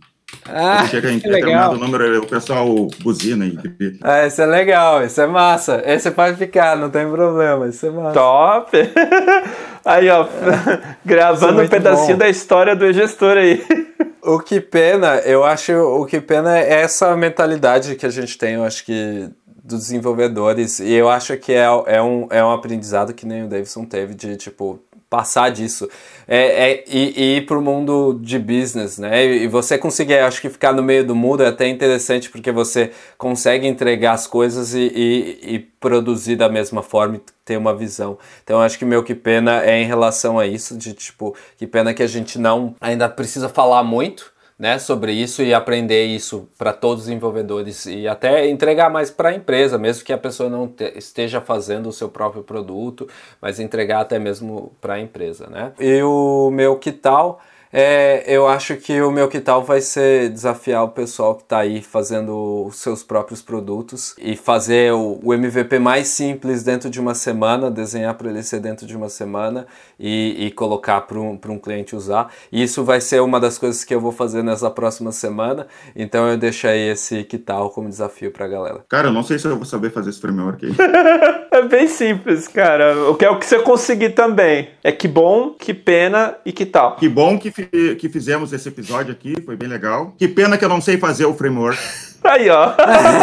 [0.48, 2.68] Ah, Chega em determinado número, o pessoal
[3.02, 3.98] buzina e grita.
[4.04, 5.82] Ah, isso é legal, isso é massa.
[5.86, 8.14] Esse pode ficar, não tem problema, isso é massa.
[8.14, 8.72] Top!
[9.84, 10.28] Aí, ó,
[11.06, 12.20] gravando é um pedacinho bom.
[12.20, 13.64] da história do gestor aí.
[14.30, 18.54] O que pena, eu acho, o que pena é essa mentalidade que a gente tem,
[18.54, 19.28] eu acho que
[19.64, 23.48] dos desenvolvedores, e eu acho que é, é, um, é um aprendizado que nem o
[23.48, 24.80] Davidson teve de, tipo,
[25.10, 25.90] passar disso
[26.28, 29.26] é, é, e, e ir para o mundo de business, né?
[29.26, 32.92] E você conseguir, acho que ficar no meio do mundo é até interessante porque você
[33.18, 38.20] consegue entregar as coisas e, e, e produzir da mesma forma e ter uma visão.
[38.44, 41.94] Então acho que meu que pena é em relação a isso, de tipo, que pena
[41.94, 46.74] que a gente não ainda precisa falar muito né, sobre isso e aprender isso para
[46.74, 50.68] todos os desenvolvedores e até entregar mais para a empresa, mesmo que a pessoa não
[50.68, 53.08] te, esteja fazendo o seu próprio produto,
[53.42, 55.72] mas entregar até mesmo para a empresa, né?
[55.80, 57.40] E o meu que tal
[57.72, 61.60] é, eu acho que o meu que tal vai ser desafiar o pessoal que está
[61.60, 67.00] aí fazendo os seus próprios produtos e fazer o, o MVP mais simples dentro de
[67.00, 69.68] uma semana, desenhar para ele ser dentro de uma semana
[70.00, 72.32] e, e colocar para um, um cliente usar.
[72.52, 75.68] E isso vai ser uma das coisas que eu vou fazer nessa próxima semana.
[75.96, 78.86] Então eu deixei esse que tal como desafio para a galera.
[78.90, 80.74] Cara, eu não sei se eu vou saber fazer esse framework aí.
[81.52, 83.10] é bem simples, cara.
[83.10, 84.70] O que é o que você conseguir também.
[84.84, 86.96] É que bom, que pena e que tal.
[86.96, 90.14] Que bom que que fizemos esse episódio aqui, foi bem legal.
[90.18, 91.80] Que pena que eu não sei fazer o framework.
[92.24, 92.74] Aí, ó.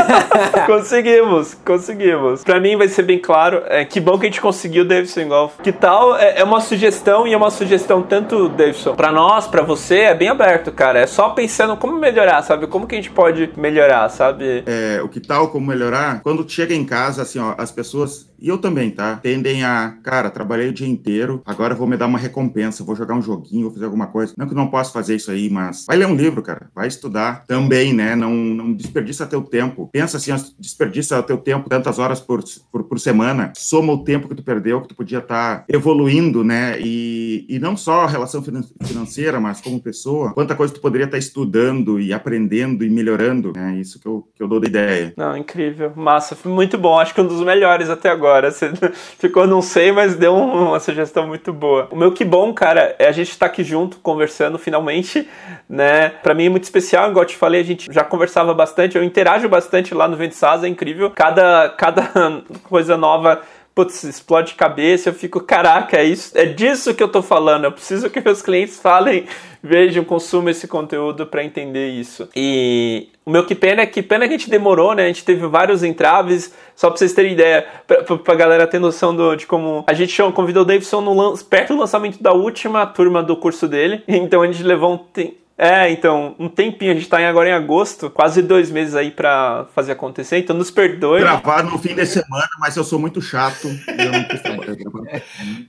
[0.66, 2.43] conseguimos, conseguimos.
[2.43, 3.62] Pra mim vai ser bem claro.
[3.66, 5.55] É, que bom que a gente conseguiu, Davidson Golf.
[5.62, 6.16] Que tal?
[6.16, 10.14] É, é, uma sugestão e é uma sugestão tanto, Davidson, pra nós, pra você, é
[10.14, 11.01] bem aberto, cara.
[11.01, 12.66] É só pensando como melhorar, sabe?
[12.66, 14.64] Como que a gente pode melhorar, sabe?
[14.66, 16.20] É, o que tal, como melhorar?
[16.23, 19.16] Quando chega em casa, assim, ó, as pessoas e eu também, tá?
[19.16, 23.14] Tendem a, cara, trabalhei o dia inteiro, agora vou me dar uma recompensa, vou jogar
[23.14, 24.35] um joguinho, vou fazer alguma coisa.
[24.36, 27.44] Não que não posso fazer isso aí, mas vai ler um livro, cara, vai estudar
[27.47, 28.14] também, né?
[28.14, 29.88] Não, não desperdiça teu tempo.
[29.92, 34.34] Pensa assim, desperdiça teu tempo tantas horas por, por, por semana, soma o tempo que
[34.34, 36.76] tu perdeu, que tu podia estar tá evoluindo, né?
[36.80, 38.42] E, e não só a relação
[38.82, 43.52] financeira, mas como pessoa, quanta coisa tu poderia estar tá estudando e aprendendo e melhorando,
[43.54, 43.76] né?
[43.78, 45.12] Isso que eu, que eu dou da ideia.
[45.16, 48.50] Não, incrível, massa, muito bom, acho que um dos melhores até agora agora.
[48.50, 48.72] Você
[49.18, 51.88] ficou, não sei, mas deu uma sugestão muito boa.
[51.90, 55.28] O meu que bom, cara, é a gente estar tá aqui junto, conversando finalmente,
[55.68, 56.08] né?
[56.08, 59.04] Pra mim é muito especial, igual eu te falei, a gente já conversava bastante, eu
[59.04, 61.10] interajo bastante lá no Vento é incrível.
[61.10, 62.10] Cada, cada
[62.68, 63.42] coisa nova
[63.76, 67.72] putz, explode cabeça, eu fico, caraca, é, isso, é disso que eu tô falando, eu
[67.72, 69.26] preciso que meus clientes falem,
[69.62, 72.26] vejam, consumam esse conteúdo para entender isso.
[72.34, 75.04] E o meu que pena é que pena que a gente demorou, né?
[75.04, 78.78] A gente teve vários entraves, só pra vocês terem ideia, pra, pra, pra galera ter
[78.78, 79.84] noção do, de como.
[79.86, 84.02] A gente convidou o Davidson no, perto do lançamento da última turma do curso dele,
[84.08, 85.34] então a gente levou um.
[85.58, 89.66] É, então, um tempinho, a gente tá agora em agosto, quase dois meses aí pra
[89.74, 91.20] fazer acontecer, então nos perdoe.
[91.20, 94.02] Gravar no fim de semana, mas eu sou muito chato e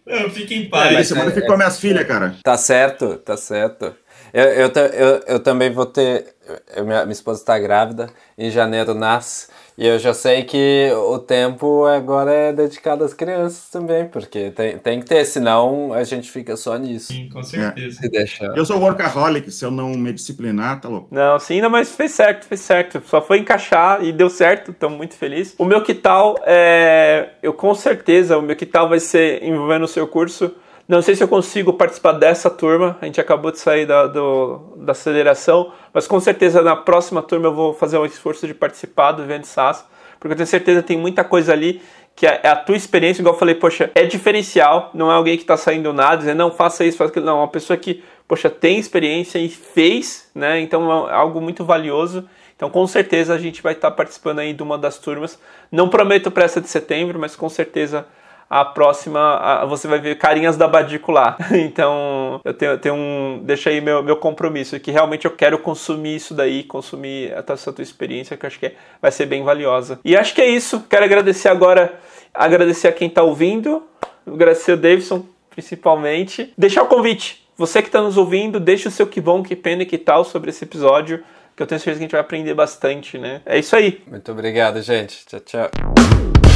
[0.06, 0.94] eu não fique em paz.
[0.94, 2.36] É, semana eu fico com as minhas filhas, cara.
[2.44, 3.96] Tá certo, tá certo.
[4.34, 6.36] Eu, eu, eu, eu também vou ter.
[6.76, 9.48] Minha, minha esposa está grávida, em janeiro nasce.
[9.78, 14.80] E eu já sei que o tempo agora é dedicado às crianças também, porque tem,
[14.80, 17.14] tem que ter, senão a gente fica só nisso.
[17.14, 18.02] Sim, com certeza.
[18.02, 18.58] Se deixar.
[18.58, 21.10] Eu sou workaholic, se eu não me disciplinar, tá louco.
[21.12, 23.04] Não, sim, não, mas fez certo, fez certo.
[23.06, 25.54] Só foi encaixar e deu certo, estamos muito felizes.
[25.60, 27.30] O meu que tal é.
[27.44, 30.56] Eu com certeza, o meu que tal vai ser envolvendo o seu curso.
[30.88, 34.74] Não sei se eu consigo participar dessa turma, a gente acabou de sair da, do,
[34.78, 39.12] da aceleração, mas com certeza na próxima turma eu vou fazer um esforço de participar
[39.12, 39.86] do evento SaaS,
[40.18, 41.82] porque eu tenho certeza que tem muita coisa ali
[42.16, 45.36] que é, é a tua experiência, igual eu falei, poxa, é diferencial, não é alguém
[45.36, 48.02] que está saindo nada, dizendo, não, faça isso, faça aquilo, não, é uma pessoa que,
[48.26, 53.38] poxa, tem experiência e fez, né, então é algo muito valioso, então com certeza a
[53.38, 55.38] gente vai estar tá participando aí de uma das turmas,
[55.70, 58.08] não prometo para essa de setembro, mas com certeza
[58.50, 61.38] a próxima a, você vai ver carinhas da Badico lá.
[61.52, 63.42] Então eu tenho, eu tenho um.
[63.44, 67.84] Deixa aí meu, meu compromisso, que realmente eu quero consumir isso daí, consumir essa tua
[67.84, 70.00] experiência, que eu acho que é, vai ser bem valiosa.
[70.04, 70.86] E acho que é isso.
[70.90, 71.94] Quero agradecer agora,
[72.34, 73.84] agradecer a quem está ouvindo,
[74.26, 75.26] agradecer o Davidson
[75.58, 76.54] principalmente.
[76.56, 77.44] Deixar o convite.
[77.58, 80.24] Você que está nos ouvindo, deixa o seu que bom, que pena e que tal
[80.24, 81.24] sobre esse episódio,
[81.56, 83.42] que eu tenho certeza que a gente vai aprender bastante, né?
[83.44, 84.00] É isso aí.
[84.06, 85.26] Muito obrigado, gente.
[85.26, 86.47] Tchau, tchau.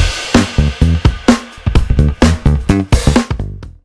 [2.72, 3.11] Thank